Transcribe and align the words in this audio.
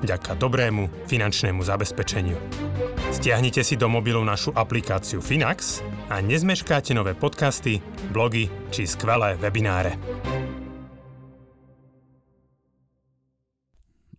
vďaka 0.00 0.36
dobrému 0.36 1.08
finančnému 1.08 1.64
zabezpečeniu. 1.64 2.36
Stiahnite 3.14 3.64
si 3.64 3.80
do 3.80 3.88
mobilu 3.88 4.20
našu 4.20 4.52
aplikáciu 4.52 5.24
Finax 5.24 5.80
a 6.12 6.20
nezmeškáte 6.20 6.92
nové 6.92 7.16
podcasty, 7.16 7.80
blogy 8.12 8.52
či 8.68 8.84
skvelé 8.84 9.40
webináre. 9.40 9.96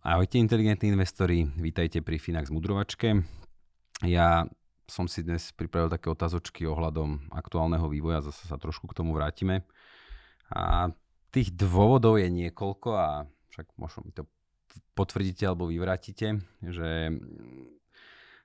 Ahojte 0.02 0.40
inteligentní 0.40 0.88
investori, 0.88 1.44
vítajte 1.60 2.00
pri 2.00 2.16
Finax 2.16 2.48
Mudrovačke. 2.48 3.28
Ja 4.00 4.48
som 4.88 5.04
si 5.04 5.20
dnes 5.20 5.52
pripravil 5.52 5.92
také 5.92 6.08
otázočky 6.08 6.64
ohľadom 6.64 7.28
aktuálneho 7.28 7.92
vývoja, 7.92 8.24
zase 8.24 8.48
sa 8.48 8.56
trošku 8.56 8.88
k 8.88 8.96
tomu 8.96 9.12
vrátime. 9.12 9.68
A 10.48 10.88
tých 11.28 11.52
dôvodov 11.52 12.16
je 12.16 12.32
niekoľko 12.32 12.88
a 12.96 13.28
však 13.52 13.68
možno 13.76 14.08
mi 14.08 14.16
to 14.16 14.24
potvrdíte 14.92 15.46
alebo 15.46 15.70
vyvrátite, 15.70 16.42
že 16.64 16.90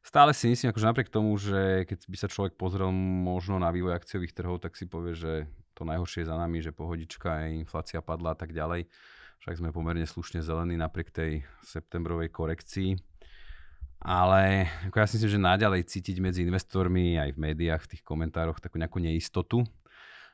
stále 0.03 0.35
si 0.35 0.51
myslím, 0.51 0.69
akože 0.69 0.89
napriek 0.89 1.09
tomu, 1.09 1.33
že 1.39 1.87
keď 1.87 1.99
by 2.05 2.17
sa 2.19 2.27
človek 2.27 2.53
pozrel 2.59 2.91
možno 2.93 3.57
na 3.57 3.71
vývoj 3.71 3.95
akciových 3.95 4.35
trhov, 4.35 4.59
tak 4.59 4.75
si 4.75 4.85
povie, 4.85 5.15
že 5.15 5.47
to 5.73 5.87
najhoršie 5.87 6.23
je 6.23 6.29
za 6.29 6.37
nami, 6.37 6.61
že 6.61 6.75
pohodička, 6.75 7.49
inflácia 7.49 8.03
padla 8.03 8.35
a 8.35 8.37
tak 8.37 8.53
ďalej. 8.53 8.85
Však 9.41 9.59
sme 9.59 9.75
pomerne 9.75 10.07
slušne 10.07 10.39
zelení 10.39 10.79
napriek 10.79 11.11
tej 11.11 11.43
septembrovej 11.65 12.31
korekcii. 12.31 12.95
Ale 14.03 14.67
ako 14.87 14.99
ja 14.99 15.07
si 15.07 15.15
myslím, 15.15 15.31
že 15.31 15.47
naďalej 15.47 15.87
cítiť 15.87 16.19
medzi 16.19 16.43
investormi 16.43 17.15
aj 17.15 17.35
v 17.35 17.41
médiách, 17.51 17.87
v 17.87 17.91
tých 17.95 18.03
komentároch 18.03 18.59
takú 18.59 18.75
nejakú 18.75 18.99
neistotu. 18.99 19.63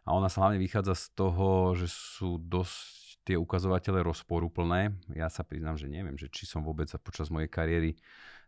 A 0.05 0.17
ona 0.17 0.25
sa 0.25 0.45
hlavne 0.45 0.57
vychádza 0.57 0.97
z 0.97 1.05
toho, 1.13 1.77
že 1.77 1.85
sú 1.89 2.41
dosť 2.41 3.08
tie 3.29 3.37
ukazovatele 3.37 4.01
rozporúplné. 4.01 4.97
Ja 5.13 5.29
sa 5.29 5.45
priznám, 5.45 5.77
že 5.77 5.85
neviem, 5.85 6.17
že 6.17 6.25
či 6.33 6.49
som 6.49 6.65
vôbec 6.65 6.89
počas 7.05 7.29
mojej 7.29 7.45
kariéry 7.45 7.93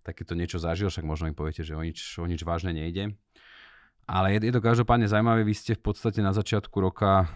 takéto 0.01 0.33
niečo 0.33 0.57
zažil, 0.57 0.89
však 0.89 1.05
možno 1.05 1.29
mi 1.29 1.37
poviete, 1.37 1.61
že 1.61 1.77
o 1.77 1.85
nič, 1.85 2.17
o 2.17 2.25
nič 2.25 2.41
vážne 2.41 2.73
nejde. 2.73 3.13
Ale 4.09 4.33
je, 4.33 4.49
je 4.49 4.53
to 4.57 4.65
každopádne 4.65 5.05
zaujímavé, 5.05 5.45
vy 5.45 5.53
ste 5.53 5.77
v 5.77 5.85
podstate 5.85 6.25
na 6.25 6.33
začiatku 6.33 6.73
roka, 6.81 7.29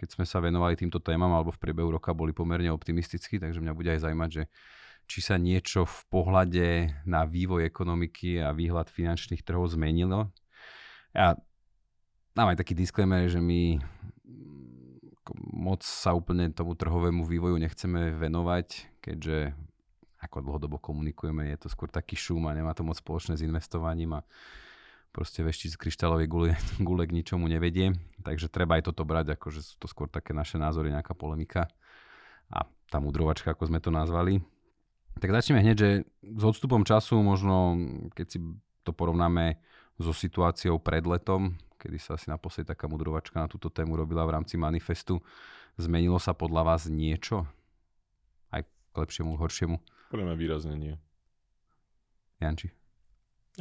keď 0.00 0.08
sme 0.16 0.24
sa 0.24 0.40
venovali 0.40 0.80
týmto 0.80 1.04
témam, 1.04 1.28
alebo 1.36 1.52
v 1.52 1.60
priebehu 1.60 1.92
roka 1.92 2.16
boli 2.16 2.32
pomerne 2.32 2.72
optimistickí, 2.72 3.36
takže 3.36 3.60
mňa 3.60 3.76
bude 3.76 3.92
aj 3.92 4.08
zaujímať, 4.08 4.30
že 4.32 4.42
či 5.04 5.20
sa 5.20 5.36
niečo 5.36 5.84
v 5.84 6.00
pohľade 6.08 6.68
na 7.04 7.28
vývoj 7.28 7.68
ekonomiky 7.68 8.40
a 8.40 8.56
výhľad 8.56 8.88
finančných 8.88 9.44
trhov 9.44 9.68
zmenilo. 9.68 10.32
Ja 11.12 11.36
dám 12.32 12.56
aj 12.56 12.60
taký 12.60 12.72
disclaimer, 12.76 13.28
že 13.28 13.40
my 13.40 13.80
moc 15.36 15.84
sa 15.84 16.14
úplne 16.14 16.52
tomu 16.52 16.78
trhovému 16.78 17.24
vývoju 17.24 17.56
nechceme 17.60 18.14
venovať, 18.16 19.00
keďže 19.02 19.52
ako 20.18 20.42
dlhodobo 20.42 20.82
komunikujeme, 20.82 21.46
je 21.54 21.58
to 21.62 21.68
skôr 21.70 21.86
taký 21.86 22.18
šum 22.18 22.50
a 22.50 22.56
nemá 22.56 22.74
to 22.74 22.82
moc 22.82 22.98
spoločné 22.98 23.38
s 23.38 23.46
investovaním 23.46 24.18
a 24.18 24.26
proste 25.14 25.46
veštiť 25.46 25.74
z 25.74 25.80
kryštálovej 25.80 26.28
gule, 26.28 26.50
gule 26.86 27.04
k 27.06 27.14
ničomu 27.14 27.46
nevedie. 27.46 27.94
Takže 28.22 28.50
treba 28.50 28.78
aj 28.78 28.90
toto 28.90 29.06
brať, 29.06 29.38
ako 29.38 29.54
že 29.54 29.62
sú 29.62 29.74
to 29.78 29.86
skôr 29.86 30.10
také 30.10 30.34
naše 30.34 30.58
názory, 30.58 30.90
nejaká 30.90 31.14
polemika 31.14 31.70
a 32.50 32.66
tá 32.88 32.98
mudrovačka, 32.98 33.52
ako 33.52 33.68
sme 33.68 33.78
to 33.78 33.92
nazvali. 33.92 34.40
Tak 35.18 35.34
začneme 35.34 35.60
hneď, 35.60 35.76
že 35.76 35.90
s 36.22 36.42
odstupom 36.46 36.86
času, 36.86 37.18
možno 37.20 37.76
keď 38.14 38.26
si 38.26 38.38
to 38.86 38.94
porovnáme 38.94 39.58
so 39.98 40.14
situáciou 40.14 40.78
pred 40.78 41.02
letom, 41.02 41.58
kedy 41.78 41.96
sa 42.02 42.18
asi 42.18 42.26
naposledy 42.26 42.74
taká 42.74 42.90
mudrovačka 42.90 43.38
na 43.38 43.46
túto 43.46 43.70
tému 43.70 43.94
robila 43.94 44.26
v 44.26 44.34
rámci 44.34 44.58
manifestu. 44.58 45.22
Zmenilo 45.78 46.18
sa 46.18 46.34
podľa 46.34 46.74
vás 46.74 46.90
niečo? 46.90 47.46
Aj 48.50 48.66
k 48.66 48.96
lepšiemu, 48.98 49.38
k 49.38 49.42
horšiemu? 49.46 49.76
Podľa 50.10 50.24
mňa 50.26 50.36
výrazne 50.36 50.74
nie. 50.74 50.94
Janči? 52.42 52.74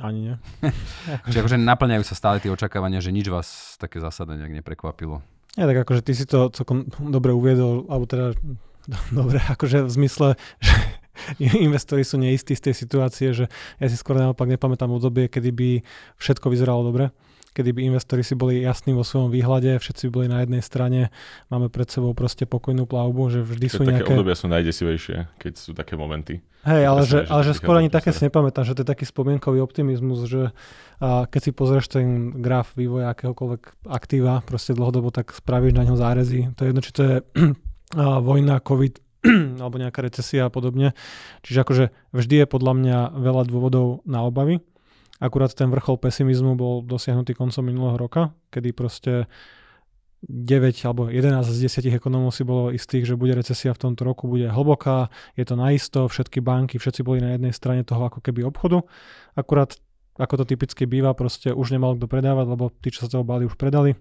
Ani 0.01 0.29
nie. 0.29 0.35
Čiže 1.29 1.45
akože 1.45 1.57
naplňajú 1.61 2.03
sa 2.06 2.17
stále 2.17 2.41
tie 2.41 2.50
očakávania, 2.50 3.01
že 3.01 3.13
nič 3.13 3.29
vás 3.29 3.77
také 3.77 4.01
zásadne 4.01 4.41
nejak 4.41 4.66
neprekvapilo. 4.66 5.22
Ja 5.57 5.69
tak 5.69 5.85
akože 5.85 6.01
ty 6.06 6.13
si 6.17 6.25
to 6.25 6.50
celkom 6.53 6.89
dobre 6.89 7.33
uviedol, 7.33 7.85
alebo 7.89 8.09
teda 8.09 8.33
dobre, 9.19 9.38
akože 9.41 9.85
v 9.85 9.91
zmysle, 9.94 10.27
že 10.57 10.73
investori 11.69 12.01
sú 12.01 12.17
neistí 12.17 12.57
z 12.57 12.69
tej 12.69 12.75
situácie, 12.77 13.29
že 13.33 13.45
ja 13.77 13.85
si 13.89 13.97
skôr 13.97 14.17
naopak 14.17 14.50
nepamätám 14.50 14.89
obdobie, 14.89 15.29
kedy 15.29 15.50
by 15.53 15.69
všetko 16.17 16.50
vyzeralo 16.50 16.81
dobre 16.81 17.13
kedy 17.57 17.73
by 17.73 17.81
investori 17.90 18.22
si 18.22 18.38
boli 18.38 18.62
jasní 18.62 18.94
vo 18.94 19.01
svojom 19.01 19.34
výhľade, 19.34 19.81
všetci 19.81 20.13
boli 20.13 20.29
na 20.29 20.45
jednej 20.45 20.62
strane, 20.62 21.09
máme 21.50 21.73
pred 21.73 21.90
sebou 21.90 22.13
proste 22.13 22.45
pokojnú 22.45 22.85
plavbu, 22.85 23.34
že 23.34 23.40
vždy 23.41 23.66
sú 23.66 23.81
také 23.81 24.06
nejaké... 24.06 24.13
obdobia 24.13 24.38
sú 24.38 24.45
najdesivejšie, 24.45 25.41
keď 25.41 25.53
sú 25.57 25.73
také 25.73 25.97
momenty. 25.97 26.45
Hej, 26.68 26.84
ale 26.85 27.01
že, 27.07 27.18
ale 27.25 27.41
že 27.41 27.57
skôr 27.57 27.81
ani 27.81 27.90
také 27.90 28.13
si 28.13 28.22
nepamätám, 28.29 28.68
že 28.68 28.78
to 28.78 28.85
je 28.85 28.91
taký 28.94 29.09
spomienkový 29.09 29.57
optimizmus, 29.63 30.29
že 30.29 30.53
a 31.01 31.25
keď 31.29 31.41
si 31.41 31.51
pozrieš 31.53 31.85
ten 31.90 32.34
graf 32.38 32.78
vývoja 32.78 33.13
akéhokoľvek 33.13 33.89
aktíva, 33.89 34.45
proste 34.45 34.74
dlhodobo, 34.78 35.09
tak 35.09 35.34
spravíš 35.34 35.78
na 35.78 35.85
ňo 35.85 35.95
zárezy. 35.97 36.53
To 36.57 36.66
je 36.66 36.69
jedno, 36.74 36.81
či 36.81 36.91
to 36.94 37.01
je 37.01 37.16
a, 37.95 38.18
vojna, 38.19 38.59
covid, 38.59 39.00
alebo 39.62 39.78
nejaká 39.78 40.01
recesia 40.01 40.50
a 40.50 40.53
podobne. 40.53 40.97
Čiže 41.45 41.57
akože 41.63 41.85
vždy 42.12 42.35
je 42.44 42.47
podľa 42.50 42.74
mňa 42.74 42.97
veľa 43.16 43.44
dôvodov 43.45 44.03
na 44.03 44.25
obavy. 44.25 44.59
Akurát 45.17 45.53
ten 45.53 45.73
vrchol 45.73 45.97
pesimizmu 45.97 46.53
bol 46.53 46.85
dosiahnutý 46.85 47.33
koncom 47.33 47.66
minulého 47.66 47.97
roka, 47.97 48.38
kedy 48.53 48.69
proste 48.73 49.13
9 50.25 50.73
alebo 50.85 51.13
11 51.13 51.45
z 51.45 51.69
10 51.69 51.94
ekonomov 51.94 52.33
si 52.33 52.41
bolo 52.41 52.73
istých, 52.73 53.05
že 53.05 53.19
bude 53.19 53.38
recesia 53.38 53.69
v 53.73 53.81
tomto 53.89 54.01
roku, 54.01 54.25
bude 54.25 54.50
hlboká, 54.50 55.13
je 55.38 55.45
to 55.45 55.53
naisto, 55.53 56.09
všetky 56.09 56.41
banky, 56.41 56.81
všetci 56.81 57.06
boli 57.06 57.22
na 57.22 57.38
jednej 57.38 57.53
strane 57.53 57.85
toho 57.85 58.09
ako 58.09 58.25
keby 58.25 58.41
obchodu. 58.45 58.81
Akurát 59.38 59.77
ako 60.17 60.41
to 60.41 60.45
typicky 60.50 60.89
býva, 60.89 61.13
proste 61.13 61.53
už 61.53 61.77
nemal 61.77 61.94
kto 61.94 62.09
predávať, 62.09 62.45
lebo 62.50 62.73
tí, 62.81 62.89
čo 62.89 63.06
sa 63.06 63.09
toho 63.13 63.22
báli, 63.22 63.45
už 63.45 63.53
predali. 63.53 63.94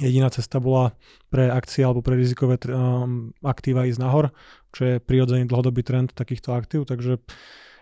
Jediná 0.00 0.32
cesta 0.32 0.58
bola 0.58 0.96
pre 1.28 1.52
akcie 1.52 1.84
alebo 1.84 2.02
pre 2.02 2.18
rizikové 2.18 2.58
um, 2.66 3.30
aktíva 3.44 3.86
ísť 3.86 4.00
nahor, 4.00 4.34
čo 4.74 4.82
je 4.88 4.94
prirodzený 4.98 5.46
dlhodobý 5.46 5.84
trend 5.86 6.16
takýchto 6.16 6.50
aktív, 6.56 6.88
takže 6.88 7.20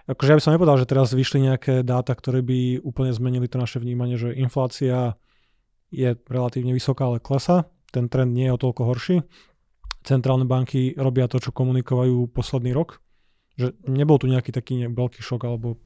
akože 0.09 0.31
ja 0.33 0.39
by 0.39 0.43
som 0.43 0.53
nepovedal, 0.55 0.79
že 0.81 0.91
teraz 0.91 1.15
vyšli 1.15 1.53
nejaké 1.53 1.75
dáta, 1.87 2.15
ktoré 2.17 2.43
by 2.43 2.83
úplne 2.83 3.15
zmenili 3.15 3.47
to 3.47 3.61
naše 3.61 3.79
vnímanie, 3.79 4.19
že 4.19 4.35
inflácia 4.35 5.15
je 5.93 6.17
relatívne 6.27 6.73
vysoká, 6.73 7.07
ale 7.07 7.21
klesa. 7.21 7.69
Ten 7.93 8.09
trend 8.09 8.33
nie 8.33 8.49
je 8.49 8.57
o 8.57 8.63
toľko 8.63 8.83
horší. 8.89 9.17
Centrálne 10.03 10.49
banky 10.49 10.97
robia 10.97 11.29
to, 11.29 11.39
čo 11.39 11.55
komunikovajú 11.55 12.33
posledný 12.33 12.73
rok. 12.73 12.99
Že 13.61 13.77
nebol 13.85 14.17
tu 14.17 14.27
nejaký 14.27 14.51
taký 14.51 14.89
veľký 14.89 15.21
šok 15.21 15.45
alebo 15.45 15.77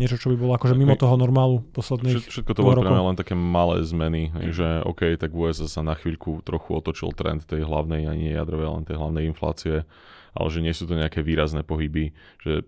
niečo, 0.00 0.16
čo 0.16 0.32
by 0.32 0.36
bolo 0.38 0.52
akože 0.56 0.72
mimo 0.72 0.96
toho 0.96 1.18
normálu 1.20 1.60
posledných 1.76 2.24
Všetko 2.24 2.52
to 2.56 2.64
bolo 2.64 2.80
pre 2.80 2.88
mňa 2.88 3.08
len 3.12 3.18
také 3.18 3.34
malé 3.36 3.84
zmeny, 3.84 4.32
že 4.54 4.80
OK, 4.86 5.18
tak 5.20 5.34
USA 5.34 5.68
sa 5.68 5.84
na 5.84 5.92
chvíľku 5.92 6.40
trochu 6.40 6.78
otočil 6.78 7.12
trend 7.12 7.44
tej 7.44 7.68
hlavnej, 7.68 8.08
ani 8.08 8.32
jadrovej, 8.32 8.68
len 8.80 8.84
tej 8.88 8.96
hlavnej 8.96 9.28
inflácie, 9.28 9.84
ale 10.32 10.48
že 10.48 10.64
nie 10.64 10.72
sú 10.72 10.88
to 10.88 10.96
nejaké 10.96 11.20
výrazné 11.20 11.66
pohyby, 11.66 12.16
že 12.40 12.64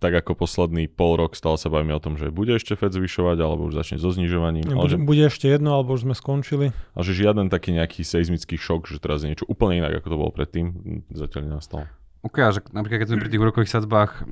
tak 0.00 0.16
ako 0.16 0.32
posledný 0.32 0.88
pol 0.88 1.20
rok 1.20 1.36
stále 1.36 1.60
sa 1.60 1.68
bavíme 1.68 1.92
o 1.92 2.00
tom, 2.00 2.16
že 2.16 2.32
bude 2.32 2.56
ešte 2.56 2.72
Fed 2.72 2.96
zvyšovať, 2.96 3.36
alebo 3.36 3.68
už 3.68 3.76
začne 3.76 4.00
so 4.00 4.08
znižovaním. 4.08 4.64
Bude, 4.64 4.76
ale 4.80 4.88
že, 4.88 4.96
bude 4.96 5.24
ešte 5.28 5.46
jedno, 5.52 5.76
alebo 5.76 5.92
už 5.92 6.08
sme 6.08 6.16
skončili. 6.16 6.72
A 6.96 7.04
že 7.04 7.12
žiaden 7.12 7.52
taký 7.52 7.76
nejaký 7.76 8.00
seizmický 8.00 8.56
šok, 8.56 8.88
že 8.88 8.96
teraz 8.96 9.20
je 9.20 9.30
niečo 9.30 9.44
úplne 9.44 9.84
inak, 9.84 10.00
ako 10.00 10.08
to 10.08 10.16
bolo 10.16 10.32
predtým, 10.32 10.66
zatiaľ 11.12 11.52
nenastal. 11.52 11.84
OK, 12.24 12.36
a 12.40 12.52
že 12.52 12.64
napríklad 12.72 13.04
keď 13.04 13.08
sme 13.12 13.20
pri 13.20 13.30
tých 13.32 13.42
úrokových 13.44 13.72
sadzbách, 13.76 14.24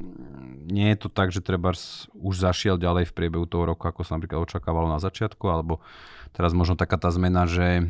nie 0.68 0.92
je 0.92 0.98
to 1.04 1.08
tak, 1.08 1.32
že 1.32 1.44
treba 1.44 1.72
už 2.16 2.34
zašiel 2.36 2.76
ďalej 2.76 3.08
v 3.08 3.16
priebehu 3.16 3.44
toho 3.48 3.68
roku, 3.68 3.84
ako 3.88 4.04
sa 4.04 4.16
napríklad 4.16 4.44
očakávalo 4.44 4.88
na 4.88 5.00
začiatku, 5.00 5.44
alebo 5.48 5.80
teraz 6.32 6.52
možno 6.56 6.76
taká 6.76 7.00
tá 7.00 7.08
zmena, 7.12 7.44
že... 7.48 7.88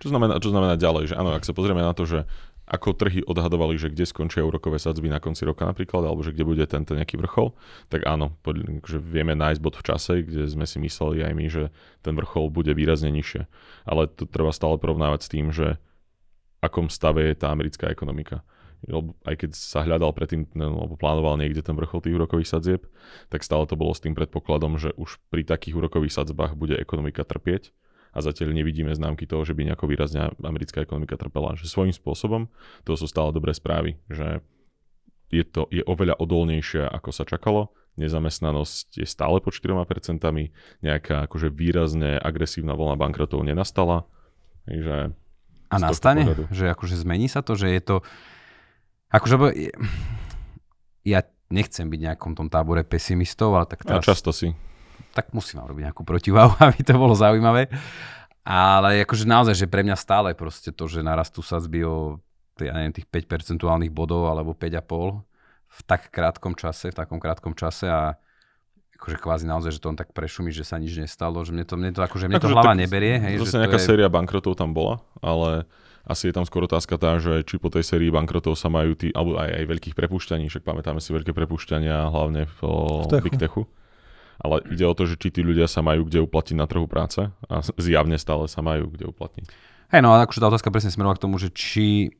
Čo 0.00 0.12
znamená, 0.12 0.36
čo 0.40 0.52
znamená 0.52 0.76
ďalej? 0.76 1.12
Že 1.12 1.14
áno, 1.16 1.32
ak 1.36 1.44
sa 1.44 1.56
pozrieme 1.56 1.80
na 1.80 1.92
to, 1.96 2.04
že 2.04 2.28
ako 2.66 2.98
trhy 2.98 3.22
odhadovali, 3.22 3.78
že 3.78 3.94
kde 3.94 4.02
skončia 4.02 4.42
úrokové 4.42 4.82
sadzby 4.82 5.06
na 5.06 5.22
konci 5.22 5.46
roka 5.46 5.62
napríklad, 5.62 6.02
alebo 6.02 6.26
že 6.26 6.34
kde 6.34 6.42
bude 6.42 6.66
tento 6.66 6.98
nejaký 6.98 7.14
vrchol, 7.22 7.54
tak 7.86 8.02
áno, 8.02 8.34
že 8.82 8.98
vieme 8.98 9.38
nájsť 9.38 9.62
bod 9.62 9.78
v 9.78 9.86
čase, 9.86 10.12
kde 10.26 10.50
sme 10.50 10.66
si 10.66 10.82
mysleli 10.82 11.22
aj 11.22 11.32
my, 11.32 11.46
že 11.46 11.70
ten 12.02 12.18
vrchol 12.18 12.50
bude 12.50 12.74
výrazne 12.74 13.14
nižšie. 13.14 13.46
Ale 13.86 14.10
to 14.10 14.26
treba 14.26 14.50
stále 14.50 14.82
porovnávať 14.82 15.20
s 15.22 15.30
tým, 15.30 15.54
že 15.54 15.78
akom 16.58 16.90
stave 16.90 17.22
je 17.30 17.38
tá 17.38 17.54
americká 17.54 17.86
ekonomika. 17.86 18.42
aj 19.22 19.34
keď 19.46 19.50
sa 19.54 19.86
hľadal 19.86 20.10
predtým, 20.10 20.50
alebo 20.58 20.98
plánoval 20.98 21.38
niekde 21.38 21.62
ten 21.62 21.78
vrchol 21.78 22.02
tých 22.02 22.18
úrokových 22.18 22.50
sadzieb, 22.50 22.82
tak 23.30 23.46
stále 23.46 23.62
to 23.70 23.78
bolo 23.78 23.94
s 23.94 24.02
tým 24.02 24.18
predpokladom, 24.18 24.74
že 24.74 24.90
už 24.98 25.22
pri 25.30 25.46
takých 25.46 25.78
úrokových 25.78 26.18
sadzbách 26.18 26.58
bude 26.58 26.74
ekonomika 26.74 27.22
trpieť 27.22 27.70
a 28.16 28.24
zatiaľ 28.24 28.56
nevidíme 28.56 28.88
známky 28.96 29.28
toho, 29.28 29.44
že 29.44 29.52
by 29.52 29.68
nejako 29.68 29.92
výrazne 29.92 30.32
americká 30.40 30.80
ekonomika 30.80 31.20
trpela. 31.20 31.52
Že 31.60 31.68
svojím 31.68 31.94
spôsobom 31.94 32.48
to 32.88 32.96
sú 32.96 33.04
stále 33.04 33.36
dobré 33.36 33.52
správy, 33.52 34.00
že 34.08 34.40
je 35.28 35.44
to 35.44 35.68
je 35.68 35.84
oveľa 35.84 36.16
odolnejšia, 36.16 36.88
ako 36.88 37.12
sa 37.12 37.28
čakalo. 37.28 37.76
Nezamestnanosť 38.00 39.04
je 39.04 39.06
stále 39.08 39.40
pod 39.44 39.52
4%, 39.52 39.84
nejaká 40.84 41.28
akože 41.28 41.52
výrazne 41.52 42.16
agresívna 42.16 42.72
vlna 42.72 42.96
bankrotov 42.96 43.44
nenastala. 43.44 44.08
Takže 44.64 45.12
a 45.66 45.76
nastane? 45.76 46.22
Že 46.48 46.72
akože 46.72 46.96
zmení 46.96 47.28
sa 47.28 47.44
to, 47.44 47.52
že 47.58 47.68
je 47.68 47.82
to 47.84 47.96
Akože, 49.06 49.38
ja 51.06 51.22
nechcem 51.46 51.86
byť 51.86 52.00
nejakom 52.10 52.34
tom 52.34 52.50
tábore 52.50 52.82
pesimistov, 52.82 53.54
ale 53.54 53.70
tak 53.70 53.86
teraz... 53.86 54.02
A 54.02 54.08
často 54.10 54.34
si. 54.34 54.50
Tak 55.16 55.32
musím 55.32 55.64
vám 55.64 55.72
robiť 55.72 55.82
nejakú 55.88 56.04
protiváhu, 56.04 56.52
aby 56.68 56.84
to 56.84 56.92
bolo 57.00 57.16
zaujímavé. 57.16 57.72
Ale 58.46 59.02
akože 59.02 59.24
naozaj, 59.24 59.56
že 59.58 59.66
pre 59.66 59.82
mňa 59.82 59.96
stále 59.96 60.36
proste 60.36 60.70
to, 60.70 60.84
že 60.86 61.00
narastú 61.02 61.40
sadzby 61.40 61.82
o 61.82 62.20
ja 62.60 62.72
neviem, 62.72 62.94
tých 62.94 63.08
5 63.08 63.28
percentuálnych 63.28 63.92
bodov 63.92 64.32
alebo 64.32 64.56
5,5 64.56 65.20
v 65.66 65.80
tak 65.84 66.08
krátkom 66.08 66.56
čase, 66.56 66.88
v 66.88 66.96
takom 66.96 67.20
krátkom 67.20 67.52
čase 67.52 67.90
a 67.90 68.16
akože 68.96 69.20
kvázi 69.20 69.44
naozaj, 69.44 69.76
že 69.76 69.80
to 69.82 69.92
on 69.92 69.98
tak 69.98 70.16
prešumí, 70.16 70.48
že 70.48 70.64
sa 70.64 70.80
nič 70.80 70.96
nestalo, 70.96 71.44
že 71.44 71.52
mne 71.52 71.68
to, 71.68 71.76
mne 71.76 71.92
to, 71.92 72.00
akože 72.00 72.32
mne 72.32 72.40
akože 72.40 72.48
to 72.48 72.56
hlava 72.56 72.72
tak, 72.72 72.80
neberie. 72.80 73.20
Hej, 73.20 73.44
zase 73.44 73.60
že 73.60 73.62
nejaká 73.66 73.80
je... 73.82 73.86
séria 73.92 74.08
bankrotov 74.08 74.56
tam 74.56 74.72
bola, 74.72 75.04
ale 75.20 75.68
asi 76.08 76.32
je 76.32 76.34
tam 76.38 76.48
skôr 76.48 76.64
otázka 76.64 76.96
tá, 76.96 77.20
že 77.20 77.44
či 77.44 77.60
po 77.60 77.68
tej 77.68 77.84
sérii 77.84 78.08
bankrotov 78.08 78.56
sa 78.56 78.72
majú 78.72 78.96
tí, 78.96 79.12
alebo 79.12 79.36
aj, 79.36 79.52
aj 79.52 79.64
veľkých 79.68 79.94
prepušťaní, 79.98 80.48
však 80.48 80.64
pamätáme 80.64 81.02
si 81.04 81.12
veľké 81.12 81.36
prepušťania 81.36 82.08
hlavne 82.08 82.48
v, 82.48 82.58
v 83.04 83.06
techu. 83.12 83.24
Big 83.26 83.36
Techu. 83.36 83.62
Ale 84.46 84.62
ide 84.70 84.86
o 84.86 84.94
to, 84.94 85.10
že 85.10 85.18
či 85.18 85.34
tí 85.34 85.42
ľudia 85.42 85.66
sa 85.66 85.82
majú 85.82 86.06
kde 86.06 86.22
uplatiť 86.22 86.54
na 86.54 86.70
trhu 86.70 86.86
práce 86.86 87.18
a 87.26 87.54
zjavne 87.82 88.14
stále 88.14 88.46
sa 88.46 88.62
majú 88.62 88.86
kde 88.94 89.10
uplatniť. 89.10 89.50
Hej, 89.90 90.00
no 90.06 90.14
a 90.14 90.22
akože 90.22 90.38
tá 90.38 90.46
otázka 90.46 90.70
presne 90.70 90.94
smerovala 90.94 91.18
k 91.18 91.24
tomu, 91.26 91.42
že 91.42 91.50
či, 91.50 92.14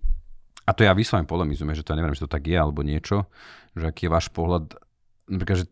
a 0.67 0.75
to 0.75 0.83
ja 0.83 0.91
vyslovene 0.91 1.31
polemizujeme, 1.31 1.79
že 1.79 1.87
to 1.87 1.95
ja 1.95 1.99
neviem, 2.03 2.19
že 2.19 2.27
to 2.27 2.31
tak 2.31 2.51
je 2.51 2.59
alebo 2.59 2.83
niečo, 2.83 3.31
že 3.79 3.87
aký 3.87 4.11
je 4.11 4.15
váš 4.15 4.27
pohľad, 4.35 4.75
napríklad, 5.31 5.63
že 5.63 5.67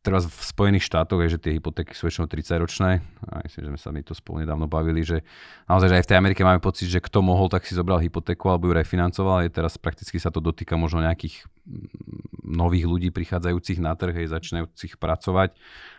teraz 0.00 0.24
v 0.24 0.42
Spojených 0.42 0.88
štátoch 0.88 1.20
je, 1.20 1.36
že 1.36 1.38
tie 1.40 1.52
hypotéky 1.60 1.92
sú 1.92 2.08
väčšinou 2.08 2.24
30 2.24 2.64
ročné. 2.64 3.04
A 3.28 3.44
myslím, 3.44 3.68
že 3.68 3.70
sme 3.76 3.80
sa 3.80 3.90
mi 3.92 4.00
to 4.00 4.16
spolu 4.16 4.40
nedávno 4.40 4.64
bavili, 4.64 5.04
že 5.04 5.20
naozaj, 5.68 5.88
že 5.92 5.96
aj 6.00 6.04
v 6.04 6.10
tej 6.10 6.18
Amerike 6.18 6.40
máme 6.40 6.60
pocit, 6.64 6.88
že 6.88 7.04
kto 7.04 7.20
mohol, 7.20 7.52
tak 7.52 7.68
si 7.68 7.76
zobral 7.76 8.00
hypotéku 8.00 8.48
alebo 8.48 8.72
ju 8.72 8.72
refinancoval. 8.80 9.44
Je 9.44 9.52
teraz 9.52 9.76
prakticky 9.76 10.16
sa 10.16 10.32
to 10.32 10.40
dotýka 10.40 10.80
možno 10.80 11.04
nejakých 11.04 11.44
mm, 11.68 12.48
nových 12.48 12.88
ľudí 12.88 13.08
prichádzajúcich 13.12 13.78
na 13.84 13.92
trh, 13.92 14.24
aj 14.24 14.32
začínajúcich 14.40 14.96
pracovať, 14.96 15.52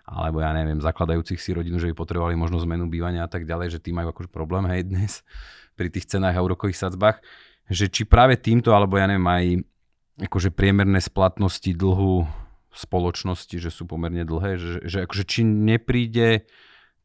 alebo 0.10 0.42
ja 0.42 0.50
neviem, 0.58 0.82
zakladajúcich 0.82 1.38
si 1.38 1.54
rodinu, 1.54 1.78
že 1.78 1.94
by 1.94 1.96
potrebovali 1.96 2.34
možno 2.34 2.58
zmenu 2.66 2.90
bývania 2.90 3.30
a 3.30 3.30
tak 3.30 3.46
ďalej, 3.46 3.78
že 3.78 3.80
tí 3.80 3.94
majú 3.94 4.10
akože 4.10 4.34
problém 4.34 4.66
hej 4.74 4.90
dnes 4.90 5.22
pri 5.78 5.94
tých 5.94 6.10
cenách 6.10 6.42
a 6.42 6.44
úrokových 6.44 6.90
sadzbách. 6.90 7.22
Že 7.70 7.86
či 7.94 8.04
práve 8.10 8.36
týmto, 8.36 8.74
alebo 8.74 8.98
ja 8.98 9.06
neviem, 9.06 9.30
aj 9.30 9.46
akože 10.28 10.50
priemerné 10.52 11.00
splatnosti 11.00 11.72
dlhu 11.72 12.42
spoločnosti, 12.72 13.56
že 13.60 13.70
sú 13.70 13.84
pomerne 13.84 14.24
dlhé, 14.24 14.56
že, 14.56 14.74
že 14.88 14.98
akože 15.04 15.24
či 15.28 15.44
nepríde 15.44 16.48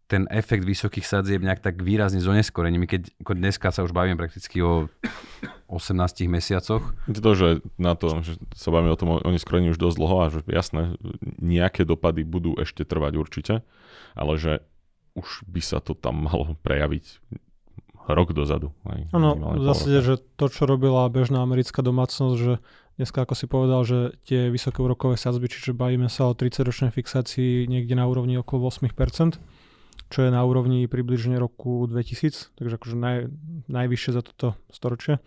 ten 0.07 0.31
efekt 0.31 0.63
vysokých 0.63 1.03
sadzieb 1.03 1.43
nejak 1.43 1.59
tak 1.59 1.83
výrazne 1.83 2.23
z 2.23 2.31
oneskorením, 2.31 2.87
keď 2.87 3.11
ako 3.27 3.33
dneska 3.35 3.75
sa 3.75 3.83
už 3.83 3.91
bavíme 3.91 4.15
prakticky 4.15 4.63
o 4.63 4.87
18 5.67 6.31
mesiacoch. 6.31 6.95
To, 7.11 7.31
že 7.35 7.67
na 7.75 7.99
to, 7.99 8.23
že 8.23 8.39
sa 8.55 8.71
bavíme 8.71 8.95
o 8.95 9.01
tom 9.01 9.19
oneskorení 9.19 9.75
už 9.75 9.83
dosť 9.83 9.99
dlho 9.99 10.17
a 10.23 10.31
že 10.31 10.41
jasné, 10.47 10.95
nejaké 11.43 11.83
dopady 11.83 12.23
budú 12.23 12.55
ešte 12.55 12.87
trvať 12.87 13.13
určite, 13.19 13.55
ale 14.15 14.39
že 14.39 14.63
už 15.19 15.43
by 15.51 15.59
sa 15.59 15.83
to 15.83 15.99
tam 15.99 16.23
malo 16.31 16.55
prejaviť 16.63 17.19
rok 18.07 18.33
dozadu. 18.33 18.71
Áno, 19.11 19.35
zase, 19.67 20.01
že 20.03 20.15
to, 20.39 20.47
čo 20.47 20.65
robila 20.65 21.07
bežná 21.11 21.43
americká 21.43 21.83
domácnosť, 21.83 22.37
že 22.39 22.53
dneska, 22.97 23.27
ako 23.27 23.35
si 23.37 23.47
povedal, 23.51 23.81
že 23.85 23.99
tie 24.25 24.49
vysoké 24.49 24.81
úrokové 24.81 25.19
sadzby, 25.21 25.51
čiže 25.51 25.77
bavíme 25.77 26.09
sa 26.09 26.31
o 26.31 26.37
30-ročnej 26.37 26.95
fixácii 26.95 27.69
niekde 27.69 27.99
na 27.99 28.09
úrovni 28.09 28.39
okolo 28.41 28.73
8%, 28.73 29.37
čo 30.07 30.23
je 30.23 30.31
na 30.31 30.39
úrovni 30.47 30.87
približne 30.87 31.35
roku 31.35 31.83
2000, 31.91 32.55
takže 32.55 32.79
akože 32.79 32.95
naj, 32.95 33.17
najvyššie 33.67 34.11
za 34.15 34.23
toto 34.23 34.55
storočie, 34.71 35.19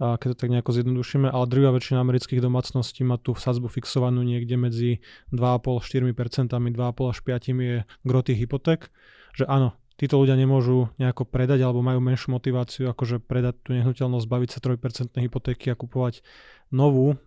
a 0.00 0.16
keď 0.16 0.32
to 0.32 0.36
tak 0.40 0.50
nejako 0.54 0.70
zjednodušíme, 0.72 1.28
ale 1.28 1.44
druhá 1.44 1.74
väčšina 1.76 2.00
amerických 2.00 2.40
domácností 2.40 3.04
má 3.04 3.20
tú 3.20 3.36
sadzbu 3.36 3.68
fixovanú 3.68 4.24
niekde 4.24 4.56
medzi 4.56 5.04
2,5-4%, 5.36 6.56
2,5 6.56 7.12
až 7.12 7.18
5 7.20 7.52
je 7.52 7.76
groty 8.06 8.32
hypoték, 8.32 8.88
že 9.36 9.44
áno, 9.44 9.76
títo 9.98 10.14
ľudia 10.22 10.38
nemôžu 10.38 10.88
nejako 11.02 11.26
predať 11.26 11.66
alebo 11.66 11.82
majú 11.82 11.98
menšiu 11.98 12.32
motiváciu 12.38 12.86
akože 12.94 13.18
predať 13.18 13.58
tú 13.66 13.74
nehnuteľnosť, 13.74 14.26
baviť 14.30 14.50
sa 14.54 14.58
3% 14.62 15.10
hypotéky 15.18 15.74
a 15.74 15.76
kupovať 15.76 16.22
novú 16.70 17.18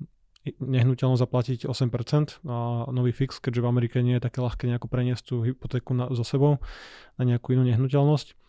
nehnuteľnosť 0.41 1.21
zaplatiť 1.21 1.59
8% 1.69 2.41
a 2.49 2.89
nový 2.89 3.13
fix, 3.13 3.37
keďže 3.37 3.61
v 3.61 3.69
Amerike 3.69 4.01
nie 4.01 4.17
je 4.17 4.25
také 4.25 4.41
ľahké 4.41 4.65
nejako 4.65 4.89
preniesť 4.89 5.23
tú 5.29 5.35
hypotéku 5.45 5.93
na, 5.93 6.09
so 6.09 6.25
sebou 6.25 6.57
na 7.21 7.23
nejakú 7.29 7.53
inú 7.53 7.61
nehnuteľnosť 7.69 8.40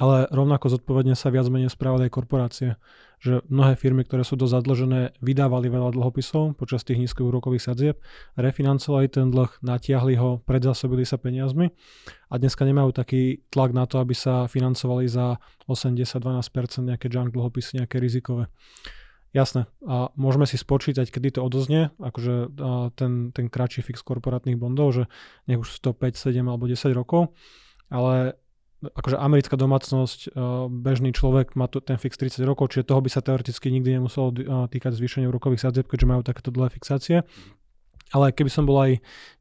ale 0.00 0.24
rovnako 0.32 0.72
zodpovedne 0.72 1.12
sa 1.12 1.28
viac 1.28 1.48
menej 1.52 1.68
správali 1.68 2.08
aj 2.08 2.12
korporácie. 2.12 2.70
Že 3.22 3.46
mnohé 3.46 3.78
firmy, 3.78 4.02
ktoré 4.02 4.26
sú 4.26 4.34
dosť 4.34 4.52
zadlžené, 4.58 5.00
vydávali 5.22 5.70
veľa 5.70 5.94
dlhopisov 5.94 6.58
počas 6.58 6.82
tých 6.82 7.06
nízkych 7.06 7.22
úrokových 7.22 7.62
sadzieb, 7.62 7.96
refinancovali 8.34 9.06
ten 9.06 9.30
dlh, 9.30 9.62
natiahli 9.62 10.18
ho, 10.18 10.42
predzásobili 10.42 11.06
sa 11.06 11.22
peniazmi 11.22 11.70
a 12.32 12.34
dneska 12.40 12.66
nemajú 12.66 12.90
taký 12.90 13.46
tlak 13.52 13.70
na 13.76 13.86
to, 13.86 14.02
aby 14.02 14.16
sa 14.16 14.50
financovali 14.50 15.06
za 15.06 15.38
80-12% 15.70 16.18
nejaké 16.82 17.06
junk 17.06 17.30
dlhopisy, 17.30 17.84
nejaké 17.84 18.02
rizikové. 18.02 18.50
Jasné. 19.32 19.64
A 19.88 20.12
môžeme 20.12 20.44
si 20.44 20.60
spočítať, 20.60 21.08
kedy 21.08 21.38
to 21.38 21.46
odoznie, 21.46 21.88
akože 21.96 22.52
ten, 22.98 23.32
ten 23.32 23.46
kratší 23.48 23.80
fix 23.80 24.04
korporátnych 24.04 24.60
bondov, 24.60 24.92
že 24.92 25.04
nech 25.48 25.56
už 25.56 25.72
105, 25.78 26.20
7 26.20 26.44
alebo 26.44 26.68
10 26.68 26.92
rokov, 26.92 27.32
ale 27.88 28.36
akože 28.82 29.16
americká 29.18 29.54
domácnosť, 29.54 30.20
eh, 30.26 30.30
bežný 30.68 31.14
človek 31.14 31.54
má 31.54 31.70
ten 31.70 31.96
fix 31.96 32.18
30 32.18 32.42
rokov, 32.42 32.74
čiže 32.74 32.90
toho 32.90 33.00
by 33.00 33.10
sa 33.10 33.22
teoreticky 33.22 33.70
nikdy 33.70 34.02
nemuselo 34.02 34.34
eh, 34.34 34.44
týkať 34.66 34.98
zvýšenia 34.98 35.30
úrokových 35.30 35.62
sadzieb, 35.62 35.86
keďže 35.86 36.06
majú 36.10 36.22
takéto 36.26 36.50
dlhé 36.50 36.74
fixácie. 36.74 37.22
Ale 38.12 38.34
keby 38.34 38.50
som 38.52 38.68
bol 38.68 38.76
aj 38.76 38.92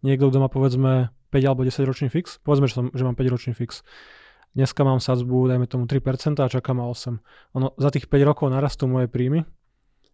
niekto, 0.05 0.31
kto 0.31 0.38
má 0.39 0.47
povedzme 0.47 1.11
5 1.33 1.43
alebo 1.43 1.67
10 1.67 1.83
ročný 1.83 2.07
fix, 2.07 2.39
povedzme, 2.45 2.71
že, 2.71 2.75
som, 2.79 2.85
že 2.93 3.03
mám 3.03 3.19
5 3.19 3.33
ročný 3.33 3.51
fix, 3.51 3.83
dneska 4.55 4.83
mám 4.83 5.03
sadzbu, 5.03 5.51
dajme 5.51 5.67
tomu 5.67 5.88
3% 5.88 6.39
a 6.39 6.48
čakám 6.48 6.79
ma 6.79 6.86
8. 6.88 7.19
Ono, 7.60 7.67
za 7.75 7.89
tých 7.91 8.07
5 8.07 8.29
rokov 8.29 8.48
narastú 8.48 8.88
moje 8.88 9.12
príjmy, 9.12 9.43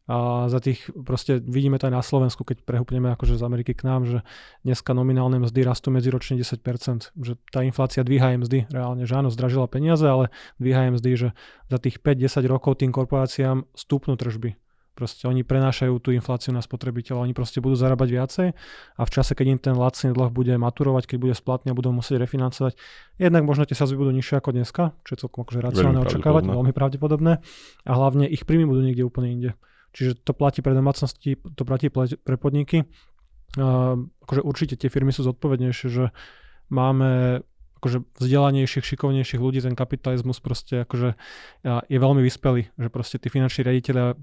a 0.08 0.48
za 0.48 0.64
tých, 0.64 0.88
proste 1.04 1.44
vidíme 1.44 1.76
to 1.76 1.92
aj 1.92 1.94
na 1.94 2.00
Slovensku, 2.00 2.48
keď 2.48 2.64
prehúpneme 2.64 3.12
akože 3.12 3.36
z 3.36 3.44
Ameriky 3.44 3.76
k 3.76 3.84
nám, 3.84 4.08
že 4.08 4.24
dneska 4.64 4.96
nominálne 4.96 5.44
mzdy 5.44 5.68
rastú 5.68 5.92
medziročne 5.92 6.40
10%, 6.40 7.12
že 7.12 7.36
tá 7.52 7.60
inflácia 7.68 8.08
dvíha 8.08 8.40
mzdy 8.40 8.72
reálne, 8.72 9.04
že 9.04 9.20
áno, 9.20 9.28
zdražila 9.28 9.68
peniaze, 9.68 10.08
ale 10.08 10.32
dvíha 10.64 10.96
mzdy, 10.96 11.12
že 11.20 11.28
za 11.68 11.78
tých 11.78 12.00
5-10 12.00 12.48
rokov 12.48 12.80
tým 12.80 12.96
korporáciám 12.96 13.68
stúpnú 13.76 14.16
tržby. 14.16 14.56
Proste 14.98 15.30
oni 15.30 15.46
prenášajú 15.46 15.94
tú 16.02 16.10
infláciu 16.10 16.58
na 16.58 16.64
spotrebiteľa, 16.66 17.22
oni 17.22 17.38
proste 17.38 17.62
budú 17.62 17.78
zarábať 17.78 18.08
viacej 18.10 18.48
a 18.98 19.02
v 19.06 19.12
čase, 19.14 19.38
keď 19.38 19.46
im 19.54 19.60
ten 19.62 19.76
lacný 19.78 20.10
dlh 20.10 20.34
bude 20.34 20.50
maturovať, 20.58 21.06
keď 21.06 21.18
bude 21.22 21.36
splatný 21.38 21.70
a 21.70 21.78
budú 21.78 21.94
musieť 21.94 22.26
refinancovať, 22.26 22.74
jednak 23.22 23.46
možno 23.46 23.70
tie 23.70 23.78
sazby 23.78 23.94
budú 23.94 24.10
nižšie 24.10 24.42
ako 24.42 24.58
dneska, 24.58 24.98
čo 25.06 25.14
je 25.14 25.20
celkom 25.22 25.46
akože 25.46 25.62
racionálne 25.62 26.02
očakávať, 26.02 26.50
veľmi 26.50 26.74
pravdepodobné 26.74 27.44
a 27.86 27.92
hlavne 27.94 28.26
ich 28.26 28.42
príjmy 28.50 28.66
budú 28.66 28.82
niekde 28.82 29.06
úplne 29.06 29.30
inde. 29.30 29.52
Čiže 29.98 30.22
to 30.22 30.38
platí 30.38 30.62
pre 30.62 30.78
domácnosti, 30.78 31.42
to 31.58 31.66
platí 31.66 31.90
pre 31.90 32.38
podniky. 32.38 32.86
Akože 33.58 34.46
určite 34.46 34.78
tie 34.78 34.94
firmy 34.94 35.10
sú 35.10 35.26
zodpovednejšie, 35.26 35.88
že 35.90 36.14
máme 36.70 37.42
akože 37.82 38.06
vzdelanejších, 38.22 38.86
šikovnejších 38.86 39.42
ľudí, 39.42 39.58
ten 39.66 39.74
kapitalizmus 39.74 40.38
proste 40.38 40.86
akože 40.86 41.18
je 41.66 41.98
veľmi 41.98 42.22
vyspelý, 42.22 42.70
že 42.78 42.90
proste 42.94 43.18
tí 43.18 43.34
finanční 43.34 43.66
riaditeľia 43.66 44.14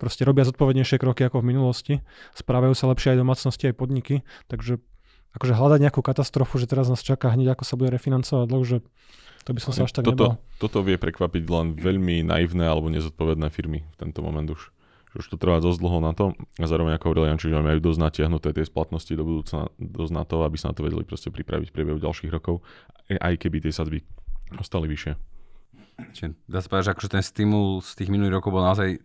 proste 0.00 0.24
robia 0.24 0.48
zodpovednejšie 0.48 0.96
kroky 0.96 1.28
ako 1.28 1.44
v 1.44 1.48
minulosti, 1.52 1.94
správajú 2.32 2.72
sa 2.72 2.88
lepšie 2.88 3.12
aj 3.12 3.18
domácnosti, 3.20 3.68
aj 3.68 3.76
podniky, 3.76 4.24
takže 4.48 4.80
akože 5.36 5.52
hľadať 5.52 5.78
nejakú 5.88 6.00
katastrofu, 6.00 6.56
že 6.56 6.68
teraz 6.68 6.88
nás 6.88 7.04
čaká 7.04 7.32
hneď 7.32 7.52
ako 7.52 7.64
sa 7.68 7.74
bude 7.76 7.92
refinancovať 7.92 8.46
dlh, 8.48 8.64
že 8.64 8.76
to 9.44 9.50
by 9.52 9.60
som 9.60 9.72
sa 9.76 9.84
až 9.84 9.92
tak 9.92 10.04
toto, 10.08 10.36
nebal. 10.36 10.40
Toto 10.60 10.78
vie 10.84 10.96
prekvapiť 11.00 11.42
len 11.48 11.66
veľmi 11.76 12.24
naivné 12.24 12.64
alebo 12.64 12.92
nezodpovedné 12.92 13.48
firmy 13.52 13.84
v 13.84 13.96
tento 13.96 14.20
moment 14.20 14.48
už 14.48 14.72
už 15.16 15.24
to 15.32 15.36
trvá 15.40 15.62
dosť 15.62 15.80
dlho 15.80 15.98
na 16.04 16.12
to 16.12 16.36
a 16.60 16.66
zároveň 16.68 17.00
ako 17.00 17.12
hovoril 17.12 17.32
Janči, 17.32 17.48
že 17.48 17.56
majú 17.56 17.80
dosť 17.80 18.00
natiahnuté 18.00 18.52
tie 18.52 18.64
splatnosti 18.68 19.12
do 19.16 19.24
budúcna 19.24 19.72
dosť 19.80 20.12
na 20.12 20.24
to, 20.28 20.44
aby 20.44 20.56
sa 20.60 20.70
na 20.70 20.74
to 20.76 20.84
vedeli 20.84 21.04
proste 21.06 21.32
pripraviť 21.32 21.72
v 21.72 21.74
priebehu 21.74 21.98
ďalších 21.98 22.28
rokov, 22.28 22.60
aj 23.08 23.34
keby 23.40 23.64
tie 23.64 23.72
sadzby 23.72 24.04
ostali 24.60 24.84
vyššie. 24.88 25.16
Čiže 26.14 26.28
dá 26.46 26.60
sa 26.60 26.68
povedať, 26.70 26.84
že 26.86 26.92
akože 26.94 27.10
ten 27.10 27.24
stimul 27.24 27.80
z 27.82 27.90
tých 27.98 28.12
minulých 28.12 28.38
rokov 28.38 28.54
bol 28.54 28.62
naozaj 28.62 29.02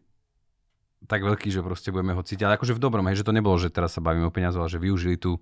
tak 1.07 1.25
veľký, 1.25 1.51
že 1.51 1.65
proste 1.65 1.91
budeme 1.91 2.15
ho 2.15 2.23
cítiť. 2.23 2.47
Ale 2.47 2.55
akože 2.55 2.77
v 2.77 2.83
dobrom, 2.83 3.03
hej, 3.11 3.23
že 3.23 3.27
to 3.27 3.35
nebolo, 3.35 3.59
že 3.59 3.73
teraz 3.73 3.95
sa 3.97 4.01
bavíme 4.03 4.27
o 4.27 4.31
peniazoch, 4.31 4.63
ale 4.63 4.71
že 4.71 4.79
využili 4.79 5.19
tú, 5.19 5.41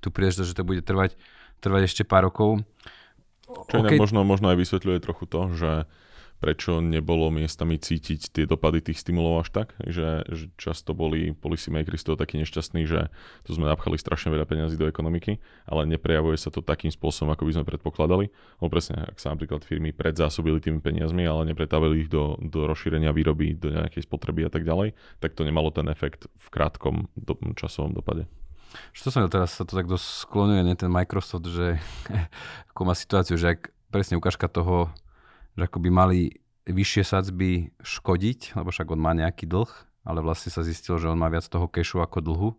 tú 0.00 0.08
príležitosť, 0.08 0.48
že 0.48 0.56
to 0.56 0.64
bude 0.64 0.80
trvať, 0.80 1.18
trvať 1.60 1.82
ešte 1.90 2.02
pár 2.08 2.30
rokov. 2.30 2.64
Čo 3.44 3.84
okay. 3.84 4.00
možno, 4.00 4.24
možno 4.24 4.48
aj 4.48 4.56
vysvetľuje 4.56 4.98
trochu 5.04 5.24
to, 5.28 5.40
že 5.52 5.70
prečo 6.42 6.84
nebolo 6.84 7.32
miestami 7.32 7.80
cítiť 7.80 8.20
tie 8.34 8.44
dopady 8.44 8.84
tých 8.84 9.00
stimulov 9.00 9.46
až 9.46 9.48
tak, 9.50 9.68
že, 9.80 10.26
že 10.28 10.52
často 10.60 10.92
boli 10.92 11.32
policy 11.32 11.72
makers 11.72 12.04
toho 12.04 12.20
takí 12.20 12.36
nešťastní, 12.36 12.84
že 12.84 13.08
tu 13.46 13.56
sme 13.56 13.70
napchali 13.70 13.96
strašne 13.96 14.28
veľa 14.34 14.44
peniazy 14.44 14.76
do 14.76 14.84
ekonomiky, 14.84 15.40
ale 15.64 15.88
neprejavuje 15.88 16.36
sa 16.36 16.52
to 16.52 16.60
takým 16.60 16.92
spôsobom, 16.92 17.32
ako 17.32 17.48
by 17.48 17.52
sme 17.56 17.64
predpokladali. 17.64 18.28
No 18.60 18.68
presne, 18.68 19.08
ak 19.08 19.18
sa 19.18 19.32
napríklad 19.32 19.64
firmy 19.64 19.96
predzásobili 19.96 20.60
tými 20.60 20.84
peniazmi, 20.84 21.24
ale 21.24 21.48
nepretavili 21.48 22.04
ich 22.04 22.10
do, 22.12 22.36
do 22.42 22.68
rozšírenia 22.68 23.14
výroby, 23.16 23.56
do 23.56 23.72
nejakej 23.72 24.04
spotreby 24.04 24.46
a 24.46 24.50
tak 24.52 24.68
ďalej, 24.68 24.92
tak 25.24 25.32
to 25.32 25.48
nemalo 25.48 25.72
ten 25.72 25.88
efekt 25.88 26.28
v 26.28 26.48
krátkom 26.52 27.08
do, 27.16 27.34
časovom 27.56 27.96
dopade. 27.96 28.28
Čo 28.90 29.14
som 29.14 29.30
teraz 29.30 29.54
sa 29.54 29.62
to 29.62 29.78
tak 29.78 29.86
dosť 29.86 30.26
sklonuje, 30.26 30.66
nie 30.66 30.74
ten 30.74 30.90
Microsoft, 30.90 31.46
že 31.46 31.78
ako 32.74 32.80
má 32.82 32.94
situáciu, 32.94 33.38
že 33.38 33.54
ak 33.54 33.70
presne 33.94 34.18
ukážka 34.18 34.50
toho 34.50 34.90
že 35.54 35.62
ako 35.66 35.78
by 35.82 35.90
mali 35.90 36.20
vyššie 36.64 37.02
sadzby 37.04 37.74
škodiť, 37.82 38.56
lebo 38.56 38.72
však 38.72 38.88
on 38.90 39.00
má 39.00 39.12
nejaký 39.12 39.44
dlh, 39.44 39.68
ale 40.04 40.20
vlastne 40.20 40.52
sa 40.52 40.64
zistil, 40.64 40.96
že 40.96 41.08
on 41.08 41.20
má 41.20 41.28
viac 41.28 41.44
toho 41.48 41.68
kešu 41.68 42.00
ako 42.00 42.20
dlhu. 42.20 42.50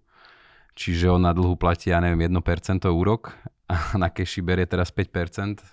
Čiže 0.75 1.15
on 1.15 1.23
na 1.23 1.31
dlhu 1.31 1.55
platí, 1.55 1.89
ja 1.89 2.03
neviem, 2.03 2.27
1% 2.27 2.83
úrok 2.91 3.31
a 3.71 3.75
na 4.01 4.11
keši 4.11 4.43
berie 4.43 4.67
teraz 4.67 4.91
5%. 4.91 5.63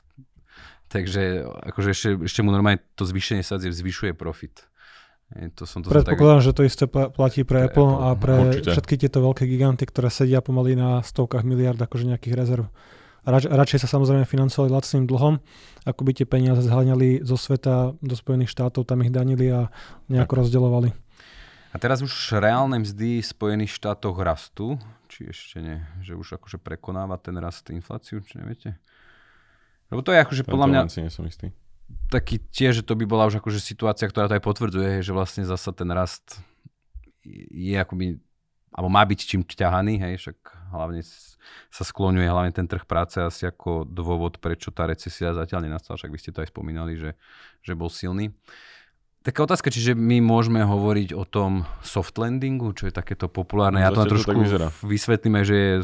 Takže 0.92 1.48
akože 1.72 1.88
ešte, 1.96 2.08
ešte 2.28 2.40
mu 2.44 2.52
normálne 2.52 2.84
to 2.94 3.08
zvýšenie 3.08 3.40
sadzieb 3.40 3.72
zvyšuje 3.72 4.12
profit. 4.12 4.68
To 5.32 5.64
som 5.64 5.80
to 5.80 5.88
Predpokladám, 5.88 6.44
tak... 6.44 6.46
že 6.46 6.52
to 6.52 6.62
isté 6.68 6.84
platí 6.92 7.40
pre, 7.48 7.64
pre 7.64 7.72
Apple, 7.72 7.88
Apple 7.88 8.04
a 8.04 8.08
pre 8.20 8.34
Určite. 8.52 8.70
všetky 8.76 8.94
tieto 9.00 9.24
veľké 9.24 9.48
giganty, 9.48 9.88
ktoré 9.88 10.12
sedia 10.12 10.44
pomaly 10.44 10.76
na 10.76 11.00
stovkách 11.00 11.48
miliard 11.48 11.80
akože 11.80 12.12
nejakých 12.12 12.36
rezerv. 12.36 12.68
Rač, 13.22 13.46
radšej 13.46 13.86
sa 13.86 13.88
samozrejme 13.88 14.26
financovali 14.26 14.74
lacným 14.74 15.06
dlhom, 15.06 15.38
ako 15.86 16.00
by 16.02 16.10
tie 16.10 16.26
peniaze 16.26 16.66
zháňali 16.66 17.22
zo 17.22 17.38
sveta 17.38 17.94
do 18.02 18.14
Spojených 18.18 18.50
štátov, 18.50 18.82
tam 18.82 19.06
ich 19.06 19.14
danili 19.14 19.46
a 19.46 19.70
nejako 20.10 20.42
rozdeľovali. 20.42 20.90
A 21.72 21.76
teraz 21.78 22.02
už 22.04 22.12
reálne 22.36 22.82
mzdy 22.82 23.22
v 23.22 23.26
Spojených 23.26 23.78
štátoch 23.78 24.18
rastú, 24.20 24.76
či 25.06 25.30
ešte 25.30 25.62
nie? 25.62 25.78
Že 26.02 26.12
už 26.18 26.28
akože 26.42 26.58
prekonáva 26.60 27.16
ten 27.16 27.38
rast 27.38 27.64
infláciu, 27.70 28.20
či 28.26 28.42
neviete? 28.42 28.76
Lebo 29.88 30.04
to 30.04 30.12
je 30.12 30.18
akože 30.20 30.42
podľa 30.44 30.66
mňa... 30.68 30.80
Nie 31.00 31.14
som 31.14 31.24
istý. 31.24 31.54
Taký 32.10 32.42
tiež, 32.50 32.82
že 32.82 32.84
to 32.84 32.98
by 32.98 33.06
bola 33.08 33.30
už 33.30 33.40
akože 33.40 33.62
situácia, 33.62 34.10
ktorá 34.10 34.28
to 34.28 34.36
aj 34.36 34.44
potvrdzuje, 34.44 35.00
že 35.00 35.12
vlastne 35.14 35.46
zasa 35.46 35.70
ten 35.72 35.88
rast 35.94 36.42
je 37.52 37.76
akoby, 37.78 38.18
alebo 38.72 38.88
má 38.88 39.04
byť 39.04 39.20
čím 39.20 39.42
ťahaný, 39.44 40.00
hej, 40.00 40.14
však 40.16 40.38
hlavne 40.72 41.04
sa 41.68 41.84
skloňuje 41.84 42.24
hlavne 42.24 42.52
ten 42.56 42.64
trh 42.64 42.88
práce 42.88 43.20
asi 43.20 43.44
ako 43.44 43.84
dôvod, 43.84 44.40
prečo 44.40 44.72
tá 44.72 44.88
recesia 44.88 45.36
zatiaľ 45.36 45.68
nenastala, 45.68 46.00
však 46.00 46.12
vy 46.12 46.18
ste 46.20 46.32
to 46.32 46.40
aj 46.40 46.48
spomínali, 46.48 46.96
že, 46.96 47.12
že 47.60 47.76
bol 47.76 47.92
silný. 47.92 48.32
Taká 49.22 49.46
otázka, 49.46 49.70
čiže 49.70 49.94
my 49.94 50.18
môžeme 50.18 50.66
hovoriť 50.66 51.14
o 51.14 51.22
tom 51.22 51.62
soft 51.86 52.18
landingu, 52.18 52.74
čo 52.74 52.90
je 52.90 52.94
takéto 52.96 53.30
populárne. 53.30 53.78
No, 53.78 53.86
ja 53.86 53.94
to 53.94 54.02
trošku 54.10 54.34
vysvetlíme, 54.82 55.46
že 55.46 55.54
je, 55.54 55.74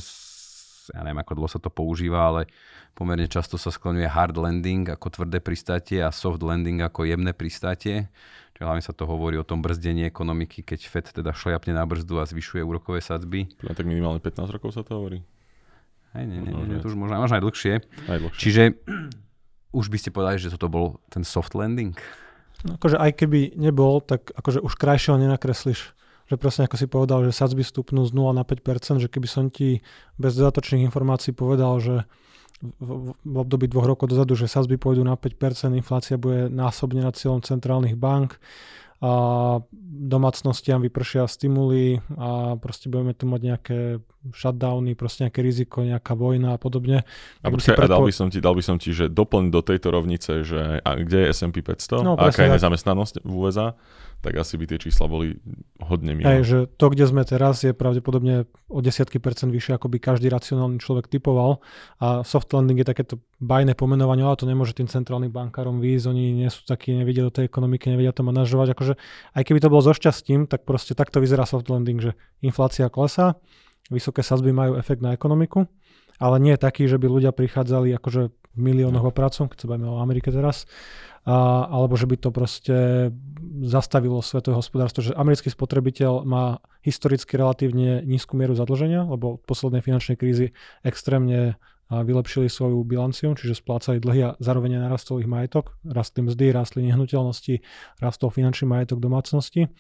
ja 0.93 1.01
neviem, 1.05 1.21
ako 1.21 1.33
dlho 1.39 1.51
sa 1.51 1.61
to 1.61 1.69
používa, 1.69 2.29
ale 2.29 2.49
pomerne 2.97 3.29
často 3.31 3.61
sa 3.61 3.71
skloňuje 3.71 4.09
hard 4.09 4.37
landing 4.37 4.89
ako 4.89 5.21
tvrdé 5.21 5.39
pristátie 5.39 6.03
a 6.03 6.11
soft 6.11 6.43
landing 6.43 6.83
ako 6.83 7.07
jemné 7.07 7.31
pristátie. 7.37 8.11
Čiže 8.59 8.65
hlavne 8.67 8.83
sa 8.83 8.91
to 8.91 9.07
hovorí 9.07 9.39
o 9.39 9.47
tom 9.47 9.63
brzdení 9.63 10.03
ekonomiky, 10.11 10.67
keď 10.67 10.81
Fed 10.91 11.07
teda 11.15 11.31
šliapne 11.31 11.79
na 11.79 11.87
brzdu 11.87 12.19
a 12.19 12.27
zvyšuje 12.27 12.67
úrokové 12.67 12.99
sadzby. 12.99 13.47
Tak 13.63 13.87
minimálne 13.87 14.19
15 14.19 14.51
rokov 14.51 14.75
sa 14.75 14.83
to 14.83 14.99
hovorí. 14.99 15.23
Hej, 16.17 16.25
nie, 16.27 16.41
nie, 16.43 16.53
nie, 16.67 16.83
to 16.83 16.91
už 16.91 16.99
možno, 16.99 17.21
možno 17.23 17.39
aj 17.39 17.45
dlhšie. 17.45 17.75
Aj 18.11 18.19
dlhšie. 18.19 18.41
Čiže 18.41 18.63
už 19.71 19.87
by 19.93 19.97
ste 20.01 20.11
povedali, 20.11 20.43
že 20.43 20.51
toto 20.51 20.67
bol 20.67 20.99
ten 21.13 21.23
soft 21.23 21.55
landing? 21.55 21.95
No, 22.67 22.75
akože 22.75 22.99
aj 22.99 23.15
keby 23.15 23.55
nebol, 23.55 24.03
tak 24.03 24.35
akože 24.35 24.59
už 24.59 24.75
krajšieho 24.75 25.21
nenakreslíš. 25.21 25.95
Že 26.29 26.37
presne 26.37 26.63
ako 26.69 26.77
si 26.77 26.87
povedal, 26.87 27.25
že 27.25 27.33
sadzby 27.33 27.65
stupnú 27.65 28.05
z 28.05 28.13
0 28.13 28.37
na 28.37 28.45
5%, 28.45 29.01
že 29.01 29.09
keby 29.09 29.29
som 29.29 29.49
ti 29.49 29.81
bez 30.21 30.37
dodatočných 30.37 30.85
informácií 30.85 31.33
povedal, 31.33 31.81
že 31.81 32.05
v, 32.61 33.17
v 33.17 33.37
období 33.39 33.71
dvoch 33.71 33.87
rokov 33.87 34.13
dozadu, 34.13 34.35
že 34.35 34.51
sazby 34.51 34.77
pôjdu 34.77 35.07
na 35.07 35.17
5%, 35.17 35.73
inflácia 35.79 36.21
bude 36.21 36.51
násobne 36.51 37.01
na 37.01 37.15
cieľom 37.15 37.41
centrálnych 37.41 37.97
bank, 37.97 38.37
a 38.99 39.13
domácnostiam 40.11 40.83
vypršia 40.83 41.31
stimuly 41.31 42.03
a 42.19 42.59
proste 42.59 42.91
budeme 42.91 43.15
tu 43.15 43.31
mať 43.31 43.41
nejaké 43.47 43.79
shutdowny, 44.35 44.95
proste 44.95 45.29
nejaké 45.29 45.41
riziko, 45.45 45.85
nejaká 45.85 46.13
vojna 46.19 46.55
a 46.55 46.59
podobne. 46.59 47.05
A, 47.43 47.47
počkaj, 47.49 47.77
predpo... 47.77 47.89
a 47.89 47.95
dal, 47.99 48.05
by 48.05 48.15
som 48.15 48.29
ti, 48.29 48.39
dal 48.39 48.55
by 48.55 48.63
som 48.65 48.77
ti, 48.77 48.91
že 48.93 49.09
doplň 49.09 49.51
do 49.53 49.61
tejto 49.61 49.89
rovnice, 49.93 50.43
že 50.43 50.81
a 50.81 50.91
kde 50.97 51.29
je 51.29 51.37
S&P 51.37 51.61
500 51.61 52.05
no, 52.05 52.15
a 52.17 52.29
aká 52.29 52.47
je 52.47 52.55
nezamestnanosť 52.57 53.15
v 53.25 53.33
USA 53.33 53.77
tak 54.19 54.35
asi 54.35 54.59
by 54.59 54.67
tie 54.67 54.83
čísla 54.83 55.07
boli 55.07 55.39
hodne 55.79 56.11
mimo. 56.11 56.27
Hej, 56.27 56.43
že 56.43 56.59
to, 56.75 56.91
kde 56.91 57.07
sme 57.07 57.23
teraz, 57.23 57.63
je 57.63 57.71
pravdepodobne 57.71 58.51
o 58.67 58.83
desiatky 58.83 59.23
percent 59.23 59.55
vyššie, 59.55 59.79
ako 59.79 59.87
by 59.95 59.99
každý 60.03 60.27
racionálny 60.27 60.83
človek 60.83 61.07
typoval. 61.07 61.63
A 62.03 62.27
soft 62.27 62.51
landing 62.51 62.83
je 62.83 62.89
takéto 62.91 63.23
bajné 63.39 63.79
pomenovanie, 63.79 64.27
ale 64.27 64.35
to 64.35 64.51
nemôže 64.51 64.75
tým 64.75 64.91
centrálnym 64.91 65.31
bankárom 65.31 65.79
výjsť, 65.79 66.11
oni 66.11 66.25
nie 66.35 66.51
sú 66.51 66.67
takí, 66.67 66.99
nevidia 66.99 67.31
do 67.31 67.35
tej 67.35 67.47
ekonomiky, 67.47 67.95
nevedia 67.95 68.11
to 68.11 68.27
manažovať. 68.27 68.75
Akože, 68.75 68.95
aj 69.39 69.43
keby 69.47 69.59
to 69.63 69.71
bolo 69.71 69.87
so 69.87 69.95
šťastím, 69.95 70.51
tak 70.51 70.67
proste 70.67 70.99
takto 70.99 71.23
vyzerá 71.23 71.47
soft 71.47 71.71
landing, 71.71 72.03
že 72.03 72.19
inflácia 72.43 72.91
klesá, 72.91 73.39
vysoké 73.89 74.21
sazby 74.25 74.53
majú 74.53 74.77
efekt 74.77 75.01
na 75.01 75.17
ekonomiku, 75.17 75.69
ale 76.19 76.37
nie 76.43 76.55
taký, 76.57 76.89
že 76.89 76.99
by 77.01 77.07
ľudia 77.09 77.33
prichádzali 77.33 77.95
akože 77.97 78.23
v 78.29 78.59
miliónoch 78.59 79.09
o 79.09 79.13
prácu, 79.15 79.47
keď 79.49 79.59
sa 79.59 79.71
bavíme 79.71 79.89
o 79.89 80.03
Amerike 80.03 80.35
teraz, 80.35 80.67
a, 81.29 81.69
alebo 81.71 81.95
že 81.95 82.11
by 82.11 82.17
to 82.19 82.31
proste 82.35 82.77
zastavilo 83.63 84.19
svetové 84.19 84.59
hospodárstvo, 84.59 85.05
že 85.05 85.15
americký 85.15 85.53
spotrebiteľ 85.53 86.27
má 86.27 86.59
historicky 86.83 87.39
relatívne 87.39 88.03
nízku 88.03 88.35
mieru 88.35 88.59
zadlženia, 88.59 89.07
lebo 89.07 89.39
od 89.39 89.43
poslednej 89.47 89.85
finančnej 89.85 90.19
krízy 90.19 90.57
extrémne 90.83 91.61
vylepšili 91.89 92.53
svoju 92.53 92.85
bilanciu, 92.85 93.33
čiže 93.33 93.65
splácali 93.65 93.97
dlhy 93.97 94.21
a 94.21 94.31
zároveň 94.45 94.77
narastol 94.77 95.25
ich 95.25 95.31
majetok, 95.31 95.73
rastli 95.89 96.21
mzdy, 96.21 96.53
rastli 96.53 96.85
nehnuteľnosti, 96.85 97.65
rastol 98.05 98.29
finančný 98.29 98.69
majetok 98.69 99.01
domácnosti 99.01 99.73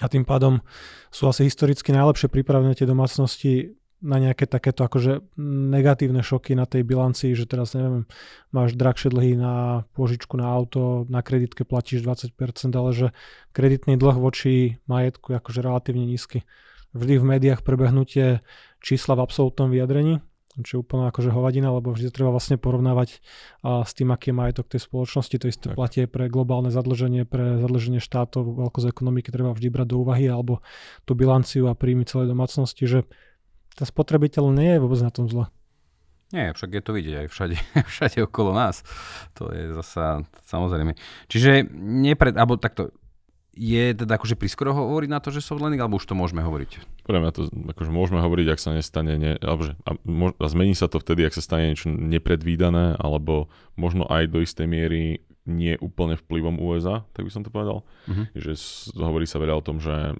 a 0.00 0.06
tým 0.08 0.24
pádom 0.24 0.64
sú 1.12 1.28
asi 1.28 1.44
historicky 1.44 1.92
najlepšie 1.92 2.32
pripravené 2.32 2.72
tie 2.72 2.88
domácnosti 2.88 3.76
na 4.02 4.18
nejaké 4.18 4.50
takéto 4.50 4.82
akože 4.82 5.22
negatívne 5.70 6.26
šoky 6.26 6.58
na 6.58 6.66
tej 6.66 6.82
bilancii, 6.82 7.38
že 7.38 7.46
teraz 7.46 7.78
neviem, 7.78 8.10
máš 8.50 8.74
drahšie 8.74 9.14
dlhy 9.14 9.38
na 9.38 9.86
pôžičku 9.94 10.34
na 10.34 10.50
auto, 10.50 11.06
na 11.06 11.22
kreditke 11.22 11.62
platíš 11.62 12.02
20%, 12.02 12.34
ale 12.74 12.90
že 12.90 13.06
kreditný 13.54 13.94
dlh 13.94 14.18
voči 14.18 14.82
majetku 14.90 15.32
je 15.32 15.36
akože 15.38 15.60
relatívne 15.62 16.02
nízky. 16.02 16.42
Vždy 16.92 17.22
v 17.22 17.28
médiách 17.38 17.62
prebehnutie 17.62 18.42
čísla 18.82 19.14
v 19.14 19.24
absolútnom 19.24 19.70
vyjadrení, 19.70 20.18
čo 20.60 20.76
je 20.76 20.82
úplne 20.84 21.08
akože 21.08 21.32
hovadina, 21.32 21.72
lebo 21.72 21.96
vždy 21.96 22.12
treba 22.12 22.28
vlastne 22.28 22.60
porovnávať 22.60 23.24
a, 23.64 23.88
s 23.88 23.96
tým, 23.96 24.12
aký 24.12 24.30
je 24.32 24.36
majetok 24.36 24.68
tej 24.68 24.84
spoločnosti. 24.84 25.36
To 25.40 25.46
isté 25.48 25.66
tak. 25.72 25.76
platí 25.80 26.04
pre 26.04 26.28
globálne 26.28 26.68
zadlženie, 26.68 27.24
pre 27.24 27.56
zadlženie 27.56 28.04
štátov, 28.04 28.68
veľkosť 28.68 28.92
ekonomiky 28.92 29.32
treba 29.32 29.56
vždy 29.56 29.68
brať 29.72 29.86
do 29.96 29.96
úvahy, 30.04 30.28
alebo 30.28 30.60
tú 31.08 31.16
bilanciu 31.16 31.72
a 31.72 31.78
príjmy 31.78 32.04
celej 32.04 32.28
domácnosti, 32.28 32.84
že 32.84 33.08
tá 33.72 33.88
spotrebiteľ 33.88 34.52
nie 34.52 34.76
je 34.76 34.82
vôbec 34.84 35.00
na 35.00 35.08
tom 35.08 35.24
zle. 35.32 35.48
Nie, 36.32 36.56
však 36.56 36.72
je 36.72 36.82
to 36.84 36.96
vidieť 36.96 37.14
aj 37.24 37.28
všade, 37.28 37.56
všade 37.92 38.18
okolo 38.24 38.56
nás. 38.56 38.80
To 39.36 39.52
je 39.52 39.72
zasa 39.76 40.24
samozrejme. 40.48 40.96
Čiže 41.28 41.68
nepred, 41.76 42.36
alebo 42.36 42.56
takto, 42.56 42.92
je 43.52 43.92
teda 43.92 44.16
akože 44.16 44.40
priskoro 44.40 44.72
hovoriť 44.72 45.10
na 45.12 45.20
to, 45.20 45.28
že 45.28 45.44
soft 45.44 45.60
landing, 45.60 45.80
alebo 45.80 46.00
už 46.00 46.08
to 46.08 46.16
môžeme 46.16 46.40
hovoriť? 46.40 47.04
Podľa 47.04 47.20
mňa 47.20 47.32
to 47.36 47.42
akože 47.76 47.92
môžeme 47.92 48.20
hovoriť, 48.24 48.46
ak 48.48 48.60
sa 48.60 48.72
nestane, 48.72 49.20
ne, 49.20 49.36
alebo 49.36 49.68
že, 49.68 49.72
a, 49.84 49.92
mož, 50.08 50.32
a 50.40 50.46
zmení 50.48 50.72
sa 50.72 50.88
to 50.88 50.96
vtedy, 50.96 51.28
ak 51.28 51.36
sa 51.36 51.44
stane 51.44 51.68
niečo 51.68 51.92
nepredvídané, 51.92 52.96
alebo 52.96 53.52
možno 53.76 54.08
aj 54.08 54.32
do 54.32 54.40
istej 54.40 54.64
miery 54.64 55.20
nie 55.42 55.74
úplne 55.82 56.14
vplyvom 56.14 56.62
USA, 56.62 57.02
tak 57.12 57.26
by 57.26 57.30
som 57.34 57.42
to 57.42 57.50
povedal. 57.50 57.82
Uh-huh. 58.06 58.30
Že 58.30 58.54
hovorí 58.94 59.26
sa 59.26 59.42
veľa 59.42 59.58
o 59.58 59.66
tom, 59.66 59.82
že 59.82 60.14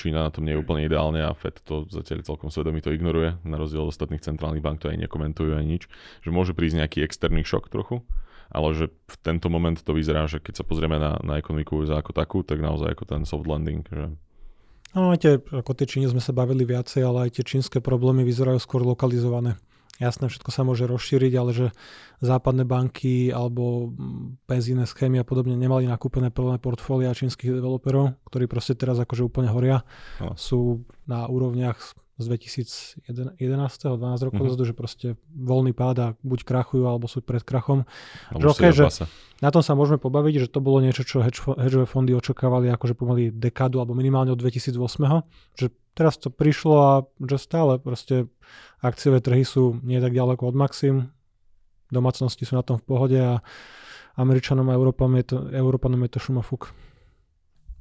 Čína 0.00 0.24
na 0.24 0.32
tom 0.32 0.48
nie 0.48 0.56
je 0.56 0.62
úplne 0.64 0.88
ideálne 0.88 1.20
a 1.20 1.36
Fed 1.36 1.60
to 1.68 1.84
zatiaľ 1.92 2.24
celkom 2.24 2.48
svedomí 2.48 2.80
to 2.80 2.88
ignoruje, 2.88 3.36
na 3.44 3.60
rozdiel 3.60 3.84
od 3.84 3.92
ostatných 3.92 4.24
centrálnych 4.24 4.64
bank 4.64 4.80
to 4.80 4.88
aj 4.88 4.96
nekomentujú 5.04 5.52
ani 5.52 5.76
nič. 5.76 5.84
Že 6.24 6.30
môže 6.32 6.52
prísť 6.56 6.80
nejaký 6.80 7.04
externý 7.04 7.44
šok 7.44 7.68
trochu, 7.68 8.00
ale 8.50 8.68
že 8.76 8.84
v 8.90 9.16
tento 9.22 9.46
moment 9.48 9.76
to 9.76 9.92
vyzerá, 9.94 10.26
že 10.26 10.40
keď 10.40 10.60
sa 10.60 10.64
pozrieme 10.64 10.96
na, 10.98 11.16
na 11.22 11.38
ekonomiku 11.38 11.80
USA 11.80 12.00
ako 12.00 12.12
takú, 12.12 12.38
tak 12.42 12.60
naozaj 12.60 12.92
ako 12.92 13.04
ten 13.04 13.22
soft 13.24 13.46
landing, 13.48 13.84
že 13.88 14.12
No, 14.94 15.10
aj 15.10 15.26
tie, 15.26 15.42
ako 15.42 15.74
tie 15.74 15.90
Číne 15.90 16.06
sme 16.06 16.22
sa 16.22 16.30
bavili 16.30 16.62
viacej, 16.62 17.02
ale 17.02 17.26
aj 17.26 17.34
tie 17.34 17.42
čínske 17.42 17.82
problémy 17.82 18.22
vyzerajú 18.22 18.62
skôr 18.62 18.86
lokalizované 18.86 19.58
jasné, 20.02 20.26
všetko 20.26 20.50
sa 20.50 20.66
môže 20.66 20.90
rozšíriť, 20.90 21.32
ale 21.38 21.50
že 21.54 21.66
západné 22.18 22.66
banky 22.66 23.30
alebo 23.30 23.94
penzíne 24.48 24.88
schémy 24.88 25.22
a 25.22 25.26
podobne 25.26 25.54
nemali 25.54 25.86
nakúpené 25.86 26.34
plné 26.34 26.58
portfólia 26.58 27.14
čínskych 27.14 27.54
developerov, 27.60 28.18
ktorí 28.26 28.50
proste 28.50 28.74
teraz 28.74 28.98
akože 28.98 29.22
úplne 29.26 29.50
horia. 29.50 29.86
No. 30.18 30.34
Sú 30.34 30.82
na 31.06 31.26
úrovniach 31.30 31.78
z 32.14 32.24
2011 32.30 33.10
12 33.10 33.98
rokov 33.98 34.38
mm-hmm. 34.38 34.46
dozadu, 34.46 34.62
že 34.62 34.74
proste 34.74 35.06
voľný 35.34 35.74
pád 35.74 35.96
a 35.98 36.06
buď 36.22 36.46
krachujú, 36.46 36.86
alebo 36.86 37.10
sú 37.10 37.18
pred 37.26 37.42
krachom. 37.42 37.82
Že, 38.30 38.46
okay, 38.54 38.70
že 38.70 38.86
na 39.42 39.50
tom 39.50 39.66
sa 39.66 39.74
môžeme 39.74 39.98
pobaviť, 39.98 40.46
že 40.46 40.48
to 40.48 40.62
bolo 40.62 40.78
niečo, 40.78 41.02
čo 41.02 41.26
hedžové 41.26 41.90
fondy 41.90 42.14
očakávali 42.14 42.70
akože 42.70 42.94
pomaly 42.94 43.34
dekádu 43.34 43.82
alebo 43.82 43.98
minimálne 43.98 44.30
od 44.30 44.38
2008. 44.38 44.78
Že 45.58 45.66
teraz 45.98 46.14
to 46.22 46.30
prišlo 46.30 46.76
a 46.78 46.92
že 47.18 47.36
stále 47.42 47.82
proste 47.82 48.30
akciové 48.78 49.18
trhy 49.18 49.42
sú 49.42 49.82
nie 49.82 49.98
tak 49.98 50.14
ďaleko 50.14 50.46
od 50.46 50.54
maxim, 50.54 50.94
domácnosti 51.90 52.46
sú 52.46 52.54
na 52.54 52.62
tom 52.62 52.78
v 52.78 52.86
pohode 52.86 53.18
a 53.18 53.42
Američanom 54.14 54.70
a 54.70 54.78
Európanom 54.78 55.18
je 55.18 55.26
to, 55.34 55.36
Európanom 55.50 55.98
je 56.06 56.10
to 56.14 56.22
šumafúk. 56.22 56.70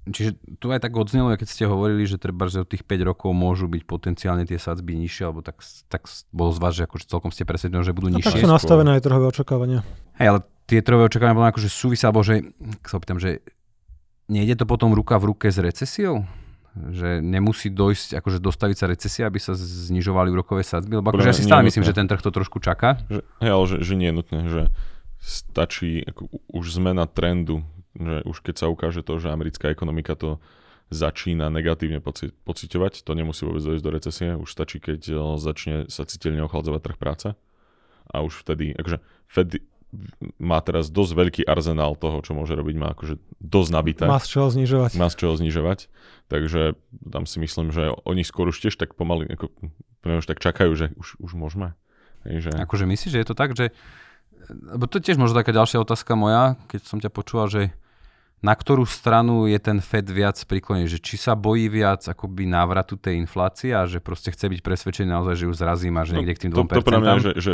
Čiže 0.04 0.36
tu 0.60 0.68
aj 0.68 0.84
tak 0.84 1.00
odznelo, 1.00 1.32
keď 1.40 1.48
ste 1.48 1.64
hovorili, 1.64 2.04
že 2.04 2.20
treba, 2.20 2.52
že 2.52 2.68
od 2.68 2.68
tých 2.68 2.84
5 2.84 3.08
rokov 3.08 3.32
môžu 3.32 3.72
byť 3.72 3.88
potenciálne 3.88 4.44
tie 4.44 4.60
sadzby 4.60 5.00
nižšie, 5.00 5.32
alebo 5.32 5.40
tak, 5.40 5.64
tak 5.88 6.12
bolo 6.36 6.52
z 6.52 6.60
vás, 6.60 6.74
že 6.76 6.84
akože 6.84 7.08
celkom 7.08 7.32
ste 7.32 7.48
presvedčení, 7.48 7.88
že 7.88 7.96
budú 7.96 8.12
no, 8.12 8.20
nižšie. 8.20 8.36
Tak 8.36 8.44
sú 8.44 8.52
nastavené 8.52 9.00
aj 9.00 9.02
trhové 9.08 9.32
očakávania. 9.32 9.80
Hej, 10.20 10.28
ale 10.28 10.40
tie 10.68 10.84
trhové 10.84 11.08
očakávania 11.08 11.40
bolo 11.40 11.48
akože 11.48 11.72
súvisia, 11.72 12.12
alebo 12.12 12.20
že, 12.20 12.52
sa 12.84 13.00
opýtam, 13.00 13.16
že 13.16 13.40
nejde 14.28 14.60
to 14.60 14.66
potom 14.68 14.92
ruka 14.92 15.16
v 15.24 15.32
ruke 15.32 15.48
s 15.48 15.56
recesiou? 15.56 16.28
Že 16.76 17.24
nemusí 17.24 17.72
dojsť, 17.72 18.20
akože 18.20 18.44
dostaviť 18.44 18.76
sa 18.76 18.86
recesia, 18.92 19.24
aby 19.32 19.40
sa 19.40 19.56
znižovali 19.56 20.36
úrokové 20.36 20.68
sadzby? 20.68 21.00
Lebo 21.00 21.16
akože 21.16 21.32
ja 21.32 21.38
si 21.38 21.48
stále 21.48 21.64
myslím, 21.64 21.88
že 21.88 21.96
ten 21.96 22.12
trh 22.12 22.20
to 22.20 22.28
trošku 22.28 22.60
čaká. 22.60 23.00
Že, 23.08 23.24
hej, 23.40 23.52
ale 23.56 23.66
že, 23.72 23.78
že 23.80 23.94
nie 23.96 24.08
je 24.12 24.16
nutné, 24.20 24.40
že 24.52 24.62
stačí 25.24 26.04
ako 26.04 26.28
už 26.52 26.76
zmena 26.76 27.08
trendu 27.08 27.64
že 27.98 28.26
už 28.26 28.38
keď 28.42 28.56
sa 28.58 28.68
ukáže 28.70 29.06
to, 29.06 29.18
že 29.22 29.34
americká 29.34 29.70
ekonomika 29.70 30.18
to 30.18 30.42
začína 30.94 31.50
negatívne 31.50 32.04
poci- 32.04 32.34
pociťovať, 32.46 33.02
to 33.02 33.12
nemusí 33.18 33.46
vôbec 33.46 33.64
dojsť 33.66 33.84
do 33.84 33.92
recesie, 33.92 34.30
už 34.38 34.50
stačí, 34.50 34.78
keď 34.78 35.02
eh, 35.10 35.18
začne 35.42 35.76
sa 35.90 36.06
citeľne 36.06 36.46
ochladzovať 36.46 36.82
trh 36.82 36.98
práce 36.98 37.28
a 38.10 38.16
už 38.22 38.44
vtedy, 38.44 38.76
akože 38.76 39.00
Fed 39.32 39.64
má 40.42 40.58
teraz 40.66 40.90
dosť 40.90 41.14
veľký 41.14 41.42
arzenál 41.46 41.94
toho, 41.94 42.18
čo 42.26 42.34
môže 42.34 42.58
robiť, 42.58 42.76
má 42.82 42.98
akože 42.98 43.22
dosť 43.38 43.70
nabité. 43.70 44.06
Má 44.10 44.18
z 44.18 44.30
čoho 44.34 44.50
znižovať. 44.50 44.98
Má 44.98 45.06
z 45.06 45.16
čoho 45.22 45.34
znižovať, 45.38 45.86
takže 46.34 46.74
tam 47.06 47.30
si 47.30 47.38
myslím, 47.38 47.70
že 47.70 47.94
oni 48.02 48.26
skôr 48.26 48.50
už 48.50 48.58
tiež 48.58 48.74
tak 48.74 48.98
pomaly, 48.98 49.30
ako, 49.30 49.54
už 50.02 50.26
tak 50.26 50.42
čakajú, 50.42 50.74
že 50.74 50.90
už, 50.98 51.22
už 51.22 51.32
môžeme. 51.38 51.78
Takže... 52.26 52.58
Akože 52.58 52.90
myslíš, 52.90 53.12
že 53.14 53.22
je 53.22 53.28
to 53.30 53.38
tak, 53.38 53.54
že 53.54 53.70
lebo 54.50 54.90
to 54.92 55.00
je 55.00 55.08
tiež 55.08 55.22
možno 55.22 55.40
taká 55.40 55.56
ďalšia 55.56 55.80
otázka 55.80 56.20
moja, 56.20 56.60
keď 56.68 56.82
som 56.84 57.00
ťa 57.00 57.12
počúval, 57.14 57.48
že 57.48 57.72
na 58.44 58.52
ktorú 58.52 58.84
stranu 58.84 59.48
je 59.48 59.56
ten 59.56 59.80
Fed 59.80 60.04
viac 60.04 60.36
priklonený, 60.36 60.92
že 60.92 61.00
či 61.00 61.16
sa 61.16 61.32
bojí 61.32 61.72
viac 61.72 62.04
akoby 62.04 62.44
návratu 62.44 63.00
tej 63.00 63.16
inflácie 63.16 63.72
a 63.72 63.88
že 63.88 64.04
proste 64.04 64.36
chce 64.36 64.52
byť 64.52 64.60
presvedčený 64.60 65.16
naozaj, 65.16 65.36
že 65.40 65.46
ju 65.48 65.54
zrazí 65.56 65.88
až 65.88 66.12
no, 66.12 66.20
niekde 66.20 66.36
k 66.36 66.42
tým 66.46 66.52
2%. 66.52 66.60
To, 66.60 66.64
to 66.68 66.84
pre 66.84 67.00
mňa, 67.00 67.14
že, 67.24 67.32
že 67.40 67.52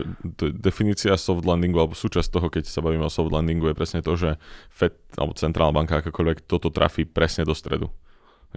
definícia 0.58 1.14
soft 1.14 1.46
landingu 1.46 1.78
alebo 1.78 1.94
súčasť 1.94 2.34
toho, 2.34 2.50
keď 2.50 2.66
sa 2.66 2.82
bavíme 2.82 3.06
o 3.06 3.14
soft 3.14 3.30
landingu 3.30 3.70
je 3.70 3.78
presne 3.78 4.02
to, 4.02 4.18
že 4.18 4.42
Fed 4.74 4.98
alebo 5.14 5.38
centrálna 5.38 5.78
banka 5.78 6.02
akokoľvek 6.02 6.50
toto 6.50 6.74
trafí 6.74 7.06
presne 7.06 7.46
do 7.46 7.54
stredu. 7.54 7.94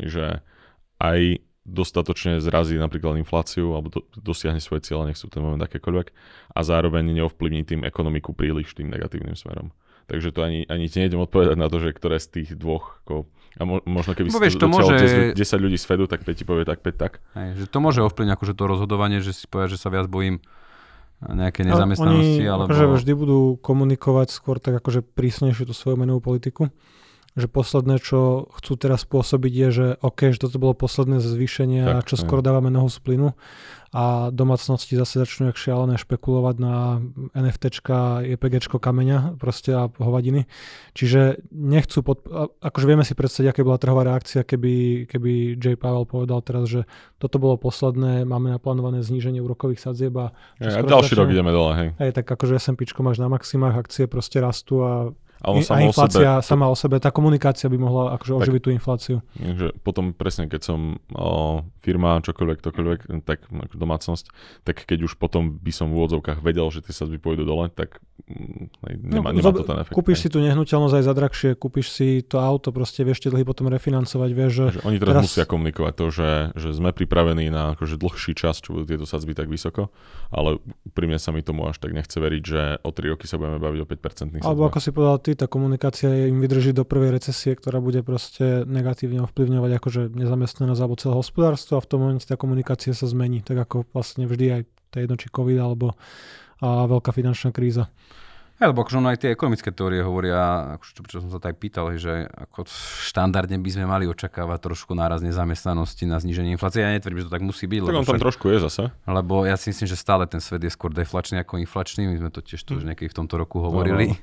Takže 0.01 0.41
aj 1.05 1.21
dostatočne 1.69 2.41
zrazí 2.41 2.81
napríklad 2.81 3.21
infláciu 3.21 3.77
alebo 3.77 3.93
do, 3.93 4.01
dosiahne 4.17 4.59
svoje 4.59 4.89
cieľa, 4.89 5.13
nech 5.13 5.21
sú 5.21 5.29
ten 5.29 5.45
moment 5.45 5.61
akékoľvek 5.61 6.09
a 6.57 6.61
zároveň 6.65 7.13
neovplyvní 7.13 7.69
tým 7.69 7.85
ekonomiku 7.85 8.33
príliš 8.33 8.73
tým 8.73 8.89
negatívnym 8.89 9.37
smerom. 9.37 9.69
Takže 10.13 10.29
to 10.29 10.45
ani, 10.45 10.69
ani 10.69 10.93
ti 10.93 11.01
nejdem 11.01 11.25
odpovedať 11.25 11.57
na 11.57 11.73
to, 11.73 11.81
že 11.81 11.97
ktoré 11.97 12.21
z 12.21 12.29
tých 12.29 12.49
dvoch 12.53 13.01
ako, 13.01 13.25
a 13.57 13.63
mo, 13.65 13.81
možno 13.89 14.13
keby 14.13 14.29
si 14.29 14.61
to 14.61 14.69
môže... 14.69 15.33
10, 15.33 15.41
10 15.41 15.65
ľudí 15.65 15.81
z 15.81 15.85
Fedu, 15.89 16.05
tak 16.05 16.21
5 16.29 16.37
ti 16.37 16.45
povie 16.45 16.69
tak, 16.69 16.85
5 16.85 16.93
tak. 17.01 17.25
Hej, 17.33 17.65
že 17.65 17.67
to 17.73 17.81
môže 17.81 18.05
ovplyvniť 18.05 18.37
akože 18.37 18.53
to 18.53 18.65
rozhodovanie, 18.69 19.25
že 19.25 19.33
si 19.33 19.49
povie, 19.49 19.73
že 19.73 19.81
sa 19.81 19.89
viac 19.89 20.13
bojím 20.13 20.45
nejaké 21.23 21.65
nezamestnanosti. 21.65 22.43
oni 22.43 22.51
alebo... 22.51 22.69
akože 22.69 22.87
vždy 22.99 23.13
budú 23.15 23.41
komunikovať 23.63 24.29
skôr 24.35 24.59
tak 24.59 24.83
akože 24.83 25.01
prísnejšie 25.01 25.65
tú 25.65 25.73
svoju 25.73 25.97
menovú 25.97 26.21
politiku 26.21 26.69
že 27.33 27.49
posledné, 27.49 27.97
čo 27.97 28.53
chcú 28.61 28.73
teraz 28.77 29.09
spôsobiť 29.09 29.53
je, 29.53 29.69
že 29.73 29.87
OK, 30.05 30.37
že 30.37 30.43
toto 30.45 30.61
bolo 30.61 30.77
posledné 30.77 31.17
zvýšenie 31.21 31.81
tak, 31.81 31.97
a 31.97 32.05
čo 32.05 32.21
skoro 32.21 32.45
dávame 32.45 32.69
nohu 32.69 32.93
z 32.93 32.99
plynu 33.01 33.29
a 33.93 34.33
domácnosti 34.33 34.97
zase 34.97 35.21
začnú 35.21 35.53
jak 35.53 35.61
šialené 35.61 36.01
špekulovať 36.01 36.57
na 36.57 37.05
NFTčka, 37.37 38.25
EPGčko 38.25 38.81
kameňa 38.81 39.37
proste 39.37 39.77
a 39.77 39.93
hovadiny. 40.01 40.49
Čiže 40.97 41.45
nechcú, 41.53 42.01
pod, 42.01 42.25
akože 42.65 42.87
vieme 42.89 43.05
si 43.05 43.13
predstaviť, 43.13 43.53
aké 43.53 43.61
bola 43.61 43.77
trhová 43.77 44.09
reakcia, 44.09 44.49
keby, 44.49 45.05
keby 45.13 45.61
J. 45.61 45.77
Powell 45.77 46.09
povedal 46.09 46.41
teraz, 46.41 46.73
že 46.73 46.89
toto 47.21 47.37
bolo 47.37 47.61
posledné, 47.61 48.25
máme 48.25 48.49
naplánované 48.57 49.05
zníženie 49.05 49.45
úrokových 49.45 49.85
sadzieb 49.85 50.17
a... 50.17 50.33
Ja, 50.57 50.81
ďalší 50.81 51.13
rok 51.13 51.29
ideme 51.29 51.53
dole, 51.53 51.73
hej. 51.77 51.89
Hej, 52.01 52.17
tak 52.17 52.33
akože 52.33 52.57
S&P 52.57 52.89
máš 53.05 53.21
na 53.21 53.29
maximách, 53.29 53.77
akcie 53.77 54.09
proste 54.09 54.41
rastú 54.41 54.81
a 54.81 54.93
a, 55.43 55.51
on 55.51 55.59
a 55.59 55.77
inflácia 55.83 56.39
o 56.39 56.41
sebe, 56.41 56.47
sama 56.47 56.67
o 56.71 56.77
sebe, 56.79 57.03
tá 57.03 57.11
komunikácia 57.11 57.67
by 57.67 57.75
mohla 57.75 58.15
akože 58.15 58.33
oživiť 58.39 58.63
tú 58.63 58.71
infláciu. 58.71 59.17
Takže 59.35 59.75
potom 59.83 60.15
presne, 60.15 60.47
keď 60.47 60.63
som 60.63 61.03
o, 61.11 61.67
firma, 61.83 62.23
čokoľvek, 62.23 62.59
tokoľvek, 62.63 63.01
tak 63.27 63.51
domácnosť, 63.75 64.31
tak 64.63 64.87
keď 64.87 65.11
už 65.11 65.19
potom 65.19 65.59
by 65.59 65.73
som 65.75 65.91
v 65.91 65.99
úvodzovkách 65.99 66.39
vedel, 66.39 66.71
že 66.71 66.87
tie 66.87 66.95
sadzby 66.95 67.19
pôjdu 67.19 67.43
dole, 67.43 67.67
tak 67.75 67.99
nemá, 68.29 69.31
no, 69.31 69.37
nemá 69.37 69.51
to 69.53 69.65
ten 69.67 69.79
efekt. 69.83 69.95
Kúpiš 69.95 70.19
ne? 70.19 70.23
si 70.23 70.29
tú 70.31 70.39
nehnuteľnosť 70.41 70.95
aj 70.95 71.05
za 71.05 71.15
drahšie, 71.15 71.51
kúpiš 71.59 71.87
si 71.93 72.09
to 72.23 72.39
auto, 72.39 72.71
proste 72.71 73.03
vieš 73.03 73.25
tie 73.25 73.31
dlhy 73.31 73.45
potom 73.45 73.69
refinancovať, 73.69 74.31
vieš, 74.33 74.53
že... 74.53 74.65
oni 74.87 74.99
teraz, 75.03 75.13
teraz 75.19 75.25
musia 75.27 75.45
komunikovať 75.45 75.93
to, 75.95 76.07
že, 76.13 76.31
že 76.57 76.69
sme 76.73 76.91
pripravení 76.95 77.51
na 77.51 77.75
akože 77.75 77.99
dlhší 77.99 78.33
čas, 78.39 78.63
čo 78.63 78.79
budú 78.79 78.85
tieto 78.95 79.07
sadzby 79.07 79.35
tak 79.35 79.51
vysoko, 79.51 79.91
ale 80.31 80.63
pri 80.95 81.05
mne 81.11 81.19
sa 81.19 81.35
mi 81.35 81.43
tomu 81.43 81.67
až 81.67 81.83
tak 81.83 81.93
nechce 81.93 82.15
veriť, 82.17 82.43
že 82.43 82.63
o 82.83 82.91
3 82.91 83.13
roky 83.13 83.27
sa 83.27 83.37
budeme 83.37 83.59
baviť 83.59 83.81
o 83.83 83.87
5% 83.89 84.47
Alebo 84.47 84.63
ako 84.71 84.79
si 84.79 84.91
povedal 84.95 85.19
ty, 85.21 85.31
tá 85.35 85.47
komunikácia 85.51 86.09
im 86.31 86.39
vydrží 86.39 86.73
do 86.73 86.87
prvej 86.87 87.19
recesie, 87.19 87.59
ktorá 87.59 87.83
bude 87.83 88.01
proste 88.07 88.65
negatívne 88.65 89.23
ovplyvňovať 89.27 89.71
akože 89.79 90.01
nezamestnanosť 90.15 90.81
alebo 90.81 90.97
celé 90.99 91.15
hospodárstvo 91.19 91.79
a 91.79 91.85
v 91.85 91.89
tom 91.89 91.99
momente 92.07 92.25
tá 92.25 92.39
komunikácia 92.39 92.95
sa 92.95 93.05
zmení, 93.11 93.43
tak 93.43 93.59
ako 93.63 93.89
vlastne 93.91 94.25
vždy 94.31 94.47
aj 94.51 94.63
to 94.93 94.97
jedno 95.01 95.17
či 95.17 95.33
COVID 95.33 95.59
alebo 95.59 95.97
a 96.63 96.87
veľká 96.87 97.11
finančná 97.11 97.51
kríza. 97.51 97.91
Ja, 98.63 98.71
lebo 98.71 98.87
akože 98.87 99.03
aj 99.03 99.19
tie 99.19 99.35
ekonomické 99.35 99.75
teórie 99.75 100.07
hovoria, 100.07 100.79
akože, 100.79 100.93
čo, 100.95 101.03
čo 101.11 101.19
som 101.19 101.35
sa 101.35 101.43
tak 101.43 101.59
pýtal, 101.59 101.99
že 101.99 102.31
ako 102.31 102.63
štandardne 103.11 103.59
by 103.59 103.71
sme 103.75 103.91
mali 103.91 104.07
očakávať 104.07 104.71
trošku 104.71 104.95
náraz 104.95 105.19
nezamestnanosti 105.19 106.07
na 106.07 106.23
zníženie 106.23 106.55
inflácie. 106.55 106.79
Ja 106.79 106.95
netvrdím, 106.95 107.27
že 107.27 107.27
to 107.27 107.35
tak 107.35 107.43
musí 107.43 107.67
byť. 107.67 107.91
Tak 107.91 107.91
on 107.91 108.07
tam 108.07 108.15
však, 108.15 108.23
trošku 108.23 108.47
je 108.55 108.59
zase. 108.63 108.83
Lebo 109.03 109.43
ja 109.43 109.59
si 109.59 109.75
myslím, 109.75 109.91
že 109.91 109.99
stále 109.99 110.31
ten 110.31 110.39
svet 110.39 110.63
je 110.63 110.71
skôr 110.71 110.95
deflačný 110.95 111.43
ako 111.43 111.59
inflačný. 111.59 112.07
My 112.07 112.23
sme 112.23 112.31
to 112.31 112.39
tiež 112.39 112.63
tu 112.63 112.79
už 112.79 112.87
hm. 112.87 112.95
niekedy 112.95 113.11
v 113.11 113.17
tomto 113.19 113.35
roku 113.35 113.59
hovorili. 113.59 114.15
No. 114.15 114.17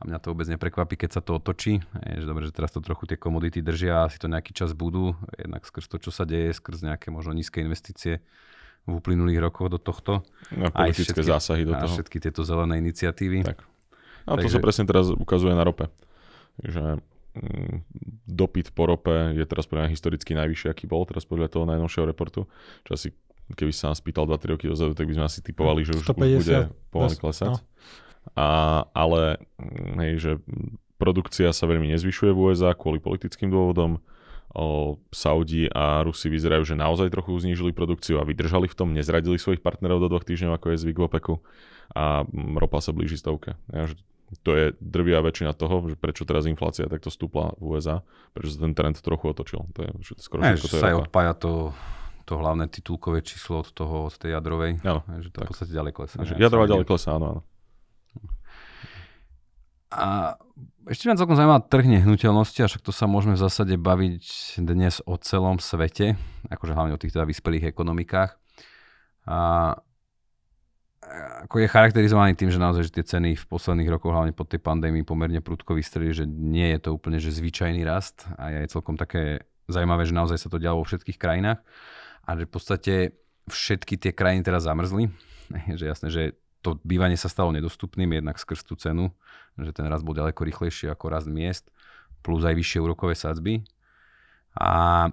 A 0.00 0.02
mňa 0.08 0.18
to 0.24 0.32
vôbec 0.32 0.48
neprekvapí, 0.48 0.96
keď 0.96 1.10
sa 1.12 1.20
to 1.20 1.36
otočí. 1.36 1.84
Je, 2.08 2.24
že 2.24 2.26
dobre, 2.26 2.48
že 2.48 2.56
teraz 2.56 2.72
to 2.72 2.80
trochu 2.80 3.04
tie 3.12 3.20
komodity 3.20 3.60
držia 3.60 4.08
a 4.08 4.10
si 4.10 4.16
to 4.16 4.24
nejaký 4.24 4.56
čas 4.56 4.72
budú. 4.72 5.12
Jednak 5.36 5.68
skrz 5.68 5.92
to, 5.92 6.00
čo 6.00 6.08
sa 6.08 6.24
deje, 6.24 6.56
skrz 6.56 6.80
nejaké 6.80 7.12
možno 7.12 7.36
nízke 7.36 7.60
investície 7.60 8.24
v 8.86 8.92
uplynulých 8.98 9.38
rokoch 9.38 9.70
do 9.70 9.78
tohto. 9.78 10.26
No, 10.50 10.68
politické 10.74 11.22
všetky, 11.22 11.30
zásahy 11.30 11.62
do 11.62 11.72
toho. 11.78 11.86
A 11.86 11.94
všetky 11.94 12.18
tieto 12.18 12.42
zelené 12.42 12.82
iniciatívy. 12.82 13.46
Tak. 13.46 13.62
A 14.26 14.38
Takže... 14.38 14.42
to 14.42 14.48
sa 14.54 14.60
presne 14.62 14.84
teraz 14.86 15.06
ukazuje 15.10 15.54
na 15.54 15.62
rope. 15.62 15.86
Takže 16.58 16.98
mm, 17.38 17.76
dopyt 18.26 18.74
po 18.74 18.90
rope 18.90 19.34
je 19.38 19.44
teraz 19.46 19.70
podľa 19.70 19.90
historicky 19.90 20.34
najvyšší, 20.34 20.66
aký 20.70 20.84
bol 20.90 21.06
teraz 21.06 21.22
podľa 21.22 21.50
toho 21.50 21.64
najnovšieho 21.66 22.06
reportu. 22.10 22.50
Čo 22.82 22.90
asi, 22.98 23.08
keby 23.54 23.70
sa 23.70 23.90
nám 23.90 23.96
spýtal 23.98 24.26
2-3 24.26 24.54
roky 24.58 24.66
dozadu, 24.66 24.98
tak 24.98 25.06
by 25.06 25.14
sme 25.14 25.24
asi 25.30 25.40
typovali, 25.42 25.86
že 25.86 25.94
už, 25.98 26.04
150, 26.06 26.18
už 26.18 26.38
bude 26.42 26.58
pomaly 26.90 27.16
klesať. 27.18 27.50
No. 27.54 27.58
A, 28.34 28.48
ale 28.94 29.42
mm, 29.58 29.94
hej, 30.02 30.12
že 30.18 30.32
produkcia 30.98 31.50
sa 31.50 31.66
veľmi 31.66 31.90
nezvyšuje 31.94 32.30
v 32.30 32.38
USA 32.38 32.74
kvôli 32.78 33.02
politickým 33.02 33.50
dôvodom. 33.50 33.98
O, 34.52 35.00
Saudi 35.08 35.64
a 35.72 36.04
Rusi 36.04 36.28
vyzerajú, 36.28 36.68
že 36.68 36.76
naozaj 36.76 37.08
trochu 37.08 37.32
znížili 37.40 37.72
produkciu 37.72 38.20
a 38.20 38.26
vydržali 38.28 38.68
v 38.68 38.76
tom, 38.76 38.92
nezradili 38.92 39.40
svojich 39.40 39.64
partnerov 39.64 40.04
do 40.04 40.12
dvoch 40.12 40.28
týždňov, 40.28 40.60
ako 40.60 40.66
je 40.72 40.82
zvyk 40.84 40.96
v 41.00 41.04
OPEKu 41.08 41.34
a 41.96 42.24
mm, 42.28 42.60
ropa 42.60 42.84
sa 42.84 42.92
blíži 42.92 43.16
stovke. 43.16 43.56
Ja, 43.72 43.88
to 44.40 44.56
je 44.56 44.72
drvia 44.80 45.20
väčšina 45.20 45.52
toho, 45.52 45.84
že 45.92 45.96
prečo 45.96 46.24
teraz 46.24 46.48
inflácia 46.48 46.88
takto 46.88 47.12
stúpla 47.12 47.52
v 47.60 47.76
USA, 47.76 48.00
prečo 48.32 48.56
sa 48.56 48.64
ten 48.64 48.72
trend 48.72 48.96
trochu 49.04 49.28
otočil. 49.28 49.68
To 49.76 49.80
je 49.84 49.90
že 50.00 50.12
skoro 50.20 50.40
ne, 50.40 50.56
všetko, 50.56 50.68
to 50.68 50.76
je 50.76 50.80
sa 50.80 50.88
aj 50.88 50.96
odpája 51.04 51.32
to, 51.36 51.52
to 52.24 52.32
hlavné 52.40 52.64
titulkové 52.72 53.20
číslo 53.20 53.60
od 53.60 53.68
toho, 53.76 54.08
od 54.08 54.14
tej 54.16 54.32
jadrovej. 54.32 54.80
Áno, 54.80 55.04
že 55.20 55.28
to 55.28 55.44
tak. 55.44 55.48
v 55.48 55.50
podstate 55.52 55.72
ďalej 55.76 55.92
klesá. 55.92 56.16
Jadrová 56.24 56.64
ďalej 56.64 56.86
klesá, 56.88 57.12
áno, 57.12 57.26
áno. 57.28 57.40
A 59.92 60.40
ešte 60.88 61.06
ma 61.06 61.14
celkom 61.14 61.38
zaujímavá 61.38 61.62
trh 61.62 61.86
nehnuteľnosti, 61.86 62.58
a 62.64 62.68
však 62.68 62.82
to 62.82 62.90
sa 62.90 63.06
môžeme 63.06 63.38
v 63.38 63.42
zásade 63.44 63.74
baviť 63.78 64.24
dnes 64.64 64.98
o 65.04 65.14
celom 65.20 65.62
svete, 65.62 66.18
akože 66.50 66.72
hlavne 66.74 66.96
o 66.96 67.00
tých 67.00 67.14
teda 67.14 67.28
vyspelých 67.28 67.70
ekonomikách. 67.70 68.34
A 69.28 69.38
ako 71.46 71.60
je 71.60 71.68
charakterizovaný 71.68 72.38
tým, 72.38 72.48
že 72.48 72.62
naozaj 72.62 72.88
že 72.88 72.94
tie 72.94 73.04
ceny 73.04 73.36
v 73.36 73.44
posledných 73.44 73.90
rokoch, 73.90 74.14
hlavne 74.14 74.32
po 74.32 74.48
tej 74.48 74.62
pandémii, 74.62 75.04
pomerne 75.04 75.44
prudko 75.44 75.76
vystreli, 75.76 76.14
že 76.14 76.24
nie 76.26 76.72
je 76.72 76.88
to 76.88 76.90
úplne 76.94 77.20
že 77.20 77.34
zvyčajný 77.34 77.84
rast 77.84 78.24
a 78.38 78.54
je 78.54 78.70
celkom 78.70 78.96
také 78.96 79.44
zaujímavé, 79.68 80.08
že 80.08 80.16
naozaj 80.16 80.38
sa 80.40 80.48
to 80.48 80.62
dialo 80.62 80.82
vo 80.82 80.88
všetkých 80.88 81.18
krajinách 81.18 81.60
a 82.24 82.30
že 82.38 82.46
v 82.46 82.52
podstate 82.54 82.94
všetky 83.50 83.98
tie 83.98 84.12
krajiny 84.14 84.46
teraz 84.46 84.64
zamrzli. 84.64 85.10
že 85.78 85.84
jasné, 85.84 86.08
že 86.08 86.22
to 86.62 86.78
bývanie 86.86 87.18
sa 87.18 87.26
stalo 87.26 87.50
nedostupným 87.50 88.22
jednak 88.22 88.38
skrz 88.38 88.62
tú 88.62 88.78
cenu, 88.78 89.10
že 89.58 89.74
ten 89.74 89.84
rast 89.90 90.06
bol 90.06 90.14
ďaleko 90.14 90.46
rýchlejší 90.46 90.88
ako 90.88 91.10
rast 91.10 91.28
miest, 91.28 91.68
plus 92.22 92.46
aj 92.46 92.54
vyššie 92.54 92.78
úrokové 92.78 93.18
sadzby. 93.18 93.66
A 94.54 95.10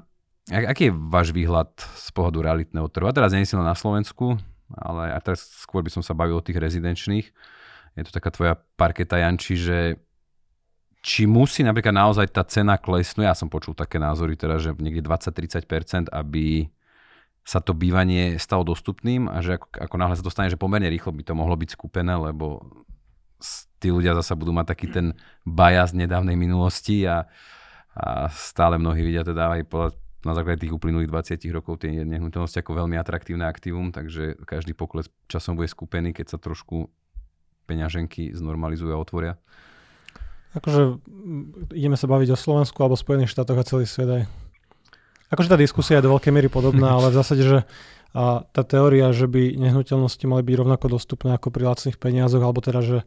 aký 0.47 0.89
je 0.89 0.93
váš 0.93 1.33
výhľad 1.33 1.73
z 1.97 2.09
pohľadu 2.13 2.45
realitného 2.45 2.87
trhu? 2.87 3.09
A 3.09 3.15
teraz 3.17 3.33
nie 3.33 3.43
na 3.49 3.73
Slovensku, 3.73 4.37
ale 4.77 5.09
a 5.11 5.19
teraz 5.19 5.49
skôr 5.65 5.81
by 5.81 5.89
som 5.89 6.05
sa 6.05 6.13
bavil 6.13 6.37
o 6.37 6.45
tých 6.45 6.61
rezidenčných. 6.61 7.27
Je 7.97 8.03
to 8.05 8.13
taká 8.13 8.29
tvoja 8.29 8.53
parketa, 8.77 9.17
Janči, 9.17 9.57
že 9.57 9.97
či 10.99 11.25
musí 11.25 11.63
napríklad 11.63 11.95
naozaj 11.95 12.27
tá 12.29 12.43
cena 12.43 12.75
klesnúť, 12.75 13.25
ja 13.25 13.35
som 13.35 13.47
počul 13.47 13.71
také 13.73 13.97
názory 13.97 14.35
teda, 14.35 14.59
že 14.59 14.75
niekde 14.75 15.07
20-30%, 15.07 16.11
aby 16.11 16.67
sa 17.49 17.57
to 17.65 17.73
bývanie 17.73 18.37
stalo 18.37 18.61
dostupným 18.61 19.25
a 19.25 19.41
že 19.41 19.57
ako, 19.57 19.89
ako 19.89 19.95
náhle 19.97 20.13
sa 20.13 20.21
to 20.21 20.29
stane, 20.29 20.53
že 20.53 20.61
pomerne 20.61 20.85
rýchlo 20.85 21.09
by 21.09 21.25
to 21.25 21.33
mohlo 21.33 21.57
byť 21.57 21.73
skúpené, 21.73 22.13
lebo 22.13 22.61
tí 23.81 23.89
ľudia 23.89 24.13
zasa 24.13 24.37
budú 24.37 24.53
mať 24.53 24.77
taký 24.77 24.87
ten 24.93 25.17
bias 25.49 25.97
nedávnej 25.97 26.37
minulosti 26.37 27.09
a, 27.09 27.25
a 27.97 28.29
stále 28.29 28.77
mnohí 28.77 29.01
vidia 29.01 29.25
teda 29.25 29.57
aj 29.57 29.61
podľa 29.65 29.89
na 30.19 30.35
základe 30.35 30.67
tých 30.67 30.75
uplynulých 30.75 31.07
20 31.39 31.47
rokov 31.55 31.79
tie 31.79 32.03
nehnuteľnosti 32.03 32.59
ako 32.59 32.83
veľmi 32.83 32.99
atraktívne 32.99 33.47
aktívum, 33.47 33.95
takže 33.95 34.35
každý 34.43 34.75
pokles 34.75 35.07
časom 35.31 35.55
bude 35.55 35.71
skúpený, 35.71 36.11
keď 36.11 36.35
sa 36.35 36.37
trošku 36.37 36.91
peňaženky 37.71 38.35
znormalizujú 38.35 38.91
a 38.91 38.99
otvoria. 38.99 39.39
Akože 40.59 40.99
ideme 41.71 41.95
sa 41.95 42.09
baviť 42.11 42.35
o 42.35 42.37
Slovensku 42.37 42.75
alebo 42.83 42.99
Spojených 42.99 43.31
štátoch 43.31 43.63
a 43.63 43.63
celý 43.63 43.87
svet 43.87 44.09
aj. 44.11 44.23
Akože 45.29 45.49
tá 45.49 45.57
diskusia 45.57 46.01
je 46.01 46.05
do 46.09 46.13
veľkej 46.17 46.33
miery 46.33 46.49
podobná, 46.49 46.97
ale 46.97 47.13
v 47.13 47.17
zásade, 47.21 47.43
že 47.45 47.59
a 48.09 48.41
tá 48.41 48.65
teória, 48.65 49.13
že 49.13 49.29
by 49.29 49.53
nehnuteľnosti 49.53 50.25
mali 50.25 50.41
byť 50.41 50.55
rovnako 50.57 50.97
dostupné 50.97 51.37
ako 51.37 51.53
pri 51.53 51.69
lacných 51.69 52.01
peniazoch, 52.01 52.41
alebo 52.41 52.57
teda, 52.57 52.81
že 52.81 52.97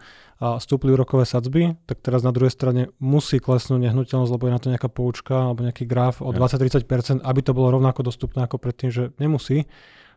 stúpli 0.63 0.95
úrokové 0.95 1.27
sadzby, 1.27 1.75
tak 1.91 2.07
teraz 2.07 2.23
na 2.23 2.31
druhej 2.31 2.55
strane 2.55 2.87
musí 3.03 3.43
klesnúť 3.43 3.83
nehnuteľnosť, 3.83 4.31
lebo 4.31 4.47
je 4.47 4.55
na 4.55 4.63
to 4.63 4.71
nejaká 4.71 4.87
poučka 4.87 5.51
alebo 5.51 5.67
nejaký 5.67 5.91
graf 5.91 6.23
o 6.23 6.31
20-30%, 6.31 7.19
aby 7.19 7.41
to 7.43 7.51
bolo 7.51 7.75
rovnako 7.75 8.07
dostupné 8.07 8.47
ako 8.47 8.63
predtým, 8.63 8.95
že 8.95 9.11
nemusí 9.19 9.67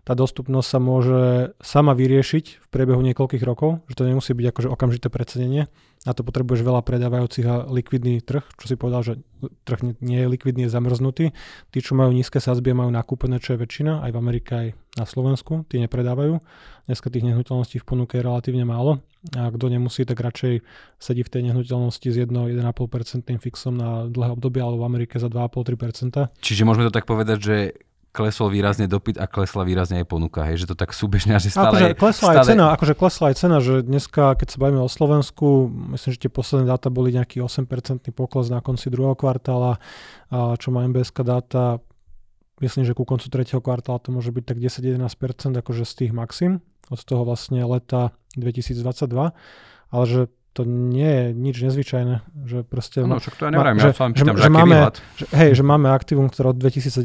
tá 0.06 0.14
dostupnosť 0.14 0.68
sa 0.70 0.78
môže 0.78 1.22
sama 1.58 1.98
vyriešiť 1.98 2.46
v 2.62 2.68
priebehu 2.70 3.02
niekoľkých 3.02 3.42
rokov, 3.42 3.82
že 3.90 3.98
to 3.98 4.06
nemusí 4.06 4.38
byť 4.38 4.46
akože 4.54 4.70
okamžité 4.70 5.10
predsedenie. 5.10 5.66
Na 6.06 6.14
to 6.14 6.22
potrebuješ 6.22 6.62
veľa 6.62 6.86
predávajúcich 6.86 7.46
a 7.50 7.66
likvidný 7.66 8.22
trh, 8.22 8.46
čo 8.62 8.66
si 8.70 8.78
povedal, 8.78 9.02
že 9.02 9.14
trh 9.66 9.98
nie 10.06 10.22
je 10.22 10.30
likvidný, 10.30 10.70
je 10.70 10.76
zamrznutý. 10.78 11.34
Tí, 11.74 11.80
čo 11.82 11.98
majú 11.98 12.14
nízke 12.14 12.38
sadzby, 12.38 12.78
majú 12.78 12.94
nakúpené, 12.94 13.42
čo 13.42 13.58
je 13.58 13.66
väčšina, 13.66 14.06
aj 14.06 14.14
v 14.14 14.18
Amerike, 14.22 14.52
aj 14.54 14.68
na 15.02 15.06
Slovensku, 15.10 15.66
tí 15.66 15.82
nepredávajú. 15.82 16.38
Dneska 16.86 17.10
tých 17.10 17.26
nehnuteľností 17.26 17.82
v 17.82 17.86
ponuke 17.90 18.22
je 18.22 18.22
relatívne 18.22 18.70
málo. 18.70 19.02
A 19.34 19.50
kto 19.50 19.74
nemusí, 19.74 20.06
tak 20.06 20.22
radšej 20.22 20.62
sedí 21.02 21.26
v 21.26 21.32
tej 21.34 21.42
nehnuteľnosti 21.50 22.06
s 22.06 22.18
1-1,5% 22.30 23.42
fixom 23.42 23.74
na 23.74 24.06
dlhé 24.06 24.38
obdobie, 24.38 24.62
alebo 24.62 24.86
v 24.86 24.88
Amerike 24.94 25.18
za 25.18 25.34
2,5-3%. 25.34 26.38
Čiže 26.38 26.70
môžeme 26.70 26.86
to 26.86 26.94
tak 26.94 27.10
povedať, 27.10 27.38
že 27.42 27.56
klesol 28.16 28.48
výrazne 28.48 28.88
dopyt 28.88 29.20
a 29.20 29.28
klesla 29.28 29.68
výrazne 29.68 30.00
aj 30.00 30.08
ponuka, 30.08 30.48
hej, 30.48 30.64
že 30.64 30.72
to 30.72 30.76
tak 30.80 30.96
súbežne, 30.96 31.36
že 31.36 31.52
stále... 31.52 31.76
Akože 31.76 32.00
klesla 32.00 32.30
stále... 32.32 32.40
aj 32.40 32.48
cena, 32.48 32.66
akože 32.72 32.94
klesla 32.96 33.26
aj 33.28 33.36
cena, 33.36 33.58
že 33.60 33.74
dneska, 33.84 34.40
keď 34.40 34.48
sa 34.48 34.58
bavíme 34.64 34.80
o 34.80 34.88
Slovensku, 34.88 35.68
myslím, 35.92 36.12
že 36.16 36.20
tie 36.24 36.32
posledné 36.32 36.72
dáta 36.72 36.88
boli 36.88 37.12
nejaký 37.12 37.44
8% 37.44 37.68
pokles 38.16 38.48
na 38.48 38.64
konci 38.64 38.88
druhého 38.88 39.20
kvartála, 39.20 39.84
a 40.32 40.56
čo 40.56 40.72
má 40.72 40.88
MBSK 40.88 41.28
dáta, 41.28 41.84
myslím, 42.64 42.88
že 42.88 42.96
ku 42.96 43.04
koncu 43.04 43.28
tretieho 43.28 43.60
kvartála 43.60 44.00
to 44.00 44.16
môže 44.16 44.32
byť 44.32 44.44
tak 44.48 44.58
10-11% 44.64 45.60
akože 45.60 45.84
z 45.84 45.94
tých 46.00 46.12
maxim, 46.16 46.64
od 46.88 47.02
toho 47.04 47.28
vlastne 47.28 47.60
leta 47.68 48.16
2022, 48.40 49.36
ale 49.92 50.04
že 50.08 50.32
to 50.56 50.64
nie 50.64 51.12
je 51.12 51.26
nič 51.36 51.56
nezvyčajné. 51.68 52.16
Že 52.48 52.58
proste 52.64 53.04
no, 53.04 53.20
však 53.20 53.36
to 53.36 53.44
ja 53.44 53.52
nevrajím, 53.52 53.78
ja 53.84 53.92
sa 53.92 54.08
pýtam, 54.08 54.40
že, 54.40 54.48
že, 54.48 54.52
máme, 54.52 54.76
že, 55.20 55.26
hej, 55.36 55.52
že 55.60 55.64
máme 55.68 55.92
aktívum, 55.92 56.32
ktoré 56.32 56.56
od 56.56 56.58
2017. 56.64 56.96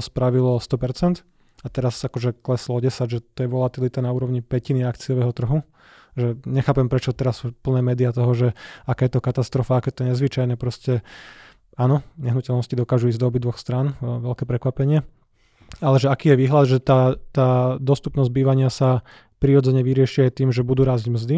spravilo 0.00 0.56
100% 0.56 1.20
a 1.62 1.66
teraz 1.68 2.00
akože 2.00 2.40
kleslo 2.40 2.78
o 2.78 2.80
10, 2.80 2.88
že 3.12 3.20
to 3.20 3.38
je 3.44 3.48
volatilita 3.50 4.00
na 4.00 4.08
úrovni 4.08 4.40
petiny 4.40 4.88
akciového 4.88 5.28
trhu. 5.36 5.60
Že 6.16 6.40
nechápem, 6.48 6.88
prečo 6.88 7.12
teraz 7.12 7.44
sú 7.44 7.52
plné 7.60 7.84
médiá 7.84 8.10
toho, 8.10 8.32
že 8.32 8.48
aká 8.88 9.04
je 9.04 9.12
to 9.12 9.20
katastrofa, 9.20 9.78
aké 9.78 9.92
to 9.92 10.08
je 10.08 10.16
nezvyčajné. 10.16 10.56
Proste 10.56 11.04
áno, 11.76 12.00
nehnuteľnosti 12.16 12.72
dokážu 12.72 13.12
ísť 13.12 13.20
do 13.20 13.28
obi 13.28 13.38
dvoch 13.38 13.60
strán, 13.60 14.00
veľké 14.00 14.48
prekvapenie. 14.48 15.04
Ale 15.84 16.00
že 16.00 16.08
aký 16.08 16.32
je 16.32 16.40
výhľad, 16.40 16.64
že 16.64 16.78
tá, 16.80 17.20
tá 17.36 17.76
dostupnosť 17.76 18.32
bývania 18.32 18.72
sa 18.72 19.04
prirodzene 19.38 19.84
vyrieši 19.84 20.26
aj 20.26 20.40
tým, 20.40 20.48
že 20.50 20.64
budú 20.64 20.88
rásť 20.88 21.12
mzdy, 21.12 21.36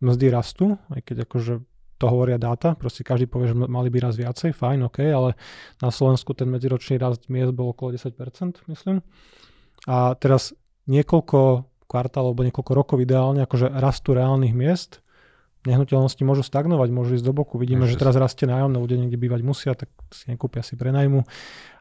mzdy 0.00 0.26
rastú, 0.32 0.76
aj 0.92 1.00
keď 1.04 1.16
akože 1.28 1.54
to 1.96 2.06
hovoria 2.12 2.36
dáta, 2.36 2.76
proste 2.76 3.00
každý 3.00 3.24
povie, 3.24 3.52
že 3.52 3.56
mali 3.56 3.88
by 3.88 3.98
raz 4.04 4.20
viacej, 4.20 4.52
fajn, 4.52 4.92
OK, 4.92 5.00
ale 5.00 5.32
na 5.80 5.88
Slovensku 5.88 6.36
ten 6.36 6.52
medziročný 6.52 7.00
rast 7.00 7.32
miest 7.32 7.56
bol 7.56 7.72
okolo 7.72 7.96
10%, 7.96 8.12
myslím. 8.68 9.00
A 9.88 10.12
teraz 10.20 10.52
niekoľko 10.92 11.64
kvartálov 11.88 12.36
alebo 12.36 12.44
niekoľko 12.44 12.72
rokov 12.76 12.96
ideálne, 13.00 13.40
akože 13.48 13.72
rastu 13.72 14.12
reálnych 14.12 14.52
miest, 14.52 15.00
nehnuteľnosti 15.66 16.22
môžu 16.22 16.46
stagnovať, 16.46 16.88
môžu 16.94 17.18
ísť 17.18 17.26
do 17.26 17.34
boku. 17.34 17.58
Vidíme, 17.58 17.90
že 17.90 17.98
teraz 17.98 18.14
rastie 18.14 18.46
nájomné, 18.46 18.78
ľudia 18.78 19.02
niekde 19.02 19.18
bývať 19.18 19.40
musia, 19.42 19.72
tak 19.74 19.90
si 20.14 20.30
nekúpia 20.30 20.62
si 20.62 20.78
prenajmu. 20.78 21.26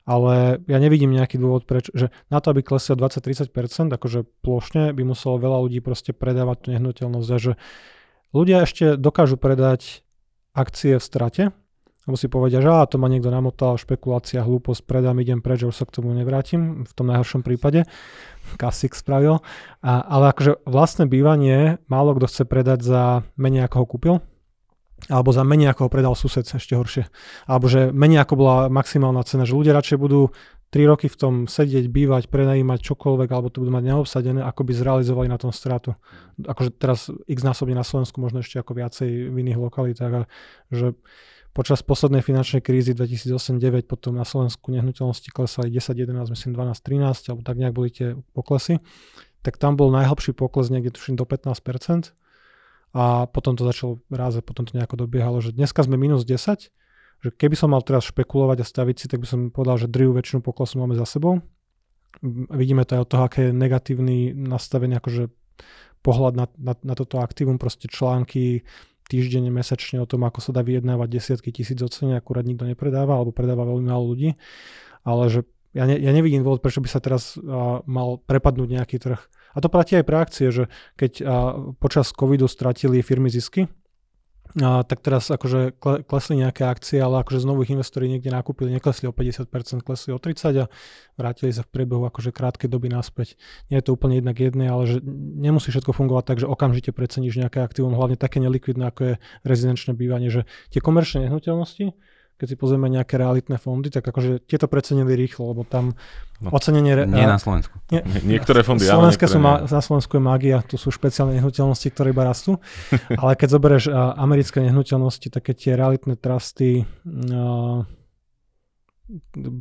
Ale 0.06 0.62
ja 0.69 0.78
nevidím 0.78 1.13
nejaký 1.13 1.38
dôvod, 1.38 1.65
prečo, 1.65 1.93
že 1.93 2.13
na 2.30 2.41
to, 2.41 2.54
aby 2.54 2.65
kleslo 2.65 2.97
20-30%, 2.97 3.49
akože 3.93 4.25
plošne 4.41 4.93
by 4.93 5.01
muselo 5.06 5.38
veľa 5.38 5.65
ľudí 5.65 5.82
proste 5.82 6.13
predávať 6.13 6.58
tú 6.65 6.67
nehnuteľnosť 6.73 7.30
a 7.30 7.38
že 7.38 7.54
Ľudia 8.36 8.67
ešte 8.67 9.00
dokážu 9.00 9.39
predať 9.39 10.04
akcie 10.52 11.00
v 11.00 11.04
strate, 11.08 11.43
lebo 12.04 12.19
si 12.19 12.28
povedia, 12.28 12.60
že 12.60 12.67
á, 12.67 12.84
to 12.84 13.00
ma 13.00 13.08
niekto 13.08 13.32
namotal, 13.32 13.80
špekulácia, 13.80 14.43
hlúposť, 14.43 14.84
predám, 14.84 15.24
idem 15.24 15.39
preč, 15.39 15.63
už 15.63 15.71
sa 15.71 15.88
k 15.88 15.95
tomu 15.95 16.12
nevrátim, 16.12 16.84
v 16.84 16.91
tom 16.91 17.08
najhoršom 17.08 17.48
prípade. 17.48 17.88
Kasik 18.60 18.91
spravil. 18.91 19.39
A, 19.80 20.04
ale 20.04 20.36
akože 20.36 20.67
vlastné 20.67 21.08
bývanie 21.08 21.80
málo 21.88 22.12
kto 22.19 22.28
chce 22.28 22.43
predať 22.43 22.84
za 22.84 23.24
menej 23.39 23.71
ako 23.71 23.76
ho 23.80 23.86
kúpil, 23.88 24.15
alebo 25.08 25.32
za 25.32 25.48
menej 25.48 25.71
ako 25.71 25.88
ho 25.88 25.93
predal 25.95 26.13
sused, 26.19 26.43
ešte 26.43 26.76
horšie. 26.76 27.08
Alebo 27.48 27.71
že 27.71 27.95
menej 27.95 28.28
ako 28.28 28.34
bola 28.36 28.67
maximálna 28.67 29.24
cena, 29.24 29.48
že 29.48 29.56
ľudia 29.56 29.71
radšej 29.71 29.95
budú 29.95 30.36
3 30.73 30.91
roky 30.91 31.08
v 31.08 31.17
tom 31.17 31.34
sedieť, 31.45 31.88
bývať, 31.88 32.28
prenajímať 32.28 32.80
čokoľvek, 32.84 33.30
alebo 33.32 33.47
to 33.47 33.63
budú 33.63 33.71
mať 33.71 33.86
neobsadené, 33.95 34.41
ako 34.43 34.62
by 34.65 34.71
zrealizovali 34.75 35.28
na 35.32 35.39
tom 35.39 35.56
stratu. 35.56 35.95
Akože 36.41 36.71
teraz 36.75 37.08
x 37.30 37.39
násobne 37.45 37.78
na 37.78 37.86
Slovensku, 37.86 38.19
možno 38.19 38.43
ešte 38.43 38.60
ako 38.60 38.75
viacej 38.75 39.32
v 39.32 39.36
iných 39.36 39.60
lokalitách. 39.62 40.28
Že 40.73 40.99
počas 41.56 41.80
poslednej 41.80 42.19
finančnej 42.19 42.60
krízy 42.60 42.91
2008-2009 42.91 43.88
potom 43.88 44.19
na 44.19 44.28
Slovensku 44.28 44.67
nehnuteľnosti 44.75 45.32
klesali 45.32 45.71
10, 45.71 45.95
11, 45.95 46.34
myslím 46.36 46.51
12, 46.51 46.75
13, 46.84 47.32
alebo 47.32 47.41
tak 47.47 47.56
nejak 47.56 47.73
boli 47.73 47.89
tie 47.93 48.19
poklesy. 48.36 48.84
Tak 49.39 49.56
tam 49.56 49.80
bol 49.80 49.88
najhlbší 49.95 50.36
pokles 50.36 50.67
niekde 50.67 50.91
tuším 50.91 51.15
do 51.15 51.23
15%. 51.23 52.12
A 52.95 53.28
potom 53.28 53.60
to 53.60 53.67
začalo 53.67 53.99
rázať, 54.08 54.43
potom 54.43 54.63
to 54.63 54.75
nejako 54.75 54.95
dobiehalo, 55.08 55.43
že 55.43 55.51
dneska 55.51 55.84
sme 55.84 55.99
minus 55.99 56.23
10, 56.23 56.71
že 57.23 57.30
keby 57.34 57.56
som 57.56 57.71
mal 57.71 57.82
teraz 57.82 58.08
špekulovať 58.10 58.58
a 58.62 58.65
staviť 58.65 58.95
si, 58.95 59.06
tak 59.08 59.23
by 59.23 59.28
som 59.28 59.39
povedal, 59.54 59.86
že 59.86 59.88
drivu 59.91 60.15
väčšinu 60.15 60.43
poklesu 60.43 60.82
máme 60.82 60.97
za 60.97 61.08
sebou. 61.08 61.41
Vidíme 62.54 62.88
to 62.88 62.99
aj 62.99 63.01
od 63.04 63.10
toho, 63.12 63.23
aké 63.28 63.39
je 63.49 63.51
negatívny 63.51 64.32
nastavený 64.32 64.99
akože 65.04 65.28
pohľad 66.06 66.34
na, 66.38 66.45
na, 66.62 66.73
na 66.78 66.93
toto 66.93 67.17
aktívum, 67.17 67.58
proste 67.58 67.89
články 67.89 68.62
týždenne, 69.10 69.49
mesačne 69.49 70.01
o 70.01 70.10
tom, 70.10 70.25
ako 70.25 70.41
sa 70.41 70.51
dá 70.54 70.65
vyjednávať 70.65 71.08
desiatky 71.10 71.49
tisíc 71.54 71.78
ocenia, 71.82 72.21
akurát 72.21 72.45
nikto 72.45 72.65
nepredáva, 72.65 73.17
alebo 73.17 73.34
predáva 73.34 73.65
veľmi 73.65 73.86
málo 73.86 74.13
ľudí. 74.13 74.38
Ale 75.06 75.30
že 75.30 75.39
ja, 75.78 75.86
ne, 75.86 75.99
ja 75.99 76.10
nevidím 76.15 76.41
dôvod, 76.41 76.63
prečo 76.63 76.82
by 76.82 76.89
sa 76.89 77.04
teraz 77.04 77.38
uh, 77.38 77.84
mal 77.86 78.17
prepadnúť 78.23 78.69
nejaký 78.80 78.97
trh. 78.97 79.21
A 79.56 79.58
to 79.62 79.67
platí 79.67 79.99
aj 79.99 80.06
pre 80.08 80.17
akcie, 80.17 80.47
že 80.49 80.71
keď 80.97 81.12
uh, 81.21 81.28
počas 81.78 82.15
covidu 82.15 82.49
stratili 82.49 83.06
firmy 83.06 83.30
zisky, 83.30 83.69
a, 84.56 84.88
tak 84.88 85.04
teraz 85.04 85.28
akože 85.28 85.76
klesli 86.08 86.39
nejaké 86.39 86.63
akcie, 86.63 87.04
ale 87.04 87.20
akože 87.28 87.44
znovu 87.44 87.68
ich 87.68 87.76
investori 87.76 88.08
niekde 88.08 88.32
nakúpili, 88.32 88.72
neklesli 88.72 89.04
o 89.04 89.12
50%, 89.12 89.84
klesli 89.84 90.15
o 90.15 90.20
30% 90.20 90.63
a 90.63 90.72
vrátili 91.20 91.52
sa 91.52 91.68
v 91.68 91.76
priebehu 91.76 92.08
akože 92.08 92.32
krátkej 92.32 92.72
doby 92.72 92.88
naspäť. 92.88 93.36
Nie 93.68 93.84
je 93.84 93.91
to 93.91 94.00
úplne 94.00 94.24
jednak 94.24 94.39
jedné, 94.39 94.72
ale 94.72 94.88
že 94.88 95.04
nemusí 95.44 95.76
všetko 95.76 95.91
fungovať 95.91 96.24
tak, 96.24 96.38
že 96.39 96.48
okamžite 96.48 96.96
preceníš 96.96 97.36
nejaké 97.36 97.60
aktívum, 97.60 97.91
hlavne 98.00 98.15
také 98.15 98.39
nelikvidné, 98.39 98.88
ako 98.88 99.02
je 99.04 99.13
rezidenčné 99.44 99.91
bývanie, 99.91 100.32
že 100.32 100.48
tie 100.72 100.80
komerčné 100.80 101.28
nehnuteľnosti 101.28 101.91
keď 102.36 102.48
si 102.52 102.56
pozrieme 102.60 102.91
nejaké 102.91 103.15
realitné 103.15 103.56
fondy, 103.56 103.88
tak 103.88 104.04
akože 104.04 104.43
tieto 104.43 104.67
precenili 104.67 105.15
rýchlo, 105.15 105.56
lebo 105.56 105.63
tam 105.63 105.95
no. 106.43 106.52
ocenenie... 106.52 107.08
Nie 107.08 107.28
na 107.28 107.39
Slovensku. 107.39 107.80
Nie, 107.88 108.04
niektoré 108.28 108.60
fondy, 108.60 108.84
Slovenské 108.84 109.26
sú 109.32 109.39
ma, 109.39 109.63
na 109.63 109.82
Slovensku 109.82 110.19
je 110.19 110.24
magia, 110.24 110.60
tu 110.67 110.76
sú 110.76 110.91
špeciálne 110.91 111.39
nehnuteľnosti, 111.39 111.88
ktoré 111.95 112.12
iba 112.12 112.28
rastú, 112.28 112.60
ale 113.21 113.39
keď 113.39 113.48
zoberieš 113.56 113.86
americké 114.19 114.60
nehnuteľnosti, 114.67 115.32
také 115.32 115.56
tie 115.56 115.80
realitné 115.80 116.19
trusty, 116.19 116.84
uh, 117.08 117.88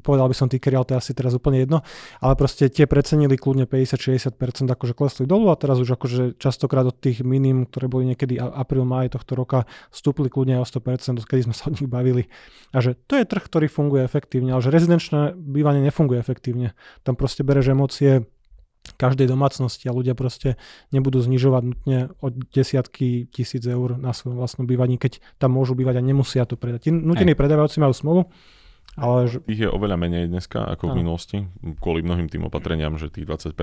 povedal 0.01 0.27
by 0.29 0.37
som 0.37 0.49
ticker, 0.49 0.73
ale 0.73 0.89
to 0.89 0.97
je 0.97 1.01
asi 1.05 1.13
teraz 1.13 1.37
úplne 1.37 1.61
jedno, 1.61 1.85
ale 2.25 2.33
proste 2.35 2.73
tie 2.73 2.89
precenili 2.89 3.37
kľudne 3.37 3.69
50-60%, 3.69 4.33
akože 4.73 4.95
klesli 4.97 5.25
dolu 5.29 5.53
a 5.53 5.57
teraz 5.61 5.77
už 5.81 6.01
akože 6.01 6.41
častokrát 6.41 6.89
od 6.89 6.97
tých 6.97 7.21
minim, 7.21 7.69
ktoré 7.69 7.87
boli 7.93 8.09
niekedy 8.09 8.41
apríl, 8.41 8.89
máj 8.89 9.13
tohto 9.13 9.37
roka, 9.37 9.69
vstúpli 9.93 10.33
kľudne 10.33 10.61
o 10.61 10.65
100%, 10.65 11.21
kedy 11.29 11.51
sme 11.51 11.55
sa 11.55 11.69
od 11.69 11.77
nich 11.77 11.89
bavili. 11.89 12.33
A 12.73 12.81
že 12.81 12.97
to 12.97 13.21
je 13.21 13.29
trh, 13.29 13.45
ktorý 13.45 13.69
funguje 13.69 14.03
efektívne, 14.05 14.57
ale 14.57 14.65
že 14.65 14.73
rezidenčné 14.73 15.37
bývanie 15.37 15.85
nefunguje 15.85 16.17
efektívne. 16.17 16.73
Tam 17.05 17.13
proste 17.13 17.45
bereš 17.45 17.77
emócie 17.77 18.25
každej 19.01 19.33
domácnosti 19.33 19.89
a 19.89 19.97
ľudia 19.97 20.13
proste 20.13 20.61
nebudú 20.93 21.21
znižovať 21.25 21.63
nutne 21.65 21.99
od 22.21 22.37
desiatky 22.53 23.33
tisíc 23.33 23.65
eur 23.65 23.97
na 23.97 24.13
svojom 24.13 24.37
vlastnom 24.37 24.69
bývaní, 24.69 25.01
keď 25.01 25.25
tam 25.41 25.57
môžu 25.57 25.73
bývať 25.73 26.01
a 26.01 26.03
nemusia 26.05 26.45
to 26.45 26.61
predať. 26.61 26.89
Tí 26.89 26.91
nutení 26.93 27.33
predávajúci 27.33 27.81
majú 27.81 27.97
smolu, 27.97 28.21
ale 28.95 29.27
že... 29.27 29.39
Ich 29.51 29.59
je 29.59 29.71
oveľa 29.71 29.99
menej 29.99 30.31
dneska 30.31 30.63
ako 30.63 30.95
v 30.95 31.03
minulosti, 31.03 31.39
kvôli 31.83 32.07
mnohým 32.07 32.31
tým 32.31 32.47
opatreniam, 32.47 32.95
že 32.95 33.11
tých 33.11 33.27
20% 33.27 33.55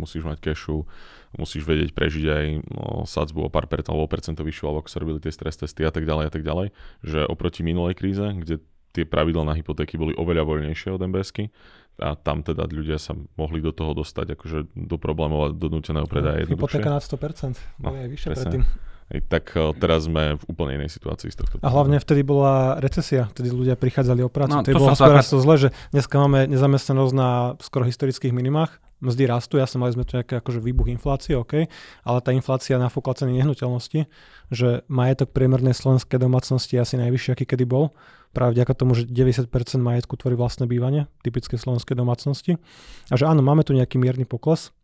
musíš 0.00 0.24
mať 0.24 0.38
cashu, 0.50 0.88
musíš 1.36 1.68
vedieť 1.68 1.92
prežiť 1.92 2.26
aj 2.26 2.46
no, 2.72 3.04
sadzbu 3.04 3.46
o 3.46 3.50
pár 3.52 3.68
percent 3.68 3.92
alebo 3.92 4.08
percento 4.08 4.40
vyššiu, 4.40 4.64
alebo 4.64 4.80
ako 4.84 4.90
sa 4.90 4.98
robili 5.04 5.18
tie 5.20 5.32
stres 5.32 5.60
testy 5.60 5.84
a 5.84 5.92
tak 5.92 6.08
ďalej 6.08 6.24
a 6.28 6.32
tak 6.32 6.42
ďalej, 6.44 6.66
že 7.04 7.18
oproti 7.28 7.60
minulej 7.60 8.00
kríze, 8.00 8.24
kde 8.24 8.64
tie 8.96 9.04
pravidla 9.04 9.44
na 9.44 9.54
hypotéky 9.54 10.00
boli 10.00 10.16
oveľa 10.16 10.48
voľnejšie 10.48 10.88
od 10.96 11.04
MBSky 11.04 11.52
a 11.98 12.14
tam 12.14 12.46
teda 12.46 12.64
ľudia 12.70 12.96
sa 12.96 13.12
mohli 13.34 13.58
do 13.58 13.74
toho 13.74 13.92
dostať 13.92 14.38
akože 14.38 14.58
do 14.74 14.96
problémov 14.96 15.40
a 15.44 15.48
do 15.50 15.66
nuteného 15.66 16.06
predaja 16.06 16.46
no, 16.46 16.54
Hypotéka 16.54 16.88
nad 16.88 17.02
100%, 17.02 17.58
no, 17.82 17.90
je 17.94 18.06
vyššie 18.06 18.28
predtým. 18.32 18.62
Tak 19.08 19.56
eh, 19.56 19.72
teraz 19.80 20.04
sme 20.04 20.36
v 20.36 20.44
úplne 20.52 20.76
inej 20.76 20.92
situácii 20.92 21.32
z 21.32 21.36
tohto. 21.40 21.54
A 21.64 21.68
hlavne 21.72 21.96
vtedy 21.96 22.20
bola 22.20 22.76
recesia, 22.76 23.32
vtedy 23.32 23.48
ľudia 23.48 23.72
prichádzali 23.80 24.20
o 24.20 24.28
prácu. 24.28 24.60
No, 24.60 24.64
to 24.64 24.76
bolo 24.76 24.92
hospodárstvo 24.92 25.40
zle, 25.40 25.56
že 25.56 25.68
dneska 25.96 26.20
máme 26.20 26.44
nezamestnanosť 26.52 27.14
na 27.16 27.56
skoro 27.64 27.88
historických 27.88 28.36
minimách, 28.36 28.76
mzdy 29.00 29.24
rastú, 29.24 29.56
jasne 29.56 29.80
mali 29.80 29.96
sme 29.96 30.04
tu 30.04 30.20
nejaký 30.20 30.44
akože 30.44 30.60
výbuch 30.60 30.92
inflácie, 30.92 31.40
OK, 31.40 31.72
ale 32.04 32.18
tá 32.20 32.36
inflácia 32.36 32.76
nafúkla 32.76 33.16
ceny 33.16 33.40
nehnuteľnosti, 33.40 34.04
že 34.52 34.68
majetok 34.92 35.32
priemernej 35.32 35.72
slovenskej 35.72 36.20
domácnosti 36.20 36.76
je 36.76 36.84
asi 36.84 36.94
najvyšší, 37.00 37.32
aký 37.32 37.44
kedy 37.48 37.64
bol, 37.64 37.96
práve 38.36 38.60
vďaka 38.60 38.76
tomu, 38.76 38.92
že 38.92 39.08
90% 39.08 39.48
majetku 39.80 40.20
tvorí 40.20 40.36
vlastné 40.36 40.68
bývanie, 40.68 41.08
typické 41.24 41.56
slovenské 41.56 41.96
domácnosti. 41.96 42.60
A 43.08 43.14
že 43.16 43.24
áno, 43.24 43.40
máme 43.40 43.64
tu 43.64 43.72
nejaký 43.72 43.96
mierny 43.96 44.28
pokles, 44.28 44.74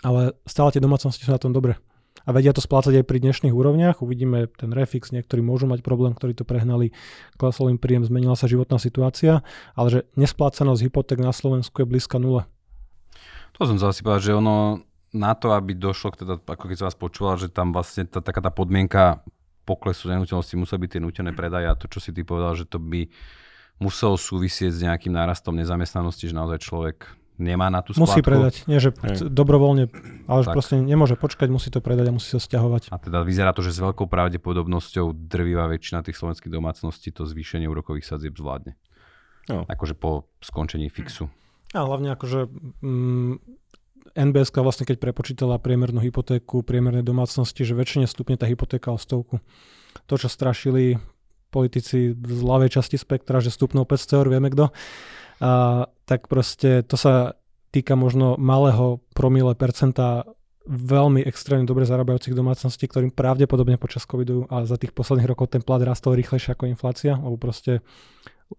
ale 0.00 0.32
stále 0.48 0.72
tie 0.72 0.80
domácnosti 0.80 1.26
sú 1.26 1.34
na 1.34 1.42
tom 1.42 1.52
dobre 1.52 1.76
a 2.28 2.30
vedia 2.36 2.52
to 2.52 2.60
splácať 2.60 3.00
aj 3.00 3.04
pri 3.08 3.24
dnešných 3.24 3.56
úrovniach. 3.56 4.04
Uvidíme 4.04 4.52
ten 4.52 4.68
refix, 4.76 5.08
niektorí 5.16 5.40
môžu 5.40 5.64
mať 5.64 5.80
problém, 5.80 6.12
ktorí 6.12 6.36
to 6.36 6.44
prehnali, 6.44 6.92
klesol 7.40 7.72
im 7.72 7.80
príjem, 7.80 8.04
zmenila 8.04 8.36
sa 8.36 8.44
životná 8.44 8.76
situácia, 8.76 9.40
ale 9.72 9.88
že 9.88 10.00
nesplácanosť 10.20 10.84
hypoték 10.84 11.24
na 11.24 11.32
Slovensku 11.32 11.80
je 11.80 11.88
blízka 11.88 12.20
nule. 12.20 12.44
To 13.56 13.64
som 13.64 13.80
sa 13.80 13.96
asi 13.96 14.04
že 14.04 14.36
ono 14.36 14.84
na 15.08 15.32
to, 15.32 15.56
aby 15.56 15.72
došlo 15.72 16.12
k 16.12 16.28
teda, 16.28 16.36
ako 16.36 16.64
keď 16.68 16.76
som 16.76 16.86
vás 16.92 17.00
počúval, 17.00 17.40
že 17.40 17.48
tam 17.48 17.72
vlastne 17.72 18.04
tá, 18.04 18.20
taká 18.20 18.44
tá 18.44 18.52
podmienka 18.52 19.24
poklesu 19.64 20.12
nehnuteľnosti 20.12 20.52
musí 20.60 20.76
byť 20.76 20.90
tie 20.92 21.00
nutené 21.00 21.32
predaje 21.32 21.64
a 21.64 21.80
to, 21.80 21.88
čo 21.88 22.04
si 22.04 22.12
ty 22.12 22.28
povedal, 22.28 22.52
že 22.60 22.68
to 22.68 22.76
by 22.76 23.08
muselo 23.80 24.20
súvisieť 24.20 24.68
s 24.68 24.84
nejakým 24.84 25.16
nárastom 25.16 25.56
nezamestnanosti, 25.56 26.28
že 26.28 26.36
naozaj 26.36 26.60
človek 26.60 27.08
nemá 27.38 27.70
na 27.70 27.80
tú 27.80 27.94
splátku. 27.94 28.18
Musí 28.18 28.20
predať, 28.20 28.54
nie 28.66 28.82
že 28.82 28.90
Hej. 28.92 29.30
dobrovoľne, 29.30 29.88
ale 30.26 30.40
že 30.42 30.50
proste 30.50 30.74
nemôže 30.82 31.14
počkať, 31.14 31.48
musí 31.48 31.70
to 31.70 31.78
predať 31.78 32.10
a 32.10 32.12
musí 32.12 32.28
sa 32.34 32.42
stiahovať. 32.42 32.90
A 32.90 32.98
teda 32.98 33.22
vyzerá 33.22 33.54
to, 33.54 33.62
že 33.62 33.72
s 33.72 33.80
veľkou 33.80 34.10
pravdepodobnosťou 34.10 35.14
drvivá 35.14 35.70
väčšina 35.70 36.02
tých 36.02 36.18
slovenských 36.18 36.50
domácností 36.50 37.14
to 37.14 37.24
zvýšenie 37.24 37.70
úrokových 37.70 38.04
sadzieb 38.04 38.34
zvládne. 38.36 38.74
No. 39.48 39.64
Akože 39.64 39.96
po 39.96 40.28
skončení 40.44 40.92
fixu. 40.92 41.32
A 41.72 41.86
hlavne 41.86 42.12
akože 42.12 42.52
mm, 42.84 43.32
NBS 44.12 44.52
vlastne 44.52 44.84
keď 44.84 45.00
prepočítala 45.00 45.60
priemernú 45.60 46.00
hypotéku 46.00 46.66
priemernej 46.66 47.04
domácnosti, 47.04 47.64
že 47.64 47.76
väčšine 47.76 48.04
stupne 48.10 48.36
tá 48.36 48.44
hypotéka 48.44 48.92
o 48.92 48.98
stovku. 49.00 49.40
To, 50.04 50.14
čo 50.16 50.28
strašili 50.28 51.00
politici 51.48 52.12
z 52.12 52.40
ľavej 52.44 52.76
časti 52.80 53.00
spektra, 53.00 53.40
že 53.40 53.48
stupnú 53.48 53.88
500 53.88 54.18
eur, 54.20 54.26
vieme 54.28 54.48
kto, 54.52 54.68
a, 55.40 55.88
tak 56.08 56.24
proste 56.32 56.80
to 56.88 56.96
sa 56.96 57.36
týka 57.68 57.92
možno 57.92 58.40
malého 58.40 59.04
promile 59.12 59.52
percenta 59.52 60.24
veľmi 60.68 61.24
extrémne 61.24 61.68
dobre 61.68 61.84
zarábajúcich 61.84 62.36
domácností, 62.36 62.88
ktorým 62.88 63.12
pravdepodobne 63.12 63.80
počas 63.80 64.04
covidu 64.04 64.48
a 64.48 64.64
za 64.64 64.76
tých 64.80 64.92
posledných 64.92 65.28
rokov 65.28 65.52
ten 65.52 65.64
plat 65.64 65.80
rastol 65.80 66.16
rýchlejšie 66.16 66.56
ako 66.56 66.68
inflácia, 66.68 67.16
lebo 67.16 67.40
proste 67.40 67.80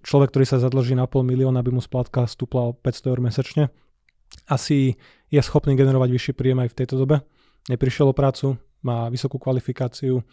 človek, 0.02 0.34
ktorý 0.34 0.46
sa 0.46 0.62
zadlží 0.62 0.98
na 0.98 1.06
pol 1.06 1.26
milióna, 1.26 1.62
aby 1.62 1.74
mu 1.74 1.82
splátka 1.82 2.26
stúpla 2.26 2.70
o 2.70 2.78
500 2.78 3.10
eur 3.14 3.20
mesačne, 3.22 3.64
asi 4.50 4.98
je 5.30 5.42
schopný 5.42 5.78
generovať 5.78 6.10
vyšší 6.10 6.34
príjem 6.34 6.66
aj 6.66 6.70
v 6.74 6.78
tejto 6.82 6.98
dobe. 6.98 7.22
Neprišiel 7.70 8.10
o 8.10 8.18
prácu, 8.18 8.58
má 8.82 9.10
vysokú 9.14 9.38
kvalifikáciu, 9.38 10.26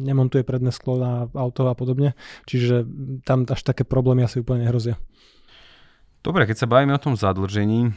nemontuje 0.00 0.44
predné 0.44 0.72
sklo 0.72 1.00
na 1.00 1.12
auto 1.32 1.68
a 1.68 1.76
podobne, 1.76 2.16
čiže 2.44 2.84
tam 3.24 3.48
až 3.48 3.60
také 3.64 3.84
problémy 3.84 4.24
asi 4.24 4.40
úplne 4.44 4.68
nehrozia. 4.68 5.00
Dobre, 6.22 6.46
keď 6.46 6.56
sa 6.62 6.70
bavíme 6.70 6.94
o 6.94 7.02
tom 7.02 7.18
zadlžení, 7.18 7.90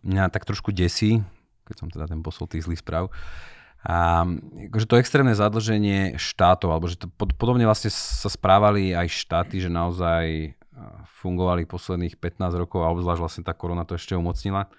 mňa 0.00 0.32
tak 0.32 0.48
trošku 0.48 0.72
desí, 0.72 1.20
keď 1.68 1.76
som 1.76 1.88
teda 1.92 2.08
ten 2.08 2.24
posol 2.24 2.48
tých 2.48 2.64
zlých 2.64 2.80
správ, 2.80 3.12
a 3.84 4.24
akože 4.72 4.88
to 4.88 4.96
extrémne 4.96 5.36
zadlženie 5.36 6.16
štátov, 6.16 6.72
alebo 6.72 6.88
že 6.88 6.96
to 6.96 7.12
podobne 7.12 7.68
vlastne 7.68 7.92
sa 7.92 8.32
správali 8.32 8.96
aj 8.96 9.12
štáty, 9.12 9.60
že 9.60 9.68
naozaj 9.68 10.56
fungovali 11.20 11.68
posledných 11.68 12.16
15 12.16 12.64
rokov 12.64 12.80
a 12.80 12.90
obzvlášť 12.96 13.20
vlastne 13.20 13.42
tá 13.44 13.52
korona 13.52 13.84
to 13.84 14.00
ešte 14.00 14.16
umocnila. 14.16 14.72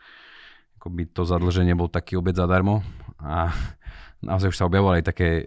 Akoby 0.81 1.05
to 1.05 1.21
zadlženie 1.21 1.77
bol 1.77 1.85
taký 1.85 2.17
obed 2.17 2.33
zadarmo 2.33 2.81
a 3.21 3.53
naozaj 4.25 4.49
už 4.49 4.57
sa 4.57 4.65
objavovali 4.65 5.05
také 5.05 5.45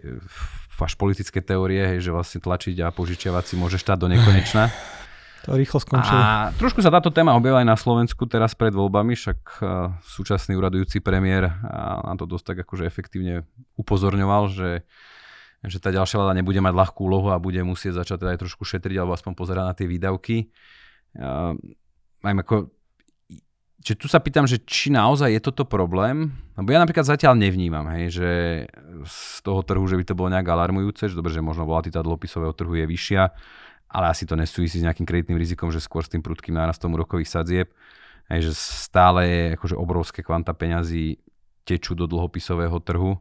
až 0.79 0.95
politické 0.95 1.43
teórie, 1.43 1.99
že 1.99 2.15
vlastne 2.15 2.39
tlačiť 2.39 2.79
a 2.79 2.95
požičiavať 2.95 3.43
si 3.43 3.55
môže 3.59 3.75
štát 3.75 3.99
do 3.99 4.07
nekonečna. 4.07 4.71
To 5.47 5.55
rýchlo 5.55 5.79
skončilo. 5.79 6.19
A 6.19 6.51
trošku 6.59 6.83
sa 6.83 6.91
táto 6.91 7.15
téma 7.15 7.31
objavila 7.31 7.63
aj 7.63 7.69
na 7.71 7.79
Slovensku 7.79 8.27
teraz 8.27 8.51
pred 8.57 8.75
voľbami, 8.75 9.15
však 9.15 9.39
uh, 9.63 9.95
súčasný 10.03 10.59
uradujúci 10.59 10.99
premiér 10.99 11.47
uh, 11.47 12.03
na 12.03 12.19
to 12.19 12.27
dosť 12.27 12.51
tak 12.51 12.57
akože 12.67 12.83
efektívne 12.83 13.47
upozorňoval, 13.79 14.51
že, 14.51 14.83
že 15.63 15.77
tá 15.79 15.95
ďalšia 15.95 16.19
vláda 16.19 16.35
nebude 16.35 16.59
mať 16.59 16.75
ľahkú 16.75 16.99
úlohu 17.07 17.31
a 17.31 17.39
bude 17.39 17.63
musieť 17.63 18.03
začať 18.03 18.25
teda 18.25 18.31
aj 18.35 18.39
trošku 18.43 18.67
šetriť 18.67 18.99
alebo 18.99 19.15
aspoň 19.15 19.31
pozerať 19.37 19.63
na 19.63 19.73
tie 19.77 19.87
výdavky. 19.87 20.37
Aj 22.19 22.33
ako, 22.35 22.67
že 23.79 23.95
tu 23.95 24.11
sa 24.11 24.19
pýtam, 24.19 24.43
že 24.43 24.59
či 24.59 24.91
naozaj 24.91 25.31
je 25.31 25.41
toto 25.41 25.63
problém, 25.63 26.35
lebo 26.59 26.67
ja 26.75 26.83
napríklad 26.83 27.07
zatiaľ 27.07 27.39
nevnímam, 27.39 27.87
hej, 27.95 28.11
že 28.11 28.29
z 29.07 29.39
toho 29.39 29.63
trhu, 29.63 29.87
že 29.87 29.95
by 29.95 30.03
to 30.03 30.17
bolo 30.19 30.35
nejak 30.35 30.51
alarmujúce, 30.51 31.07
že 31.07 31.15
dobre, 31.15 31.31
že 31.31 31.39
možno 31.39 31.63
volatilita 31.63 32.03
dlhopisového 32.03 32.51
trhu 32.51 32.75
je 32.75 32.85
vyššia, 32.85 33.23
ale 33.89 34.13
asi 34.13 34.29
to 34.29 34.37
nesúvisí 34.37 34.77
s 34.77 34.85
nejakým 34.85 35.03
kreditným 35.03 35.41
rizikom, 35.41 35.73
že 35.73 35.81
skôr 35.81 36.05
s 36.05 36.13
tým 36.13 36.21
prudkým 36.21 36.53
nárastom 36.53 36.93
úrokových 36.93 37.29
sadzieb, 37.29 37.67
aj 38.29 38.39
že 38.45 38.53
stále 38.53 39.21
je 39.25 39.41
akože 39.57 39.75
obrovské 39.75 40.21
kvanta 40.21 40.53
peňazí 40.53 41.17
tečú 41.65 41.97
do 41.97 42.05
dlhopisového 42.05 42.77
trhu. 42.85 43.17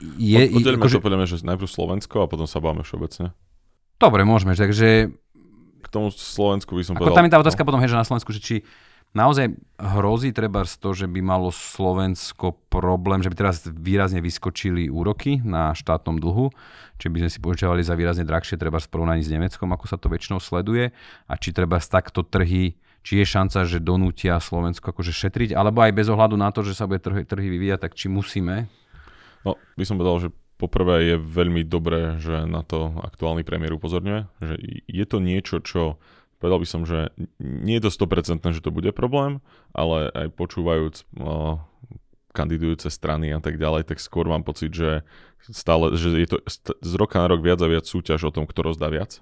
Je, 0.00 0.48
Oddelíme 0.54 0.80
akože... 0.80 1.02
to 1.02 1.04
podľa 1.04 1.26
že 1.26 1.42
najprv 1.42 1.68
Slovensko 1.68 2.24
a 2.24 2.30
potom 2.30 2.46
sa 2.46 2.62
bavíme 2.62 2.86
všeobecne. 2.86 3.34
Dobre, 4.00 4.22
môžeme, 4.24 4.56
takže... 4.56 5.12
K 5.80 5.88
tomu 5.88 6.12
Slovensku 6.12 6.76
by 6.76 6.84
som 6.84 6.94
Ako 6.94 7.08
povedal... 7.08 7.16
Tam 7.16 7.26
je 7.26 7.32
tá 7.32 7.40
otázka 7.40 7.64
no. 7.64 7.68
potom, 7.72 7.80
hej, 7.80 7.88
že 7.88 8.00
na 8.00 8.04
Slovensku, 8.04 8.30
že 8.36 8.40
či 8.44 8.56
naozaj 9.16 9.54
hrozí 9.80 10.30
treba 10.30 10.62
z 10.68 10.74
to, 10.78 10.90
že 10.92 11.06
by 11.08 11.20
malo 11.24 11.48
Slovensko 11.50 12.54
problém, 12.68 13.24
že 13.24 13.32
by 13.32 13.36
teraz 13.36 13.64
výrazne 13.66 14.20
vyskočili 14.20 14.92
úroky 14.92 15.40
na 15.40 15.72
štátnom 15.74 16.20
dlhu, 16.20 16.52
či 17.00 17.06
by 17.08 17.26
sme 17.26 17.30
si 17.32 17.38
požičiavali 17.40 17.80
za 17.80 17.96
výrazne 17.96 18.28
drahšie 18.28 18.60
treba 18.60 18.78
v 18.78 18.90
porovnaní 18.92 19.24
s 19.24 19.32
Nemeckom, 19.32 19.72
ako 19.72 19.84
sa 19.88 19.96
to 19.96 20.12
väčšinou 20.12 20.38
sleduje, 20.38 20.92
a 21.26 21.32
či 21.34 21.50
treba 21.50 21.80
z 21.80 21.88
takto 21.88 22.22
trhy 22.22 22.76
či 23.00 23.24
je 23.24 23.24
šanca, 23.24 23.64
že 23.64 23.80
donútia 23.80 24.36
Slovensko 24.36 24.92
akože 24.92 25.12
šetriť, 25.12 25.56
alebo 25.56 25.80
aj 25.80 25.96
bez 25.96 26.06
ohľadu 26.12 26.36
na 26.36 26.52
to, 26.52 26.60
že 26.60 26.76
sa 26.76 26.84
bude 26.84 27.00
trhy, 27.00 27.24
trhy 27.24 27.48
vyvíjať, 27.48 27.80
tak 27.88 27.96
či 27.96 28.12
musíme? 28.12 28.68
No, 29.40 29.56
by 29.56 29.84
som 29.88 29.96
povedal, 29.96 30.28
že 30.28 30.36
poprvé 30.60 31.08
je 31.08 31.16
veľmi 31.16 31.64
dobré, 31.64 32.20
že 32.20 32.44
na 32.44 32.60
to 32.60 32.92
aktuálny 33.00 33.40
premiér 33.40 33.72
upozorňuje, 33.80 34.20
že 34.44 34.54
je 34.84 35.04
to 35.08 35.16
niečo, 35.16 35.64
čo 35.64 35.96
povedal 36.40 36.58
by 36.58 36.68
som, 36.68 36.82
že 36.88 37.12
nie 37.38 37.76
je 37.78 37.86
to 37.86 37.90
100% 37.92 38.40
že 38.56 38.64
to 38.64 38.72
bude 38.72 38.90
problém, 38.96 39.44
ale 39.76 40.08
aj 40.10 40.26
počúvajúc 40.34 41.04
uh, 41.20 41.60
kandidujúce 42.32 42.88
strany 42.88 43.30
a 43.36 43.40
tak 43.44 43.60
ďalej, 43.60 43.86
tak 43.86 44.00
skôr 44.00 44.26
mám 44.26 44.42
pocit, 44.42 44.72
že 44.72 45.04
stále, 45.52 45.94
že 45.94 46.16
je 46.16 46.28
to 46.30 46.36
z 46.80 46.92
roka 46.96 47.20
na 47.20 47.28
rok 47.28 47.44
viac 47.44 47.60
a 47.60 47.68
viac 47.68 47.84
súťaž 47.84 48.30
o 48.30 48.34
tom, 48.34 48.48
kto 48.48 48.64
rozdá 48.64 48.88
viac. 48.88 49.20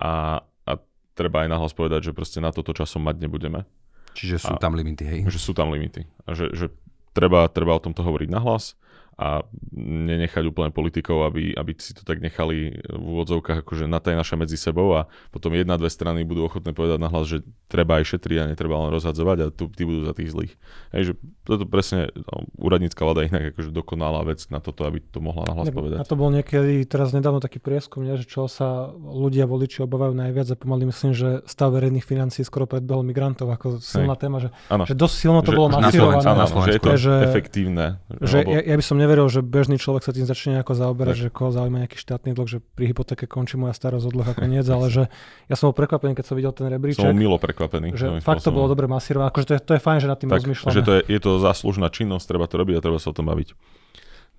a, 0.00 0.44
a 0.64 0.72
treba 1.18 1.44
aj 1.44 1.52
nahlas 1.52 1.74
povedať, 1.76 2.12
že 2.12 2.16
proste 2.16 2.38
na 2.40 2.54
toto 2.54 2.72
časom 2.72 3.04
mať 3.04 3.20
nebudeme. 3.20 3.68
Čiže 4.14 4.36
sú 4.42 4.54
a, 4.56 4.60
tam 4.60 4.74
limity, 4.74 5.04
hej? 5.06 5.20
Že 5.28 5.40
sú 5.40 5.52
tam 5.52 5.70
limity. 5.70 6.08
A 6.26 6.34
že, 6.34 6.50
že 6.52 6.66
treba, 7.14 7.46
treba 7.50 7.76
o 7.76 7.82
tomto 7.82 8.02
hovoriť 8.02 8.28
nahlas 8.30 8.78
a 9.20 9.44
nenechať 9.76 10.48
úplne 10.48 10.72
politikov, 10.72 11.28
aby, 11.28 11.52
aby 11.52 11.76
si 11.76 11.92
to 11.92 12.08
tak 12.08 12.24
nechali 12.24 12.80
v 12.88 13.04
úvodzovkách 13.04 13.60
akože 13.60 13.84
natajnaša 13.84 14.40
medzi 14.40 14.56
sebou 14.56 14.96
a 14.96 15.12
potom 15.28 15.52
jedna, 15.52 15.76
dve 15.76 15.92
strany 15.92 16.24
budú 16.24 16.48
ochotné 16.48 16.72
povedať 16.72 16.96
nahlas, 16.96 17.28
že 17.28 17.44
treba 17.68 18.00
aj 18.00 18.16
šetriť 18.16 18.36
a 18.40 18.48
netreba 18.48 18.80
len 18.80 18.88
rozhadzovať 18.88 19.38
a 19.44 19.46
tu, 19.52 19.68
tí 19.68 19.84
budú 19.84 20.08
za 20.08 20.16
tých 20.16 20.32
zlých. 20.32 20.52
Hej, 20.96 21.02
že 21.04 21.12
toto 21.44 21.68
presne 21.68 22.08
no, 22.16 22.48
úradnícka 22.56 23.04
vláda 23.04 23.28
inak 23.28 23.52
akože 23.52 23.68
dokonalá 23.76 24.24
vec 24.24 24.40
na 24.48 24.56
toto, 24.64 24.88
aby 24.88 25.04
to 25.04 25.20
mohla 25.20 25.44
nahlas 25.52 25.68
ne, 25.68 25.76
povedať. 25.76 25.98
A 26.00 26.08
to 26.08 26.16
bol 26.16 26.32
niekedy 26.32 26.88
teraz 26.88 27.12
nedávno 27.12 27.44
taký 27.44 27.60
prieskum, 27.60 28.08
že 28.08 28.24
čo 28.24 28.48
sa 28.48 28.88
ľudia 28.96 29.44
voliči 29.44 29.84
obávajú 29.84 30.16
najviac 30.16 30.48
a 30.48 30.56
pomaly 30.56 30.88
myslím, 30.88 31.12
že 31.12 31.44
stav 31.44 31.76
verejných 31.76 32.08
financií 32.08 32.40
skoro 32.40 32.64
predbehol 32.64 33.04
migrantov 33.04 33.52
ako 33.52 33.84
silná 33.84 34.16
Hej. 34.16 34.22
téma, 34.24 34.36
že, 34.40 34.48
že 34.88 34.96
dosť 34.96 35.14
silno 35.28 35.44
to 35.44 35.52
že, 35.52 35.58
bolo 35.60 35.68
masírované. 35.76 36.24
Že 36.24 36.72
je 36.72 36.80
to 36.80 36.92
že, 36.96 37.14
efektívne. 37.28 37.86
Že 38.08 38.36
lebo... 38.40 38.50
ja, 38.56 38.60
ja 38.64 38.76
by 38.80 38.84
som 38.86 38.96
neveril, 39.10 39.26
že 39.26 39.42
bežný 39.42 39.74
človek 39.74 40.06
sa 40.06 40.14
tým 40.14 40.22
začne 40.22 40.62
nejako 40.62 40.78
zaoberať, 40.78 41.14
tak. 41.18 41.22
že 41.26 41.28
koho 41.34 41.50
zaujíma 41.50 41.82
nejaký 41.82 41.98
štátny 41.98 42.30
dlh, 42.38 42.46
že 42.46 42.58
pri 42.62 42.94
hypotéke 42.94 43.26
končí 43.26 43.58
moja 43.58 43.74
starosť 43.74 44.06
od 44.06 44.14
dlh 44.14 44.28
ako 44.30 44.44
nie, 44.46 44.62
ale 44.62 44.86
že 44.94 45.02
ja 45.50 45.54
som 45.58 45.74
bol 45.74 45.76
prekvapený, 45.82 46.14
keď 46.14 46.24
som 46.30 46.38
videl 46.38 46.54
ten 46.54 46.70
rebríček. 46.70 47.02
Som 47.02 47.18
milo 47.18 47.42
prekvapený. 47.42 47.98
Že 47.98 48.22
fakt 48.22 48.46
to 48.46 48.54
bolo 48.54 48.70
dobre 48.70 48.86
masírované, 48.86 49.34
akože 49.34 49.46
to 49.50 49.52
je, 49.58 49.60
to 49.66 49.72
je 49.74 49.80
fajn, 49.82 49.98
že 49.98 50.06
nad 50.06 50.18
tým 50.22 50.30
tak, 50.30 50.38
rozmýšľame. 50.46 50.74
Že 50.78 50.82
to 50.86 50.92
je, 50.94 51.02
je 51.10 51.18
to 51.18 51.30
záslužná 51.42 51.90
činnosť, 51.90 52.24
treba 52.30 52.46
to 52.46 52.54
robiť 52.62 52.78
a 52.78 52.84
treba 52.84 53.02
sa 53.02 53.10
o 53.10 53.16
tom 53.16 53.26
baviť. 53.26 53.58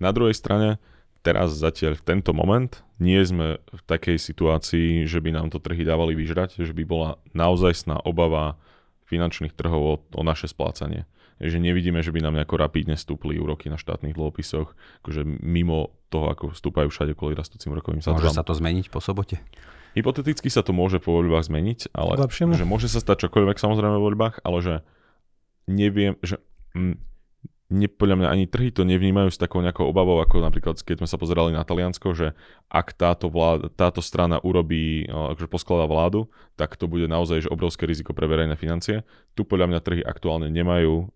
Na 0.00 0.08
druhej 0.16 0.32
strane, 0.32 0.80
teraz 1.20 1.52
zatiaľ 1.52 2.00
v 2.00 2.06
tento 2.08 2.32
moment 2.32 2.80
nie 2.96 3.20
sme 3.20 3.60
v 3.60 3.82
takej 3.84 4.16
situácii, 4.16 5.04
že 5.04 5.20
by 5.20 5.36
nám 5.36 5.52
to 5.52 5.60
trhy 5.60 5.84
dávali 5.84 6.16
vyžrať, 6.16 6.64
že 6.64 6.72
by 6.72 6.82
bola 6.88 7.20
naozajstná 7.36 8.00
obava 8.08 8.56
finančných 9.12 9.52
trhov 9.52 9.82
o, 9.84 9.94
o 10.00 10.22
naše 10.24 10.48
splácanie 10.48 11.04
že 11.40 11.58
nevidíme, 11.62 12.04
že 12.04 12.10
by 12.10 12.20
nám 12.24 12.34
nejako 12.36 12.60
rapidne 12.60 12.98
stúpli 12.98 13.38
úroky 13.38 13.70
na 13.72 13.78
štátnych 13.78 14.12
dlhopisoch, 14.12 14.74
akože 15.04 15.22
mimo 15.24 15.94
toho, 16.12 16.28
ako 16.28 16.52
vstúpajú 16.52 16.88
všade 16.92 17.16
kvôli 17.16 17.32
rastúcim 17.32 17.72
rokovým 17.72 18.04
sadzbám. 18.04 18.20
Môže 18.20 18.36
sa 18.36 18.44
to 18.44 18.52
zmeniť 18.52 18.86
po 18.92 19.00
sobote? 19.00 19.40
Hypoteticky 19.92 20.48
sa 20.48 20.64
to 20.64 20.72
môže 20.72 21.04
po 21.04 21.12
voľbách 21.12 21.52
zmeniť, 21.52 21.92
ale 21.92 22.16
že 22.56 22.64
môže 22.64 22.88
sa 22.88 23.00
stať 23.00 23.28
čokoľvek 23.28 23.60
samozrejme 23.60 23.96
vo 24.00 24.08
voľbách, 24.08 24.40
ale 24.40 24.58
že 24.64 24.74
neviem, 25.68 26.16
že 26.24 26.40
mm, 26.72 27.11
ne, 27.72 27.88
podľa 27.88 28.20
mňa 28.20 28.28
ani 28.28 28.44
trhy 28.44 28.68
to 28.68 28.84
nevnímajú 28.84 29.32
s 29.32 29.40
takou 29.40 29.64
nejakou 29.64 29.88
obavou, 29.88 30.20
ako 30.20 30.44
napríklad 30.44 30.76
keď 30.84 31.00
sme 31.00 31.08
sa 31.08 31.16
pozerali 31.16 31.56
na 31.56 31.64
Taliansko, 31.64 32.12
že 32.12 32.36
ak 32.68 32.92
táto, 32.92 33.32
vláda, 33.32 33.72
táto 33.72 34.04
strana 34.04 34.36
urobí, 34.44 35.08
akože 35.08 35.48
poskladá 35.48 35.88
vládu, 35.88 36.28
tak 36.60 36.76
to 36.76 36.84
bude 36.84 37.08
naozaj 37.08 37.48
že 37.48 37.52
obrovské 37.52 37.88
riziko 37.88 38.12
pre 38.12 38.28
verejné 38.28 38.60
financie. 38.60 39.08
Tu 39.32 39.48
podľa 39.48 39.72
mňa 39.72 39.80
trhy 39.80 40.00
aktuálne 40.04 40.52
nemajú 40.52 41.08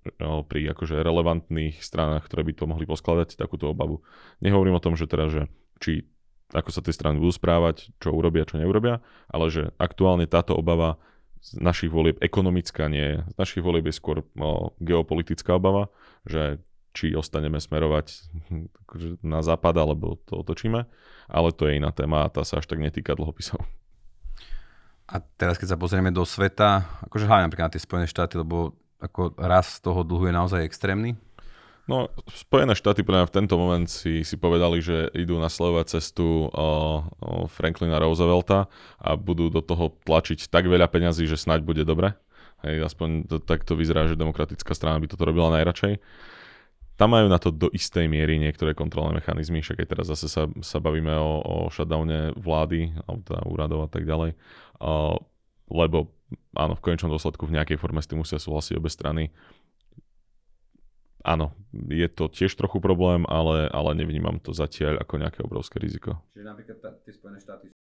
pri 0.48 0.72
akože 0.72 1.04
relevantných 1.04 1.84
stranách, 1.84 2.24
ktoré 2.24 2.48
by 2.48 2.52
to 2.56 2.64
mohli 2.64 2.88
poskladať, 2.88 3.36
takúto 3.36 3.68
obavu. 3.68 4.00
Nehovorím 4.40 4.80
o 4.80 4.84
tom, 4.84 4.96
že 4.96 5.04
teda, 5.04 5.28
že 5.28 5.42
či 5.78 6.08
ako 6.54 6.70
sa 6.70 6.78
tie 6.78 6.94
strany 6.94 7.18
budú 7.18 7.34
správať, 7.34 7.90
čo 7.98 8.14
urobia, 8.14 8.46
čo 8.46 8.62
neurobia, 8.62 9.02
ale 9.26 9.50
že 9.50 9.74
aktuálne 9.82 10.30
táto 10.30 10.54
obava 10.54 10.94
z 11.42 11.58
našich 11.58 11.90
volieb 11.90 12.22
ekonomická 12.22 12.86
nie. 12.86 13.22
Z 13.22 13.34
našich 13.38 13.62
volieb 13.66 13.86
je 13.86 13.94
skôr 13.94 14.22
no, 14.38 14.74
geopolitická 14.78 15.58
obava, 15.58 15.90
že 16.26 16.60
či 16.96 17.12
ostaneme 17.12 17.60
smerovať 17.60 18.06
na 19.20 19.44
západ, 19.44 19.74
alebo 19.76 20.16
to 20.24 20.40
otočíme. 20.40 20.88
Ale 21.26 21.48
to 21.52 21.68
je 21.68 21.76
iná 21.76 21.92
téma 21.92 22.24
a 22.24 22.32
tá 22.32 22.46
sa 22.46 22.62
až 22.62 22.66
tak 22.70 22.80
netýka 22.80 23.18
dlhopisov. 23.18 23.60
A 25.06 25.22
teraz, 25.38 25.54
keď 25.60 25.76
sa 25.76 25.78
pozrieme 25.78 26.10
do 26.10 26.26
sveta, 26.26 26.82
akože 27.06 27.30
hlavne 27.30 27.46
napríklad 27.46 27.70
na 27.70 27.74
tie 27.74 27.82
Spojené 27.82 28.10
štáty, 28.10 28.42
lebo 28.42 28.74
ako 28.98 29.38
raz 29.38 29.78
toho 29.78 30.02
dlhu 30.02 30.26
je 30.26 30.34
naozaj 30.34 30.66
extrémny, 30.66 31.14
No, 31.86 32.10
Spojené 32.26 32.74
štáty 32.74 33.06
pre 33.06 33.22
v 33.22 33.30
tento 33.30 33.54
moment 33.54 33.86
si, 33.86 34.26
si 34.26 34.34
povedali, 34.34 34.82
že 34.82 35.06
idú 35.14 35.38
nasledovať 35.38 35.98
cestu 35.98 36.50
o, 36.50 36.68
o 37.22 37.46
Franklina 37.46 38.02
Roosevelta 38.02 38.66
a 38.98 39.14
budú 39.14 39.54
do 39.54 39.62
toho 39.62 39.94
tlačiť 40.02 40.50
tak 40.50 40.66
veľa 40.66 40.90
peňazí, 40.90 41.30
že 41.30 41.38
snáď 41.38 41.62
bude 41.62 41.86
dobre. 41.86 42.18
Hej, 42.66 42.82
aspoň 42.82 43.08
to, 43.30 43.36
takto 43.38 43.78
vyzerá, 43.78 44.10
že 44.10 44.18
demokratická 44.18 44.74
strana 44.74 44.98
by 44.98 45.06
toto 45.06 45.22
robila 45.22 45.54
najradšej. 45.54 46.02
Tam 46.96 47.12
majú 47.12 47.28
na 47.28 47.38
to 47.38 47.52
do 47.52 47.68
istej 47.70 48.08
miery 48.08 48.40
niektoré 48.40 48.72
kontrolné 48.72 49.20
mechanizmy, 49.20 49.60
však 49.60 49.84
aj 49.84 49.88
teraz 49.88 50.06
zase 50.10 50.26
sa, 50.26 50.48
sa 50.64 50.82
bavíme 50.82 51.12
o, 51.14 51.32
o 51.44 51.56
shutdowne 51.68 52.34
vlády, 52.34 52.90
alebo 53.04 53.20
teda 53.22 53.40
úradov 53.46 53.80
a 53.84 53.88
tak 53.92 54.08
ďalej. 54.08 54.34
O, 54.80 55.20
lebo 55.70 56.10
áno, 56.56 56.74
v 56.74 56.82
konečnom 56.82 57.12
dôsledku 57.12 57.46
v 57.46 57.60
nejakej 57.60 57.78
forme 57.78 58.02
s 58.02 58.08
tým 58.10 58.24
musia 58.24 58.40
súhlasiť 58.40 58.74
obe 58.80 58.90
strany 58.90 59.30
áno, 61.26 61.50
je 61.74 62.06
to 62.06 62.30
tiež 62.30 62.54
trochu 62.54 62.78
problém, 62.78 63.26
ale, 63.26 63.66
ale 63.74 63.98
nevnímam 63.98 64.38
to 64.38 64.54
zatiaľ 64.54 65.02
ako 65.02 65.18
nejaké 65.18 65.42
obrovské 65.42 65.82
riziko. 65.82 66.22
Čiže 66.38 66.46
napríklad 66.46 66.78
tá, 66.78 66.94
tie 67.02 67.12
Spojené 67.12 67.42
štáty 67.42 67.75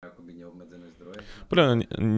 akoby 0.00 0.32
neobmedzené 0.32 0.88
zdroje? 0.96 1.20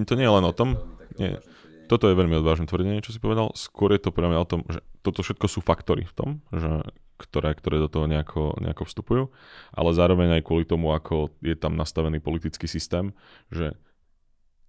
to 0.06 0.12
nie 0.14 0.26
je 0.26 0.34
len 0.38 0.46
o 0.46 0.54
tom. 0.54 0.78
Nie. 1.18 1.42
Toto 1.90 2.06
je 2.06 2.14
veľmi 2.14 2.38
odvážne 2.38 2.70
tvrdenie, 2.70 3.02
čo 3.02 3.10
si 3.10 3.18
povedal. 3.18 3.50
Skôr 3.58 3.90
je 3.90 4.06
to 4.06 4.14
pre 4.14 4.30
mňa 4.30 4.38
o 4.38 4.46
tom, 4.46 4.62
že 4.70 4.86
toto 5.02 5.26
všetko 5.26 5.46
sú 5.50 5.58
faktory 5.66 6.06
v 6.06 6.14
tom, 6.14 6.28
že 6.54 6.86
ktoré, 7.18 7.58
ktoré 7.58 7.82
do 7.82 7.90
toho 7.90 8.06
nejako, 8.06 8.54
nejako 8.62 8.86
vstupujú, 8.86 9.22
ale 9.74 9.90
zároveň 9.98 10.38
aj 10.38 10.46
kvôli 10.46 10.62
tomu, 10.62 10.94
ako 10.94 11.34
je 11.42 11.58
tam 11.58 11.74
nastavený 11.74 12.22
politický 12.22 12.70
systém, 12.70 13.10
že 13.50 13.74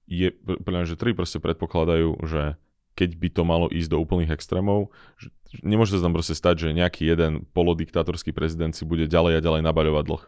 je, 0.09 0.33
pre 0.33 0.81
že 0.83 0.97
tri 0.97 1.13
proste 1.13 1.37
predpokladajú, 1.37 2.17
že 2.25 2.57
keď 2.97 3.09
by 3.17 3.29
to 3.29 3.43
malo 3.45 3.69
ísť 3.69 3.93
do 3.93 4.01
úplných 4.01 4.33
extrémov, 4.33 4.89
že 5.21 5.29
nemôže 5.61 5.97
sa 5.97 6.01
tam 6.01 6.17
proste 6.17 6.33
stať, 6.33 6.65
že 6.65 6.77
nejaký 6.77 7.13
jeden 7.13 7.45
polodiktátorský 7.53 8.33
prezident 8.33 8.73
si 8.73 8.89
bude 8.89 9.05
ďalej 9.05 9.37
a 9.37 9.43
ďalej 9.45 9.61
nabaľovať 9.65 10.03
dlh. 10.09 10.23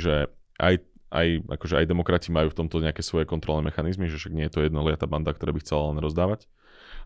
že 0.00 0.28
aj, 0.60 0.80
aj, 1.10 1.46
akože 1.46 1.74
aj 1.82 1.86
demokrati 1.86 2.28
majú 2.34 2.50
v 2.50 2.58
tomto 2.58 2.82
nejaké 2.82 3.02
svoje 3.02 3.24
kontrolné 3.28 3.66
mechanizmy, 3.66 4.10
že 4.10 4.18
však 4.18 4.34
nie 4.34 4.46
je 4.46 4.52
to 4.52 4.60
jednoliatá 4.66 5.06
banda, 5.06 5.30
ktorá 5.30 5.54
by 5.54 5.60
chcela 5.62 5.94
len 5.94 6.02
rozdávať 6.02 6.50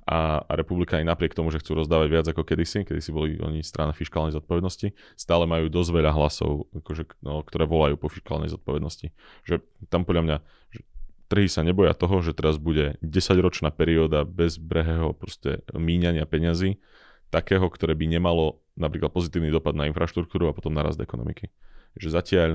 a, 0.08 0.40
a 0.42 0.52
republika 0.56 0.96
aj 0.96 1.04
napriek 1.04 1.36
tomu, 1.36 1.52
že 1.52 1.60
chcú 1.60 1.76
rozdávať 1.76 2.08
viac 2.08 2.26
ako 2.26 2.42
kedysi, 2.44 2.88
kedysi 2.88 3.10
boli 3.12 3.36
oni 3.36 3.60
strana 3.60 3.92
fiskálnej 3.92 4.32
zodpovednosti, 4.32 4.96
stále 5.16 5.44
majú 5.44 5.68
dosť 5.68 5.90
veľa 5.92 6.12
hlasov, 6.16 6.70
akože, 6.72 7.20
no, 7.20 7.44
ktoré 7.44 7.68
volajú 7.68 8.00
po 8.00 8.08
fiskálnej 8.08 8.48
zodpovednosti. 8.48 9.12
Že 9.44 9.60
tam 9.92 10.08
podľa 10.08 10.22
mňa 10.24 10.36
že 10.72 10.80
trhy 11.28 11.46
sa 11.46 11.60
neboja 11.60 11.92
toho, 11.92 12.24
že 12.24 12.32
teraz 12.32 12.56
bude 12.56 12.96
10-ročná 13.04 13.68
perióda 13.70 14.24
bez 14.24 14.56
brehého 14.56 15.12
proste 15.12 15.60
míňania 15.70 16.24
peňazí, 16.24 16.80
takého, 17.28 17.68
ktoré 17.68 17.94
by 17.94 18.10
nemalo 18.10 18.64
napríklad 18.74 19.12
pozitívny 19.12 19.52
dopad 19.52 19.76
na 19.76 19.86
infraštruktúru 19.86 20.48
a 20.48 20.56
potom 20.56 20.72
na 20.72 20.82
rast 20.82 20.98
ekonomiky. 20.98 21.52
Že 21.94 22.08
zatiaľ 22.10 22.50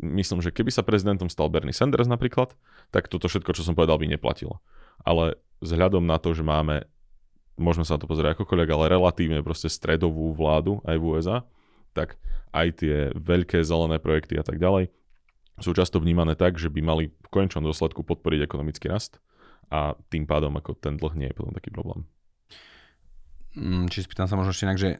myslím, 0.00 0.40
že 0.40 0.54
keby 0.54 0.72
sa 0.72 0.86
prezidentom 0.86 1.28
stal 1.28 1.52
Bernie 1.52 1.76
Sanders 1.76 2.08
napríklad, 2.08 2.56
tak 2.88 3.12
toto 3.12 3.28
všetko, 3.28 3.52
čo 3.52 3.64
som 3.66 3.76
povedal, 3.76 4.00
by 4.00 4.08
neplatilo. 4.08 4.60
Ale 5.04 5.36
vzhľadom 5.60 6.04
na 6.04 6.16
to, 6.16 6.32
že 6.32 6.44
máme, 6.44 6.88
môžeme 7.60 7.84
sa 7.84 7.96
na 7.96 8.00
to 8.00 8.08
pozrieť 8.08 8.38
akokoľvek, 8.38 8.68
ale 8.72 8.92
relatívne 8.96 9.44
proste 9.44 9.68
stredovú 9.68 10.32
vládu 10.32 10.80
aj 10.88 10.96
v 10.96 11.04
USA, 11.04 11.38
tak 11.92 12.16
aj 12.56 12.84
tie 12.84 12.96
veľké 13.12 13.60
zelené 13.60 14.00
projekty 14.00 14.40
a 14.40 14.44
tak 14.44 14.56
ďalej 14.56 14.88
sú 15.60 15.76
často 15.76 16.00
vnímané 16.00 16.34
tak, 16.34 16.56
že 16.56 16.72
by 16.72 16.80
mali 16.80 17.04
v 17.12 17.28
konečnom 17.28 17.62
dôsledku 17.62 18.02
podporiť 18.02 18.48
ekonomický 18.48 18.88
rast 18.88 19.20
a 19.68 19.94
tým 20.08 20.24
pádom 20.24 20.54
ako 20.56 20.74
ten 20.74 20.96
dlh 20.96 21.14
nie 21.14 21.28
je 21.28 21.36
potom 21.36 21.52
taký 21.52 21.68
problém. 21.68 22.08
Mm, 23.52 23.92
či 23.92 24.02
spýtam 24.02 24.26
sa 24.26 24.34
možno 24.34 24.56
ešte 24.56 24.64
inak, 24.64 24.80
že 24.80 24.90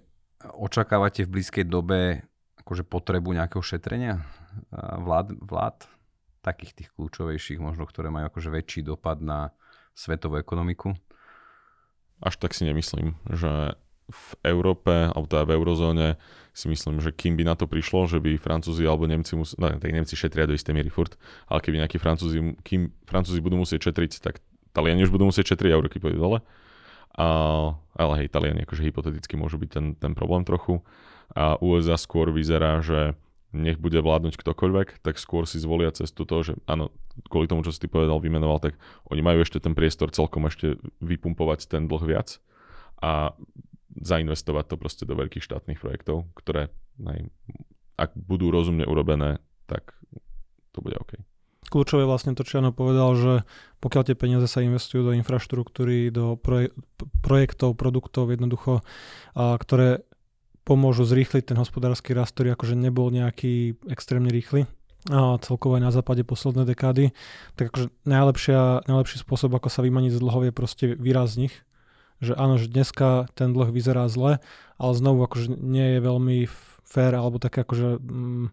očakávate 0.43 1.25
v 1.25 1.33
blízkej 1.39 1.65
dobe 1.65 2.29
akože 2.63 2.87
potrebu 2.87 3.35
nejakého 3.35 3.61
šetrenia 3.61 4.23
vlád, 4.73 5.35
vlád 5.43 5.85
takých 6.43 6.73
tých 6.79 6.89
kľúčovejších 6.95 7.59
možno, 7.59 7.87
ktoré 7.87 8.11
majú 8.11 8.31
akože 8.31 8.51
väčší 8.51 8.81
dopad 8.87 9.19
na 9.23 9.51
svetovú 9.95 10.39
ekonomiku? 10.39 10.95
Až 12.23 12.39
tak 12.39 12.55
si 12.55 12.63
nemyslím, 12.63 13.19
že 13.31 13.75
v 14.13 14.31
Európe, 14.45 14.91
alebo 14.91 15.25
teda 15.31 15.47
v 15.47 15.55
eurozóne 15.57 16.09
si 16.53 16.69
myslím, 16.69 17.01
že 17.01 17.15
kým 17.15 17.39
by 17.39 17.49
na 17.49 17.55
to 17.57 17.65
prišlo, 17.71 18.05
že 18.11 18.21
by 18.21 18.37
Francúzi 18.37 18.85
alebo 18.85 19.09
Nemci 19.09 19.39
museli, 19.39 19.59
no 19.63 19.81
tak 19.81 19.95
Nemci 19.95 20.15
šetria 20.19 20.45
do 20.45 20.53
istej 20.53 20.75
miery 20.77 20.93
furt, 20.93 21.17
ale 21.49 21.65
keby 21.65 21.81
nejakí 21.81 21.97
Francúzi, 21.97 22.59
kým 22.61 22.93
Francúzi 23.09 23.41
budú 23.41 23.57
musieť 23.57 23.89
šetriť, 23.89 24.13
tak 24.21 24.43
Taliani 24.77 25.07
už 25.07 25.13
budú 25.15 25.29
musieť 25.29 25.55
šetriť 25.55 25.71
a 25.73 25.77
Euróky 25.79 25.97
pôjdu 26.03 26.19
dole. 26.21 26.39
A, 27.17 27.27
ale 27.97 28.13
hej, 28.25 28.29
Taliani 28.33 28.65
akože 28.65 28.85
hypoteticky 28.85 29.37
môžu 29.37 29.61
byť 29.61 29.71
ten, 29.71 29.87
ten 29.97 30.13
problém 30.13 30.45
trochu. 30.45 30.81
A 31.33 31.57
USA 31.61 31.97
skôr 31.97 32.29
vyzerá, 32.29 32.85
že 32.85 33.17
nech 33.53 33.77
bude 33.77 34.01
vládnuť 34.01 34.41
ktokoľvek, 34.41 35.05
tak 35.05 35.21
skôr 35.21 35.45
si 35.45 35.61
zvolia 35.61 35.93
cestu 35.93 36.25
toho, 36.25 36.41
že 36.41 36.53
áno, 36.65 36.89
kvôli 37.29 37.45
tomu, 37.45 37.61
čo 37.61 37.73
si 37.73 37.85
ty 37.85 37.89
povedal, 37.89 38.17
vymenoval, 38.17 38.65
tak 38.65 38.81
oni 39.13 39.21
majú 39.21 39.45
ešte 39.45 39.61
ten 39.61 39.77
priestor 39.77 40.09
celkom 40.09 40.49
ešte 40.49 40.81
vypumpovať 41.05 41.69
ten 41.69 41.85
dlh 41.85 42.03
viac. 42.05 42.41
A 43.05 43.37
zainvestovať 44.01 44.73
to 44.73 44.77
proste 44.81 45.05
do 45.05 45.13
veľkých 45.13 45.45
štátnych 45.45 45.77
projektov, 45.77 46.25
ktoré 46.33 46.73
aj, 47.05 47.29
ak 48.01 48.11
budú 48.17 48.49
rozumne 48.49 48.89
urobené, 48.89 49.37
tak 49.69 49.93
to 50.73 50.81
bude 50.81 50.97
OK. 50.97 51.21
Kľúčové 51.69 52.05
vlastne 52.05 52.37
to, 52.37 52.45
čo 52.45 52.61
Jano 52.61 52.73
povedal, 52.73 53.17
že 53.17 53.35
pokiaľ 53.85 54.03
tie 54.09 54.17
peniaze 54.17 54.49
sa 54.49 54.65
investujú 54.65 55.09
do 55.09 55.17
infraštruktúry, 55.17 56.13
do 56.13 56.37
proje- 56.37 56.73
projektov, 57.21 57.77
produktov 57.77 58.33
jednoducho, 58.33 58.81
a, 59.37 59.57
ktoré 59.57 60.05
pomôžu 60.63 61.03
zrýchliť 61.03 61.53
ten 61.53 61.59
hospodársky 61.59 62.15
rast, 62.15 62.35
ktorý 62.39 62.55
akože 62.55 62.79
nebol 62.79 63.11
nejaký 63.11 63.83
extrémne 63.91 64.31
rýchly, 64.31 64.67
a 65.11 65.35
celkovo 65.43 65.75
aj 65.75 65.83
na 65.83 65.91
západe 65.91 66.23
posledné 66.23 66.63
dekády, 66.63 67.11
tak 67.59 67.75
akože 67.75 67.91
najlepšia, 68.07 68.87
najlepší 68.87 69.19
spôsob, 69.19 69.51
ako 69.59 69.67
sa 69.67 69.83
vymaniť 69.83 70.15
z 70.15 70.23
dlhov 70.23 70.47
je 70.47 70.53
proste 70.55 70.85
výraz 70.95 71.35
z 71.35 71.49
nich. 71.49 71.55
Že 72.23 72.39
áno, 72.39 72.55
že 72.55 72.71
dneska 72.71 73.27
ten 73.35 73.51
dlh 73.51 73.75
vyzerá 73.75 74.07
zle, 74.07 74.39
ale 74.79 74.93
znovu 74.95 75.27
akože 75.27 75.59
nie 75.59 75.99
je 75.99 76.07
veľmi 76.07 76.47
fér 76.87 77.19
alebo 77.19 77.43
také 77.43 77.67
akože 77.67 77.99
mm, 77.99 78.47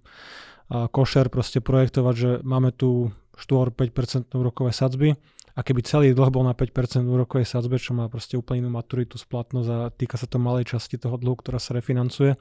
košer 0.89 1.29
proste 1.29 1.61
projektovať, 1.61 2.15
že 2.17 2.31
máme 2.41 2.73
tu 2.73 3.13
4-5% 3.37 4.33
úrokové 4.33 4.73
sadzby 4.73 5.21
a 5.59 5.63
keby 5.65 5.83
celý 5.83 6.15
dlh 6.15 6.31
bol 6.31 6.47
na 6.47 6.55
5% 6.55 7.03
úrokovej 7.03 7.43
sadzbe, 7.43 7.75
čo 7.75 7.91
má 7.91 8.07
proste 8.07 8.39
úplne 8.39 8.63
inú 8.63 8.71
maturitu, 8.71 9.19
splatnosť 9.19 9.67
a 9.67 9.77
týka 9.91 10.15
sa 10.15 10.23
to 10.23 10.39
malej 10.39 10.71
časti 10.71 10.95
toho 10.95 11.19
dlhu, 11.19 11.35
ktorá 11.35 11.59
sa 11.59 11.75
refinancuje, 11.75 12.39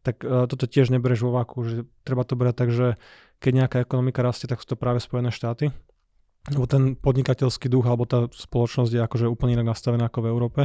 tak 0.00 0.24
uh, 0.24 0.48
toto 0.48 0.64
tiež 0.64 0.88
nebereš 0.88 1.28
vo 1.28 1.36
váku, 1.36 1.60
že 1.68 1.84
treba 2.08 2.24
to 2.24 2.40
brať 2.40 2.54
tak, 2.56 2.72
že 2.72 2.96
keď 3.36 3.52
nejaká 3.52 3.76
ekonomika 3.84 4.24
rastie, 4.24 4.48
tak 4.48 4.64
sú 4.64 4.72
to 4.72 4.80
práve 4.80 4.96
Spojené 5.04 5.28
štáty, 5.28 5.76
lebo 6.54 6.64
ten 6.64 6.96
podnikateľský 6.96 7.68
duch 7.68 7.84
alebo 7.84 8.08
tá 8.08 8.28
spoločnosť 8.32 8.92
je 8.94 9.00
akože 9.04 9.26
úplne 9.28 9.58
inak 9.58 9.76
nastavená 9.76 10.08
ako 10.08 10.24
v 10.24 10.30
Európe. 10.32 10.62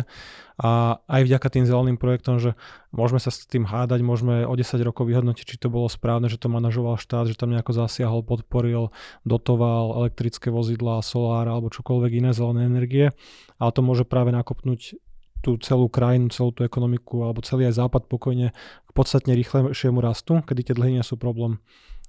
A 0.62 1.02
aj 1.10 1.22
vďaka 1.26 1.48
tým 1.50 1.66
zeleným 1.66 1.98
projektom, 1.98 2.38
že 2.38 2.54
môžeme 2.94 3.20
sa 3.20 3.34
s 3.34 3.44
tým 3.50 3.66
hádať, 3.66 4.06
môžeme 4.06 4.46
o 4.48 4.54
10 4.54 4.80
rokov 4.86 5.10
vyhodnotiť, 5.10 5.46
či 5.46 5.58
to 5.60 5.68
bolo 5.68 5.90
správne, 5.90 6.30
že 6.30 6.40
to 6.40 6.48
manažoval 6.48 6.96
štát, 7.02 7.28
že 7.28 7.40
tam 7.40 7.52
nejako 7.52 7.74
zasiahol, 7.74 8.22
podporil, 8.22 8.94
dotoval 9.26 10.06
elektrické 10.06 10.54
vozidlá, 10.54 11.02
solár 11.02 11.50
alebo 11.50 11.74
čokoľvek 11.74 12.12
iné 12.22 12.32
zelené 12.32 12.70
energie. 12.70 13.12
Ale 13.58 13.72
to 13.74 13.82
môže 13.82 14.06
práve 14.06 14.30
nakopnúť 14.32 14.96
tú 15.44 15.60
celú 15.60 15.92
krajinu, 15.92 16.32
celú 16.32 16.56
tú 16.56 16.64
ekonomiku 16.64 17.28
alebo 17.28 17.44
celý 17.44 17.68
aj 17.68 17.84
západ 17.84 18.08
pokojne 18.08 18.56
k 18.56 18.92
podstatne 18.96 19.36
rýchlejšiemu 19.36 20.00
rastu, 20.00 20.40
kedy 20.40 20.72
tie 20.72 20.78
dlhy 20.80 20.96
nie 20.96 21.04
sú 21.04 21.20
problém. 21.20 21.60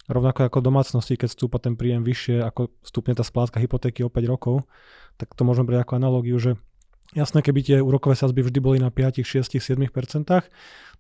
Rovnako 0.05 0.53
ako 0.53 0.59
domácnosti, 0.61 1.17
keď 1.17 1.29
stúpa 1.33 1.57
ten 1.57 1.81
príjem 1.81 2.05
vyššie, 2.05 2.45
ako 2.45 2.73
stúpne 2.85 3.17
tá 3.17 3.25
splátka 3.25 3.57
hypotéky 3.57 4.05
o 4.05 4.13
5 4.13 4.33
rokov, 4.33 4.69
tak 5.17 5.33
to 5.33 5.43
môžeme 5.49 5.65
brať 5.65 5.89
ako 5.89 5.93
analogiu, 5.97 6.37
že 6.37 6.61
jasné, 7.17 7.41
keby 7.41 7.61
tie 7.65 7.77
úrokové 7.81 8.13
sazby 8.13 8.45
vždy 8.45 8.61
boli 8.61 8.79
na 8.83 8.93
5, 8.93 9.25
6, 9.25 9.49
7% 9.49 10.45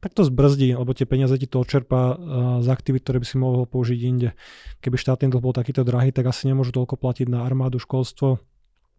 tak 0.04 0.12
to 0.12 0.20
zbrzdí, 0.20 0.76
lebo 0.76 0.92
tie 0.92 1.08
peniaze 1.08 1.32
ti 1.40 1.48
to 1.48 1.64
odčerpá 1.64 2.12
z 2.60 2.68
aktivít, 2.68 3.08
ktoré 3.08 3.24
by 3.24 3.26
si 3.26 3.36
mohol 3.40 3.64
použiť 3.64 3.98
inde. 4.04 4.36
Keby 4.84 5.00
štátny 5.00 5.32
dlh 5.32 5.40
bol 5.40 5.56
takýto 5.56 5.80
drahý, 5.80 6.12
tak 6.12 6.28
asi 6.28 6.44
nemôžu 6.44 6.76
toľko 6.76 7.00
platiť 7.00 7.32
na 7.32 7.40
armádu, 7.40 7.80
školstvo, 7.80 8.36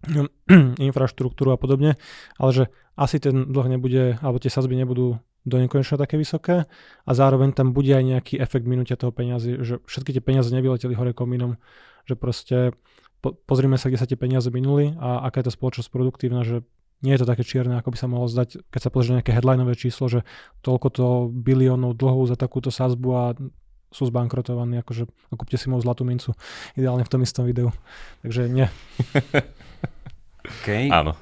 infraštruktúru 0.90 1.54
a 1.54 1.62
podobne, 1.62 2.02
ale 2.42 2.52
že 2.58 2.64
asi 2.98 3.22
ten 3.22 3.54
dlh 3.54 3.68
nebude, 3.78 4.18
alebo 4.18 4.42
tie 4.42 4.50
sazby 4.50 4.74
nebudú 4.74 5.22
do 5.46 5.62
nekonečna 5.62 6.02
také 6.02 6.18
vysoké 6.18 6.66
a 7.06 7.12
zároveň 7.14 7.54
tam 7.54 7.72
bude 7.72 7.94
aj 7.94 8.04
nejaký 8.04 8.36
efekt 8.42 8.66
minutia 8.66 8.98
toho 8.98 9.14
peniazy, 9.14 9.62
že 9.62 9.78
všetky 9.86 10.18
tie 10.18 10.24
peniaze 10.26 10.50
nevyleteli 10.50 10.98
hore 10.98 11.14
komínom, 11.14 11.62
že 12.10 12.18
proste 12.18 12.74
po, 13.22 13.38
pozrime 13.46 13.78
sa, 13.78 13.94
kde 13.94 14.02
sa 14.02 14.10
tie 14.10 14.18
peniaze 14.18 14.50
minuli 14.50 14.98
a 14.98 15.22
aká 15.30 15.46
je 15.46 15.48
tá 15.50 15.54
spoločnosť 15.54 15.90
produktívna, 15.94 16.42
že 16.42 16.66
nie 17.06 17.14
je 17.14 17.22
to 17.22 17.30
také 17.30 17.46
čierne, 17.46 17.78
ako 17.78 17.94
by 17.94 17.98
sa 18.02 18.08
mohlo 18.10 18.26
zdať, 18.26 18.66
keď 18.74 18.82
sa 18.82 18.90
pozrie 18.90 19.14
nejaké 19.22 19.38
headlineové 19.38 19.78
číslo, 19.78 20.10
že 20.10 20.26
toľko 20.66 20.88
to 20.90 21.08
biliónov 21.30 21.94
dlhov 21.94 22.26
za 22.26 22.38
takúto 22.40 22.74
sázbu 22.74 23.10
a 23.14 23.24
sú 23.94 24.10
zbankrotovaní, 24.10 24.82
akože 24.82 25.08
a 25.08 25.34
kúpte 25.38 25.56
si 25.56 25.70
moju 25.70 25.86
zlatú 25.86 26.04
mincu, 26.04 26.34
ideálne 26.76 27.06
v 27.06 27.12
tom 27.12 27.22
istom 27.22 27.46
videu. 27.48 27.70
Takže 28.26 28.50
nie. 28.52 28.68
okay. 30.60 30.90
Áno. 30.92 31.16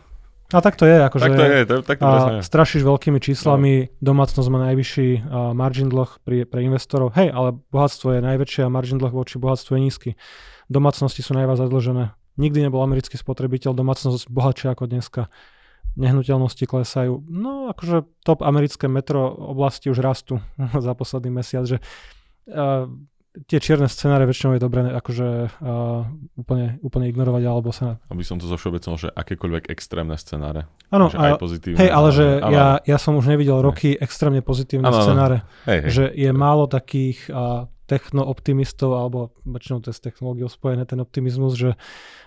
A 0.53 0.61
tak 0.61 0.77
to 0.77 0.85
je, 0.85 0.97
akože 1.01 1.25
tak 1.25 1.33
to 1.33 1.43
je, 1.43 1.61
to, 1.65 1.75
tak 1.81 1.97
to 1.97 2.05
a, 2.05 2.45
strašíš 2.45 2.85
veľkými 2.85 3.17
číslami, 3.17 3.73
no. 3.89 4.13
domácnosť 4.13 4.49
má 4.53 4.59
najvyšší 4.69 5.09
a, 5.09 5.21
margin 5.57 5.89
dlh 5.89 6.21
pri, 6.21 6.45
pre 6.45 6.61
investorov. 6.61 7.17
Hej, 7.17 7.33
ale 7.33 7.57
bohatstvo 7.73 8.13
je 8.13 8.21
najväčšie 8.21 8.61
a 8.63 8.69
margin 8.69 9.01
dlh 9.01 9.09
voči 9.09 9.41
bohatstvu 9.41 9.73
je 9.73 9.81
nízky. 9.81 10.09
Domácnosti 10.69 11.25
sú 11.25 11.33
najviac 11.33 11.57
zadlžené. 11.57 12.13
Nikdy 12.37 12.69
nebol 12.69 12.85
americký 12.85 13.17
spotrebiteľ 13.17 13.73
domácnosť 13.73 14.29
bohatšia 14.29 14.77
ako 14.77 14.89
dneska. 14.89 15.33
Nehnuteľnosti 15.93 16.65
klesajú. 16.65 17.21
No, 17.29 17.69
akože 17.69 18.05
top 18.25 18.41
americké 18.41 18.89
metro 18.89 19.29
oblasti 19.29 19.89
už 19.89 20.01
rastú 20.01 20.37
za 20.85 20.93
posledný 20.93 21.29
mesiac, 21.41 21.65
že 21.65 21.77
uh, 22.49 22.89
tie 23.33 23.57
čierne 23.57 23.89
scenáre 23.89 24.29
väčšinou 24.29 24.53
je 24.55 24.61
dobré 24.61 24.85
akože 24.93 25.27
uh, 25.49 26.05
úplne, 26.37 26.77
úplne 26.85 27.09
ignorovať 27.09 27.43
alebo 27.49 27.73
sa... 27.73 27.97
Aby 28.13 28.21
som 28.21 28.37
to 28.37 28.45
zovšeobecnil, 28.45 28.95
že 29.01 29.09
akékoľvek 29.09 29.73
extrémne 29.73 30.13
scenáre. 30.21 30.69
Áno, 30.93 31.09
aj 31.09 31.41
pozitívne. 31.41 31.81
Hej, 31.81 31.89
ale 31.89 32.09
že 32.13 32.27
ale... 32.37 32.53
ja, 32.53 32.67
ja 32.85 32.97
som 33.01 33.17
už 33.17 33.25
nevidel 33.25 33.57
roky 33.65 33.97
extrémne 33.97 34.45
pozitívne 34.45 34.85
ano, 34.85 35.01
scenáre. 35.01 35.37
Hej, 35.65 35.79
hej. 35.81 35.89
Že 35.89 36.03
je 36.13 36.31
málo 36.31 36.69
takých 36.69 37.25
uh, 37.33 37.65
techno-optimistov, 37.83 38.95
alebo 38.95 39.35
väčšinou 39.43 39.83
to 39.83 39.91
je 39.91 39.95
s 39.95 40.03
technológiou 40.03 40.47
spojené 40.47 40.87
ten 40.87 40.99
optimizmus, 41.03 41.59
že, 41.59 41.75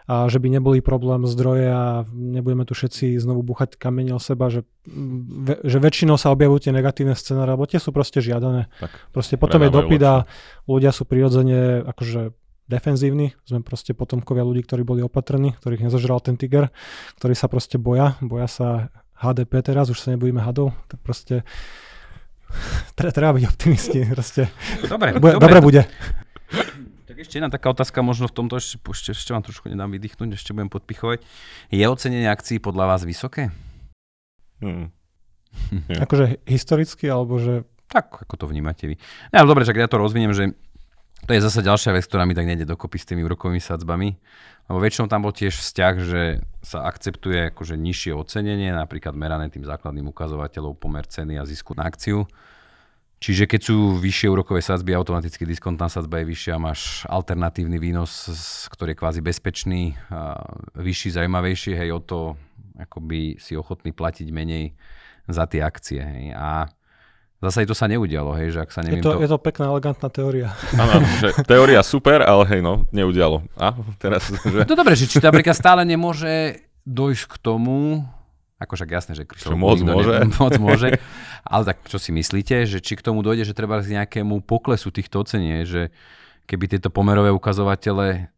a, 0.05 0.29
že 0.29 0.37
by 0.37 0.53
neboli 0.53 0.85
problém 0.85 1.25
zdroje 1.25 1.73
a 1.73 2.05
nebudeme 2.13 2.69
tu 2.69 2.77
všetci 2.77 3.17
znovu 3.17 3.41
buchať 3.41 3.81
kamene 3.81 4.13
o 4.13 4.21
seba, 4.21 4.53
že, 4.53 4.69
ve, 4.85 5.57
že 5.65 5.81
väčšinou 5.81 6.21
sa 6.21 6.29
objavujú 6.37 6.69
tie 6.69 6.73
negatívne 6.77 7.17
scenáre, 7.17 7.57
lebo 7.57 7.65
tie 7.65 7.81
sú 7.81 7.89
proste 7.89 8.21
žiadané. 8.21 8.69
Tak, 8.79 8.93
proste 9.17 9.41
potom 9.41 9.65
je 9.65 9.73
dopyt 9.73 10.03
a 10.05 10.15
ľudia 10.69 10.93
sú 10.93 11.09
prirodzene 11.09 11.89
akože 11.89 12.37
defenzívni, 12.67 13.33
sme 13.47 13.63
proste 13.63 13.95
potomkovia 13.95 14.43
ľudí, 14.43 14.67
ktorí 14.67 14.83
boli 14.83 15.01
opatrní, 15.01 15.55
ktorých 15.63 15.87
nezožral 15.87 16.19
ten 16.19 16.35
tiger, 16.35 16.75
ktorí 17.17 17.33
sa 17.39 17.47
proste 17.47 17.79
boja, 17.79 18.19
boja 18.19 18.51
sa 18.51 18.69
HDP 19.17 19.65
teraz, 19.65 19.89
už 19.89 20.03
sa 20.03 20.13
nebojíme 20.13 20.43
hadov, 20.43 20.77
tak 20.91 21.01
proste 21.01 21.47
Treba 22.97 23.33
byť 23.37 23.45
optimisti. 23.45 24.01
Proste. 24.09 24.49
Dobre, 24.89 25.17
bude, 25.17 25.37
dobre. 25.37 25.43
dobre 25.43 25.59
bude. 25.61 25.83
Tak 27.07 27.17
ešte 27.25 27.41
jedna 27.41 27.49
taká 27.49 27.73
otázka, 27.73 28.05
možno 28.05 28.29
v 28.29 28.37
tomto 28.37 28.61
ešte, 28.61 28.77
ešte, 28.81 29.11
ešte 29.17 29.31
vám 29.33 29.41
trošku 29.41 29.73
nedám 29.73 29.89
vydýchnuť, 29.89 30.37
ešte 30.37 30.53
budem 30.53 30.69
podpichovať. 30.69 31.25
Je 31.73 31.85
ocenenie 31.89 32.29
akcií 32.29 32.61
podľa 32.61 32.93
vás 32.93 33.03
vysoké? 33.09 33.49
Hmm. 34.61 34.93
akože 36.05 36.45
historicky, 36.45 37.09
alebo 37.09 37.41
že... 37.41 37.65
Tak, 37.87 38.27
ako 38.27 38.35
to 38.35 38.45
vnímate 38.51 38.85
vy. 38.91 38.99
No, 39.31 39.35
ale 39.41 39.49
dobre, 39.49 39.63
tak 39.63 39.79
ja 39.79 39.87
to 39.87 40.03
rozviniem, 40.03 40.35
že 40.35 40.59
to 41.25 41.31
je 41.33 41.41
zase 41.41 41.65
ďalšia 41.65 41.97
vec, 41.97 42.05
ktorá 42.05 42.29
mi 42.29 42.37
tak 42.37 42.45
nejde 42.45 42.69
dokopy 42.69 43.01
s 43.01 43.09
tými 43.09 43.25
úrokovými 43.25 43.63
sadzbami. 43.63 44.21
Lebo 44.67 44.79
väčšinou 44.83 45.07
tam 45.07 45.25
bol 45.25 45.33
tiež 45.33 45.57
vzťah, 45.57 45.95
že 46.03 46.23
sa 46.61 46.85
akceptuje 46.85 47.55
akože 47.55 47.79
nižšie 47.79 48.13
ocenenie, 48.13 48.75
napríklad 48.75 49.15
merané 49.15 49.47
tým 49.47 49.63
základným 49.63 50.11
ukazovateľom 50.11 50.75
pomer 50.75 51.07
ceny 51.07 51.39
a 51.39 51.47
zisku 51.47 51.73
na 51.79 51.87
akciu. 51.87 52.27
Čiže 53.17 53.49
keď 53.49 53.61
sú 53.73 53.97
vyššie 53.97 54.29
úrokové 54.29 54.61
sadzby, 54.61 54.93
automaticky 54.93 55.49
diskontná 55.49 55.89
sadzba 55.89 56.21
je 56.21 56.29
vyššia, 56.29 56.61
máš 56.61 57.07
alternatívny 57.09 57.81
výnos, 57.81 58.29
ktorý 58.69 58.93
je 58.93 59.01
kvázi 59.01 59.21
bezpečný, 59.25 59.97
vyšší, 60.77 61.17
zaujímavejší, 61.17 61.73
hej, 61.81 61.97
o 61.97 62.01
to 62.05 62.37
akoby 62.77 63.41
si 63.41 63.57
ochotný 63.57 63.97
platiť 63.97 64.29
menej 64.29 64.77
za 65.33 65.49
tie 65.49 65.65
akcie. 65.65 66.05
Hej. 66.05 66.37
A 66.37 66.69
Zase 67.37 67.69
to 67.69 67.77
sa 67.77 67.85
neudialo, 67.85 68.33
hej, 68.41 68.57
že 68.57 68.65
ak 68.65 68.73
sa 68.73 68.81
neviem 68.81 69.05
je 69.05 69.05
to, 69.05 69.13
to... 69.13 69.21
Je 69.21 69.29
to 69.29 69.37
pekná, 69.37 69.69
elegantná 69.69 70.09
teória. 70.09 70.57
Áno, 70.83 71.05
že 71.21 71.37
teória 71.45 71.85
super, 71.85 72.25
ale 72.25 72.49
hej, 72.49 72.61
no, 72.65 72.89
neudialo. 72.97 73.45
A 73.61 73.77
teraz, 74.01 74.33
že... 74.33 74.65
No 74.65 74.73
dobre, 74.73 74.97
že 74.97 75.05
či 75.05 75.21
napríklad 75.21 75.53
stále 75.53 75.85
nemôže 75.85 76.65
dojsť 76.89 77.25
k 77.29 77.37
tomu, 77.37 78.09
ako 78.57 78.73
však 78.73 78.89
jasné, 78.89 79.13
že 79.13 79.29
Krištof 79.29 79.53
moc 79.53 79.77
môže. 79.85 80.17
Ne, 80.17 80.33
moc 80.41 80.57
môže. 80.57 80.97
Ale 81.45 81.63
tak 81.69 81.85
čo 81.85 82.01
si 82.01 82.09
myslíte, 82.17 82.65
že 82.65 82.81
či 82.81 82.97
k 82.97 83.05
tomu 83.05 83.21
dojde, 83.21 83.45
že 83.45 83.53
treba 83.53 83.85
k 83.85 83.93
nejakému 84.01 84.41
poklesu 84.41 84.89
týchto 84.89 85.21
ocenie, 85.21 85.69
že 85.69 85.93
keby 86.49 86.73
tieto 86.73 86.89
pomerové 86.89 87.29
ukazovatele 87.37 88.33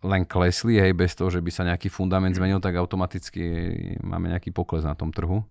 len 0.00 0.22
klesli, 0.24 0.78
hej, 0.80 0.94
bez 0.94 1.12
toho, 1.18 1.28
že 1.28 1.42
by 1.42 1.50
sa 1.50 1.66
nejaký 1.66 1.90
fundament 1.92 2.32
zmenil, 2.32 2.62
tak 2.62 2.78
automaticky 2.78 3.42
máme 4.00 4.32
nejaký 4.32 4.54
pokles 4.54 4.86
na 4.86 4.94
tom 4.96 5.12
trhu? 5.12 5.44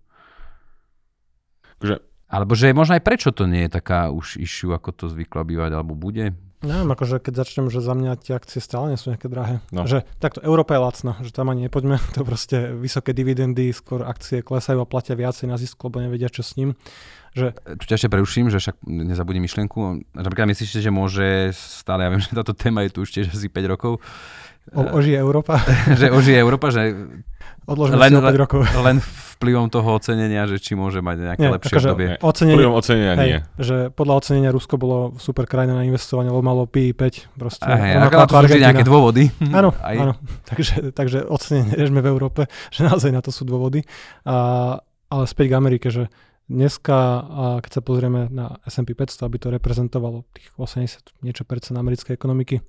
Že 1.78 2.02
alebo 2.30 2.54
že 2.54 2.70
možno 2.70 2.94
aj 2.94 3.02
prečo 3.02 3.34
to 3.34 3.50
nie 3.50 3.66
je 3.66 3.74
taká 3.74 4.14
už 4.14 4.38
issue, 4.38 4.70
ako 4.70 4.94
to 4.94 5.04
zvykla 5.10 5.42
bývať, 5.42 5.70
alebo 5.74 5.98
bude? 5.98 6.30
Neviem, 6.60 6.92
akože 6.92 7.24
keď 7.24 7.40
začnem, 7.40 7.66
že 7.72 7.80
za 7.80 7.96
mňa 7.96 8.20
tie 8.20 8.36
akcie 8.36 8.60
stále 8.60 8.92
nie 8.92 9.00
sú 9.00 9.08
nejaké 9.08 9.32
drahé. 9.32 9.64
No. 9.72 9.88
Že 9.88 10.04
takto, 10.20 10.44
Európa 10.44 10.76
je 10.76 10.80
lacná, 10.84 11.12
že 11.24 11.32
tam 11.32 11.48
ani 11.48 11.66
nepoďme, 11.66 11.96
to 12.16 12.20
proste 12.22 12.76
vysoké 12.76 13.16
dividendy, 13.16 13.72
skôr 13.72 14.04
akcie 14.04 14.44
klesajú 14.44 14.84
a 14.84 14.86
platia 14.86 15.16
viacej 15.16 15.48
na 15.48 15.56
zisku, 15.56 15.88
lebo 15.88 16.04
nevedia, 16.04 16.28
čo 16.28 16.44
s 16.44 16.60
ním. 16.60 16.76
Že... 17.32 17.56
Tu 17.80 17.84
ťa 17.88 17.96
ešte 17.96 18.12
preruším, 18.12 18.52
že 18.52 18.60
však 18.60 18.76
nezabudím 18.86 19.46
myšlienku. 19.46 20.04
Napríklad 20.12 20.50
myslíte, 20.52 20.82
že 20.84 20.90
môže 20.92 21.56
stále, 21.56 22.04
ja 22.04 22.12
viem, 22.12 22.20
že 22.26 22.36
táto 22.36 22.52
téma 22.52 22.84
je 22.84 22.92
tu 22.92 23.08
už 23.08 23.10
tiež 23.10 23.32
asi 23.32 23.48
5 23.48 23.72
rokov. 23.72 23.98
O, 24.76 24.84
ožije 25.00 25.16
Európa? 25.16 25.64
že 26.00 26.12
ožije 26.12 26.36
Európa, 26.36 26.68
že 26.68 26.92
Odložme 27.64 27.96
len, 27.96 28.12
si 28.12 28.20
o 28.20 28.22
5 28.22 28.36
rokov. 28.36 28.60
len 28.68 29.00
v 29.00 29.29
vplyvom 29.40 29.72
toho 29.72 29.96
ocenenia, 29.96 30.44
že 30.44 30.60
či 30.60 30.76
môže 30.76 31.00
mať 31.00 31.16
nejaké 31.32 31.48
nie, 31.48 31.54
lepšie 31.56 31.72
akože 31.72 31.88
obdobie. 31.88 32.08
Ocenenie, 32.20 32.56
vplyvom 32.60 32.76
ocenenia 32.76 33.12
hej, 33.16 33.24
nie. 33.24 33.38
Že 33.56 33.76
podľa 33.96 34.14
ocenenia 34.20 34.50
Rusko 34.52 34.76
bolo 34.76 35.16
super 35.16 35.48
krajina 35.48 35.80
na 35.80 35.88
investovanie, 35.88 36.28
lebo 36.28 36.44
malo 36.44 36.68
PI 36.68 36.92
5. 36.92 37.40
Proste, 37.40 37.64
aj, 37.64 38.12
ako 38.12 38.20
na 38.20 38.28
to 38.28 38.34
sú 38.36 38.60
nejaké 38.60 38.84
dôvody. 38.84 39.32
Áno, 39.48 39.72
aj. 39.88 39.96
áno. 39.96 40.14
Takže, 40.44 40.92
takže 40.92 41.24
ocenenie 41.24 41.72
nežme 41.80 42.04
v 42.04 42.08
Európe, 42.12 42.52
že 42.68 42.84
naozaj 42.84 43.08
na 43.08 43.24
to 43.24 43.32
sú 43.32 43.48
dôvody. 43.48 43.80
A, 44.28 44.76
ale 45.08 45.24
späť 45.24 45.50
k 45.50 45.54
Amerike, 45.56 45.88
že 45.88 46.12
dneska, 46.44 47.24
keď 47.64 47.70
sa 47.72 47.80
pozrieme 47.80 48.28
na 48.28 48.60
S&P 48.68 48.92
500, 48.92 49.24
aby 49.24 49.36
to 49.40 49.48
reprezentovalo 49.48 50.28
tých 50.36 50.52
80 50.60 51.24
niečo 51.24 51.48
percent 51.48 51.80
americkej 51.80 52.12
ekonomiky, 52.12 52.60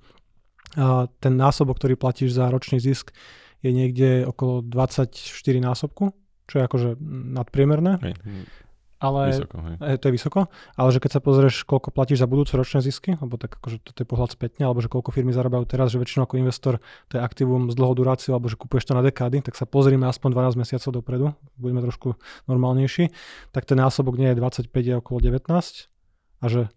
a 0.72 1.04
ten 1.20 1.36
násobok, 1.36 1.76
ktorý 1.76 2.00
platíš 2.00 2.32
za 2.32 2.48
ročný 2.48 2.80
zisk, 2.80 3.12
je 3.60 3.70
niekde 3.70 4.24
okolo 4.24 4.64
24 4.64 5.12
násobku, 5.60 6.16
čo 6.46 6.54
je 6.60 6.62
akože 6.66 6.88
nadpriemerné. 7.36 7.98
Hej. 8.02 8.14
Ale, 9.02 9.34
vysoko, 9.34 9.58
hej. 9.66 9.98
To 9.98 10.04
je 10.06 10.12
vysoko, 10.14 10.40
ale 10.78 10.88
že 10.94 11.02
keď 11.02 11.10
sa 11.18 11.20
pozrieš, 11.20 11.66
koľko 11.66 11.90
platíš 11.90 12.22
za 12.22 12.30
budúce 12.30 12.54
ročné 12.54 12.78
zisky, 12.86 13.18
alebo 13.18 13.34
tak 13.34 13.58
akože 13.58 13.82
to 13.82 13.98
je 13.98 14.06
pohľad 14.06 14.30
spätne, 14.30 14.62
alebo 14.62 14.78
že 14.78 14.86
koľko 14.86 15.10
firmy 15.10 15.34
zarábajú 15.34 15.66
teraz, 15.66 15.90
že 15.90 15.98
väčšinou 15.98 16.22
ako 16.22 16.38
investor 16.38 16.78
to 17.10 17.18
je 17.18 17.20
aktívum 17.20 17.66
s 17.66 17.74
dlhou 17.74 17.98
duráciou, 17.98 18.38
alebo 18.38 18.46
že 18.46 18.54
kupuješ 18.54 18.86
to 18.86 18.94
na 18.94 19.02
dekády, 19.02 19.42
tak 19.42 19.58
sa 19.58 19.66
pozrieme 19.66 20.06
aspoň 20.06 20.54
12 20.54 20.54
mesiacov 20.54 20.90
dopredu, 20.94 21.26
budeme 21.58 21.82
trošku 21.82 22.14
normálnejší, 22.46 23.10
tak 23.50 23.66
ten 23.66 23.82
násobok 23.82 24.14
nie 24.14 24.30
je 24.30 24.38
25, 24.38 24.70
je 24.70 24.94
okolo 24.94 25.18
19 25.18 25.50
a 25.50 26.44
že 26.46 26.70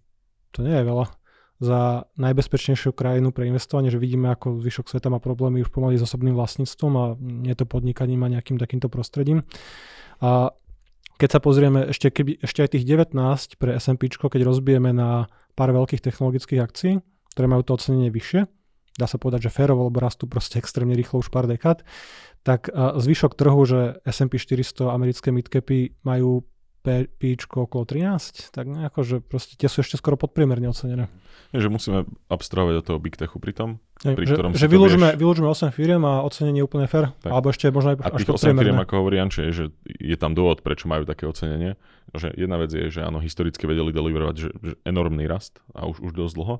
to 0.49 0.65
nie 0.65 0.73
je 0.73 0.81
veľa 0.81 1.05
za 1.59 2.03
najbezpečnejšiu 2.19 2.91
krajinu 2.91 3.31
pre 3.31 3.47
investovanie, 3.47 3.87
že 3.87 4.01
vidíme, 4.01 4.27
ako 4.27 4.59
zvyšok 4.59 4.91
sveta 4.91 5.07
má 5.07 5.23
problémy 5.23 5.63
už 5.63 5.71
pomaly 5.71 5.95
s 5.95 6.03
osobným 6.03 6.35
vlastníctvom 6.35 6.91
a 6.99 7.03
nie 7.19 7.55
to 7.55 7.63
podnikaním 7.63 8.27
a 8.27 8.31
nejakým 8.35 8.59
takýmto 8.59 8.91
prostredím. 8.91 9.47
A 10.19 10.51
keď 11.15 11.29
sa 11.31 11.39
pozrieme 11.39 11.87
ešte, 11.95 12.11
keby, 12.11 12.43
ešte 12.43 12.59
aj 12.59 12.69
tých 12.75 12.83
19 12.83 13.15
pre 13.55 13.79
S&P, 13.79 14.11
keď 14.11 14.41
rozbijeme 14.43 14.91
na 14.91 15.31
pár 15.55 15.71
veľkých 15.71 16.03
technologických 16.03 16.59
akcií, 16.59 16.93
ktoré 17.31 17.47
majú 17.47 17.63
to 17.63 17.79
ocenenie 17.79 18.11
vyššie, 18.11 18.51
dá 18.99 19.07
sa 19.07 19.15
povedať, 19.15 19.47
že 19.47 19.55
férovo, 19.55 19.87
lebo 19.87 20.03
rastú 20.03 20.27
proste 20.27 20.59
extrémne 20.61 20.95
rýchlo 20.95 21.23
už 21.23 21.31
pár 21.31 21.47
dekád, 21.47 21.87
tak 22.43 22.69
zvyšok 22.75 23.33
trhu, 23.33 23.61
že 23.65 23.79
S&P 24.05 24.37
400 24.37 24.91
americké 24.91 25.33
midcapy 25.33 25.97
majú 26.05 26.45
píčko 27.17 27.65
okolo 27.65 27.83
13, 27.83 28.53
tak 28.53 28.69
nejako, 28.69 28.99
že 29.01 29.15
proste 29.19 29.57
tie 29.57 29.65
sú 29.65 29.81
ešte 29.81 29.97
skoro 29.97 30.15
podpriemerne 30.15 30.69
ocenené. 30.69 31.09
Je, 31.49 31.59
že 31.61 31.69
musíme 31.69 32.05
abstrahovať 32.29 32.75
od 32.81 32.85
toho 32.85 32.99
big 33.01 33.17
techu 33.17 33.41
pri 33.41 33.53
tom, 33.57 33.69
je, 34.03 34.13
pri 34.13 34.25
že, 34.27 34.33
ktorom 34.37 34.51
že 34.53 34.67
vylúžime, 34.69 35.15
vylúžime 35.17 35.47
8 35.49 35.71
firiem 35.73 36.03
a 36.03 36.21
ocenenie 36.21 36.61
je 36.61 36.67
úplne 36.67 36.85
fair, 36.85 37.11
tak. 37.23 37.31
alebo 37.31 37.47
ešte 37.49 37.71
možno 37.73 37.95
aj 37.95 37.97
a 38.05 38.09
tých 38.13 38.29
8 38.29 38.55
firiem, 38.55 38.79
ako 38.81 38.93
hovorí 39.01 39.15
Janče, 39.17 39.41
je, 39.49 39.51
že 39.51 39.65
je 39.87 40.17
tam 40.19 40.37
dôvod, 40.37 40.61
prečo 40.61 40.85
majú 40.85 41.07
také 41.07 41.25
ocenenie. 41.25 41.79
Že 42.15 42.37
jedna 42.37 42.57
vec 42.61 42.71
je, 42.71 42.87
že 42.87 43.01
áno, 43.03 43.19
historicky 43.19 43.65
vedeli 43.67 43.91
deliverovať 43.91 44.35
že, 44.37 44.49
že 44.61 44.73
enormný 44.87 45.27
rast 45.27 45.59
a 45.75 45.89
už, 45.89 45.99
už 45.99 46.11
dosť 46.15 46.33
dlho. 46.37 46.55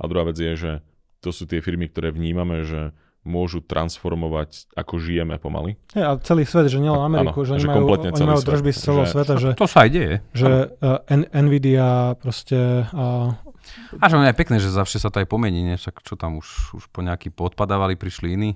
A 0.00 0.02
druhá 0.06 0.24
vec 0.28 0.38
je, 0.38 0.52
že 0.54 0.72
to 1.20 1.30
sú 1.30 1.44
tie 1.44 1.60
firmy, 1.60 1.88
ktoré 1.88 2.10
vnímame, 2.10 2.64
že 2.64 2.96
môžu 3.20 3.60
transformovať, 3.60 4.64
ako 4.72 4.96
žijeme 4.96 5.36
pomaly. 5.36 5.76
Je, 5.92 6.00
a 6.00 6.16
celý 6.24 6.48
svet, 6.48 6.72
že 6.72 6.80
nielen 6.80 7.00
Ameriku, 7.00 7.44
ano, 7.44 7.48
že, 7.52 7.52
že 7.60 7.68
majú, 7.68 7.84
oni 7.92 8.24
majú 8.24 8.40
držby 8.40 8.70
z 8.72 8.78
celého 8.80 9.06
že, 9.06 9.12
sveta. 9.12 9.32
Že, 9.36 9.50
to 9.60 9.68
sa 9.68 9.78
aj 9.84 9.90
deje. 9.92 10.14
Že 10.32 10.50
uh, 10.80 11.36
Nvidia 11.36 12.16
proste... 12.16 12.88
Uh, 12.96 13.36
a 14.00 14.04
že 14.08 14.16
je 14.16 14.34
pekné, 14.34 14.56
že 14.56 14.72
zavše 14.72 14.98
sa 14.98 15.12
to 15.12 15.20
aj 15.20 15.28
pomení, 15.28 15.60
nie? 15.62 15.76
Však 15.76 16.00
čo 16.00 16.16
tam 16.16 16.40
už, 16.40 16.80
už 16.80 16.84
po 16.90 17.04
nejaký 17.04 17.28
podpadávali, 17.30 17.94
prišli 17.94 18.34
iní. 18.34 18.50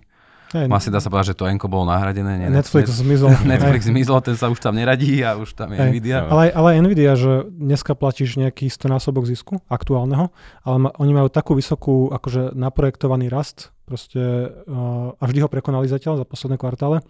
Hey, 0.54 0.70
Vlastne 0.70 0.94
dá 0.94 1.02
sa 1.02 1.10
povedať, 1.10 1.34
že 1.34 1.38
to 1.42 1.50
Enko 1.50 1.66
bolo 1.66 1.90
nahradené. 1.90 2.38
Nie? 2.38 2.46
Netflix 2.46 2.94
Net, 2.94 3.02
zmizol. 3.02 3.34
Netflix 3.58 3.90
zmizol, 3.90 4.22
ten 4.22 4.38
sa 4.38 4.46
už 4.46 4.62
tam 4.62 4.78
neradí 4.78 5.18
a 5.26 5.34
už 5.34 5.50
tam 5.58 5.74
je 5.74 5.82
hey, 5.82 5.90
Nvidia. 5.90 6.30
Ale, 6.30 6.54
ale 6.54 6.78
Nvidia, 6.78 7.18
že 7.18 7.50
dneska 7.50 7.98
platíš 7.98 8.38
nejaký 8.38 8.70
100 8.70 8.86
násobok 8.86 9.26
zisku 9.26 9.58
aktuálneho, 9.66 10.30
ale 10.62 10.76
ma, 10.78 10.94
oni 10.94 11.10
majú 11.10 11.26
takú 11.26 11.58
vysokú 11.58 12.06
akože 12.14 12.54
naprojektovaný 12.54 13.34
rast 13.34 13.74
proste, 13.82 14.22
uh, 14.54 15.18
a 15.18 15.24
vždy 15.26 15.42
ho 15.42 15.50
prekonali 15.50 15.90
zatiaľ 15.90 16.22
za 16.22 16.26
posledné 16.30 16.54
kvartále, 16.54 17.02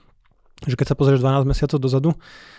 že 0.65 0.77
keď 0.77 0.87
sa 0.93 0.97
pozrieš 0.97 1.21
12 1.21 1.45
mesiacov 1.45 1.79
dozadu, 1.81 2.11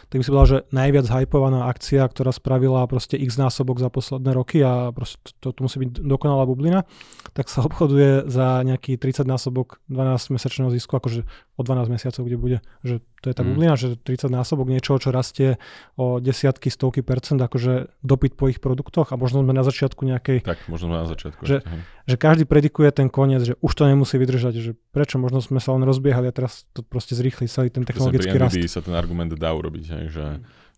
tak 0.09 0.21
by 0.21 0.23
si 0.23 0.29
povedal, 0.29 0.49
že 0.49 0.59
najviac 0.69 1.05
hypovaná 1.09 1.65
akcia, 1.69 2.05
ktorá 2.05 2.29
spravila 2.29 2.85
proste 2.85 3.17
x 3.17 3.41
násobok 3.41 3.81
za 3.81 3.89
posledné 3.89 4.31
roky 4.37 4.61
a 4.61 4.93
proste 4.93 5.33
to, 5.41 5.49
to 5.49 5.59
musí 5.65 5.81
byť 5.81 6.05
dokonalá 6.05 6.45
bublina, 6.45 6.85
tak 7.33 7.49
sa 7.49 7.65
obchoduje 7.65 8.29
za 8.29 8.61
nejaký 8.61 9.01
30 9.01 9.25
násobok 9.25 9.81
12 9.89 10.37
mesačného 10.37 10.69
zisku, 10.69 10.93
akože 10.93 11.25
o 11.55 11.61
12 11.63 11.87
mesiacov, 11.87 12.21
kde 12.27 12.37
bude, 12.37 12.57
že 12.83 12.99
to 13.23 13.31
je 13.31 13.35
tá 13.35 13.41
mm. 13.41 13.49
bublina, 13.49 13.73
že 13.79 13.95
30 13.95 14.27
násobok 14.27 14.67
niečoho, 14.67 14.99
čo 14.99 15.09
rastie 15.15 15.55
o 15.95 16.19
desiatky, 16.19 16.67
stovky 16.67 16.99
percent, 16.99 17.39
akože 17.39 17.95
dopyt 18.03 18.35
po 18.35 18.51
ich 18.51 18.59
produktoch 18.59 19.09
a 19.11 19.15
možno 19.15 19.41
sme 19.41 19.55
na 19.55 19.63
začiatku 19.63 20.03
nejakej... 20.03 20.43
Tak, 20.43 20.67
možno 20.67 20.91
sme 20.91 20.97
na 21.01 21.07
začiatku. 21.07 21.41
Že, 21.47 21.63
že 22.11 22.15
každý 22.19 22.43
predikuje 22.43 22.91
ten 22.91 23.07
koniec, 23.07 23.41
že 23.41 23.53
už 23.63 23.71
to 23.71 23.87
nemusí 23.87 24.19
vydržať, 24.19 24.53
že 24.59 24.71
prečo, 24.91 25.15
možno 25.15 25.39
sme 25.39 25.63
sa 25.63 25.71
len 25.73 25.87
rozbiehali 25.87 26.27
a 26.27 26.33
teraz 26.35 26.67
to 26.75 26.83
proste 26.83 27.15
zrýchli 27.15 27.47
celý 27.47 27.71
ten 27.71 27.87
technologický 27.87 28.35
rast. 28.35 28.59
sa 28.67 28.83
ten 28.83 28.93
argument 28.93 29.31
dá 29.33 29.55
urobiť, 29.55 29.85
hej, 29.95 30.05
že, 30.11 30.25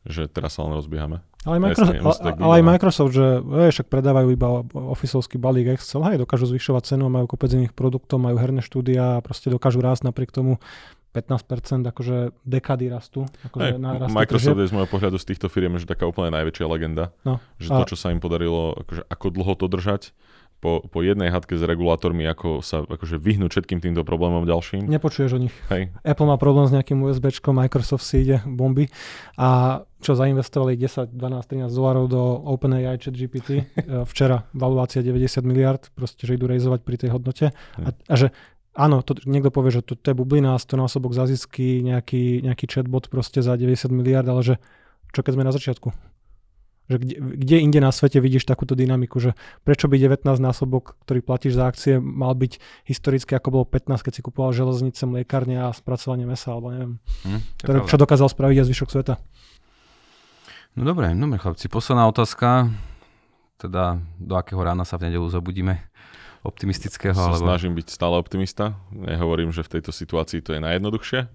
že 0.08 0.32
teraz 0.32 0.56
sa 0.56 0.64
len 0.64 0.74
rozbiehame. 0.76 1.22
Ale, 1.48 1.64
Microsoft, 1.64 2.20
ale, 2.24 2.36
ale 2.36 2.54
aj 2.60 2.64
Microsoft, 2.64 3.12
že 3.16 3.40
je, 3.40 3.70
však 3.72 3.88
predávajú 3.88 4.28
iba 4.36 4.68
ofisovský 4.68 5.40
balík 5.40 5.80
Excel, 5.80 6.04
hej, 6.04 6.20
dokážu 6.20 6.48
zvyšovať 6.52 6.96
cenu, 6.96 7.08
majú 7.08 7.28
kopec 7.28 7.52
iných 7.56 7.72
produktov, 7.72 8.20
majú 8.20 8.36
herné 8.36 8.60
štúdia 8.60 9.20
a 9.20 9.24
proste 9.24 9.48
dokážu 9.48 9.80
rásť 9.80 10.12
napriek 10.12 10.36
tomu 10.36 10.60
15% 11.16 11.88
akože 11.88 12.36
dekady 12.44 12.92
rastu. 12.92 13.26
Akože 13.48 13.80
hey, 13.80 13.82
na 13.82 14.12
Microsoft 14.12 14.60
tržieb. 14.60 14.66
je 14.68 14.70
z 14.70 14.74
môjho 14.76 14.90
pohľadu 14.92 15.18
z 15.18 15.26
týchto 15.34 15.48
firiem 15.48 15.80
že 15.80 15.88
taká 15.88 16.06
úplne 16.06 16.30
najväčšia 16.36 16.66
legenda. 16.68 17.16
No, 17.24 17.40
že 17.58 17.72
to, 17.72 17.96
čo 17.96 17.98
sa 17.98 18.12
im 18.12 18.20
podarilo, 18.20 18.76
akože 18.84 19.08
ako 19.08 19.26
dlho 19.32 19.54
to 19.56 19.66
držať, 19.72 20.12
po, 20.58 20.82
po 20.90 21.06
jednej 21.06 21.30
hadke 21.30 21.54
s 21.54 21.62
regulátormi, 21.62 22.26
ako 22.26 22.66
sa 22.66 22.82
akože 22.82 23.22
vyhnúť 23.22 23.50
všetkým 23.54 23.78
týmto 23.78 24.02
problémom 24.02 24.42
ďalším. 24.42 24.90
Nepočuješ 24.90 25.38
o 25.38 25.40
nich. 25.46 25.54
Hej. 25.70 25.94
Apple 26.02 26.26
má 26.26 26.42
problém 26.42 26.66
s 26.66 26.74
nejakým 26.74 26.98
USB, 27.06 27.30
Microsoft 27.54 28.06
si 28.06 28.26
ide 28.26 28.42
bomby 28.46 28.90
a 29.38 29.82
čo 29.98 30.14
zainvestovali 30.14 30.78
10, 30.78 31.18
12, 31.18 31.66
13 31.66 31.74
dolárov 31.74 32.06
do 32.06 32.22
OpenAI 32.54 33.02
chat 33.02 33.14
GPT. 33.14 33.50
E, 33.88 34.04
včera 34.04 34.44
valuácia 34.52 35.00
90 35.00 35.48
miliard, 35.48 35.80
proste, 35.96 36.28
že 36.28 36.36
idú 36.36 36.52
rejzovať 36.52 36.84
pri 36.84 36.96
tej 37.00 37.10
hodnote. 37.16 37.56
A, 37.80 37.90
a 37.96 38.14
že 38.20 38.36
áno, 38.76 39.00
to, 39.00 39.16
niekto 39.24 39.50
povie, 39.50 39.72
že 39.74 39.82
to, 39.82 39.96
to 39.96 40.12
je 40.12 40.16
bublina, 40.18 40.60
100 40.60 40.76
násobok 40.76 41.16
za 41.16 41.24
zisky, 41.24 41.80
nejaký, 41.82 42.44
nejaký 42.44 42.68
chatbot 42.68 43.08
proste 43.08 43.40
za 43.40 43.56
90 43.56 43.90
miliard, 43.96 44.28
ale 44.28 44.42
že 44.44 44.56
čo 45.16 45.24
keď 45.24 45.34
sme 45.40 45.48
na 45.48 45.56
začiatku? 45.56 45.90
Že 46.88 46.98
kde, 47.04 47.16
kde 47.20 47.56
inde 47.60 47.80
na 47.84 47.92
svete 47.92 48.24
vidíš 48.24 48.48
takúto 48.48 48.72
dynamiku, 48.72 49.20
že 49.20 49.36
prečo 49.68 49.92
by 49.92 50.00
19 50.00 50.24
násobok, 50.40 50.96
ktorý 51.04 51.20
platíš 51.20 51.60
za 51.60 51.68
akcie, 51.68 52.00
mal 52.00 52.32
byť 52.32 52.64
historicky 52.88 53.36
ako 53.36 53.60
bolo 53.60 53.66
15, 53.68 54.08
keď 54.08 54.14
si 54.16 54.22
kupoval 54.24 54.56
železnice, 54.56 55.04
mliekárne 55.04 55.68
a 55.68 55.76
spracovanie 55.76 56.24
mesa, 56.24 56.56
alebo 56.56 56.72
neviem. 56.72 56.94
Hm, 57.28 57.42
ktoré, 57.60 57.78
čo 57.92 58.00
dokázal 58.00 58.32
spraviť 58.32 58.58
aj 58.64 58.68
zvyšok 58.72 58.90
sveta. 58.92 59.20
No 60.78 60.86
dobre, 60.86 61.10
dobre 61.10 61.42
chlapci, 61.42 61.74
posledná 61.74 62.06
otázka. 62.06 62.70
Teda 63.58 63.98
do 64.22 64.38
akého 64.38 64.62
rána 64.62 64.86
sa 64.86 65.02
v 65.02 65.10
nedelu 65.10 65.26
zobudíme? 65.26 65.82
Optimistického? 66.46 67.18
Sa 67.18 67.34
alebo... 67.34 67.50
snažím 67.50 67.74
byť 67.74 67.90
stále 67.90 68.14
optimista. 68.14 68.78
Nehovorím, 68.94 69.50
že 69.50 69.66
v 69.66 69.74
tejto 69.74 69.90
situácii 69.90 70.38
to 70.46 70.54
je 70.54 70.62
najjednoduchšie, 70.62 71.26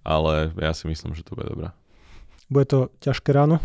ale 0.00 0.48
ja 0.56 0.72
si 0.72 0.88
myslím, 0.88 1.12
že 1.12 1.28
to 1.28 1.36
bude 1.36 1.44
dobré. 1.44 1.76
Bude 2.48 2.64
to 2.64 2.88
ťažké 3.04 3.36
ráno. 3.36 3.60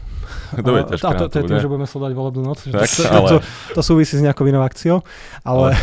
To 0.52 0.68
bude 0.68 0.92
ťažké 0.92 1.08
ráno. 1.08 1.16
A 1.16 1.22
to, 1.24 1.24
to, 1.24 1.32
to 1.32 1.38
je 1.40 1.44
tým, 1.48 1.60
že 1.64 1.70
budeme 1.72 1.88
sledovať 1.88 2.12
volebnú 2.12 2.44
noc. 2.44 2.60
Tak, 2.68 2.92
to, 2.92 3.04
ale... 3.08 3.30
to, 3.32 3.38
to, 3.72 3.82
súvisí 3.88 4.20
s 4.20 4.24
nejakou 4.28 4.44
inou 4.52 4.68
akciou, 4.68 5.00
ale, 5.48 5.80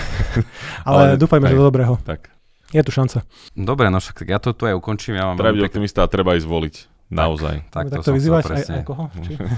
ale, 0.84 1.16
ale 1.16 1.16
dúfajme, 1.16 1.48
aj, 1.48 1.52
že 1.52 1.56
do 1.56 1.64
dobrého. 1.64 1.96
Tak. 2.04 2.28
Je 2.68 2.84
tu 2.84 2.92
šanca. 2.92 3.24
Dobre, 3.56 3.88
no 3.88 3.96
však 3.96 4.28
ja 4.28 4.36
to 4.36 4.52
tu 4.52 4.68
aj 4.68 4.76
ukončím. 4.76 5.16
Ja 5.16 5.32
mám 5.32 5.40
treba 5.40 5.56
byť 5.56 5.64
optimista 5.72 6.04
a 6.04 6.08
treba 6.12 6.36
ísť 6.36 6.44
voliť. 6.44 6.97
Naozaj. 7.08 7.72
Tak, 7.72 7.88
tak 7.88 8.04
to, 8.04 8.12
to 8.12 8.12
vyzývať 8.20 8.42
aj, 8.52 8.64
aj 8.68 8.84
koho? 8.84 9.08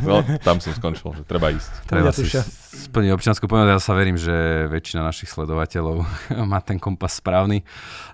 no, 0.06 0.22
tam 0.46 0.62
som 0.62 0.70
skončil, 0.70 1.18
že 1.18 1.22
treba 1.26 1.50
ísť. 1.50 1.72
Treba 1.90 2.14
si 2.14 2.30
splniť 2.30 3.10
občianskú 3.10 3.50
povinnosť. 3.50 3.74
Ja 3.74 3.82
sa 3.82 3.94
verím, 3.98 4.14
že 4.14 4.70
väčšina 4.70 5.02
našich 5.02 5.26
sledovateľov 5.34 6.06
má 6.50 6.62
ten 6.62 6.78
kompas 6.78 7.18
správny. 7.18 7.66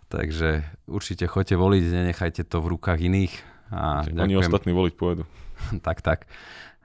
Takže 0.09 0.65
určite 0.89 1.29
choďte 1.29 1.61
voliť, 1.61 1.83
nenechajte 1.85 2.49
to 2.49 2.65
v 2.65 2.81
rukách 2.81 2.97
iných 2.97 3.33
a 3.69 4.09
ďakujem. 4.09 4.25
Oni 4.25 4.35
ostatní 4.41 4.73
voliť 4.73 4.95
pôjdu. 4.97 5.29
tak, 5.87 6.01
tak. 6.01 6.25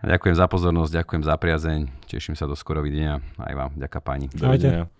Ďakujem 0.03 0.35
za 0.35 0.49
pozornosť, 0.51 0.91
ďakujem 0.91 1.23
za 1.23 1.35
priazeň, 1.37 1.79
teším 2.09 2.35
sa 2.35 2.49
do 2.49 2.57
skoro 2.57 2.83
videnia. 2.83 3.23
Aj 3.39 3.53
vám, 3.55 3.71
ďaká 3.79 4.03
pani. 4.03 4.27
Dovidenia. 4.33 4.91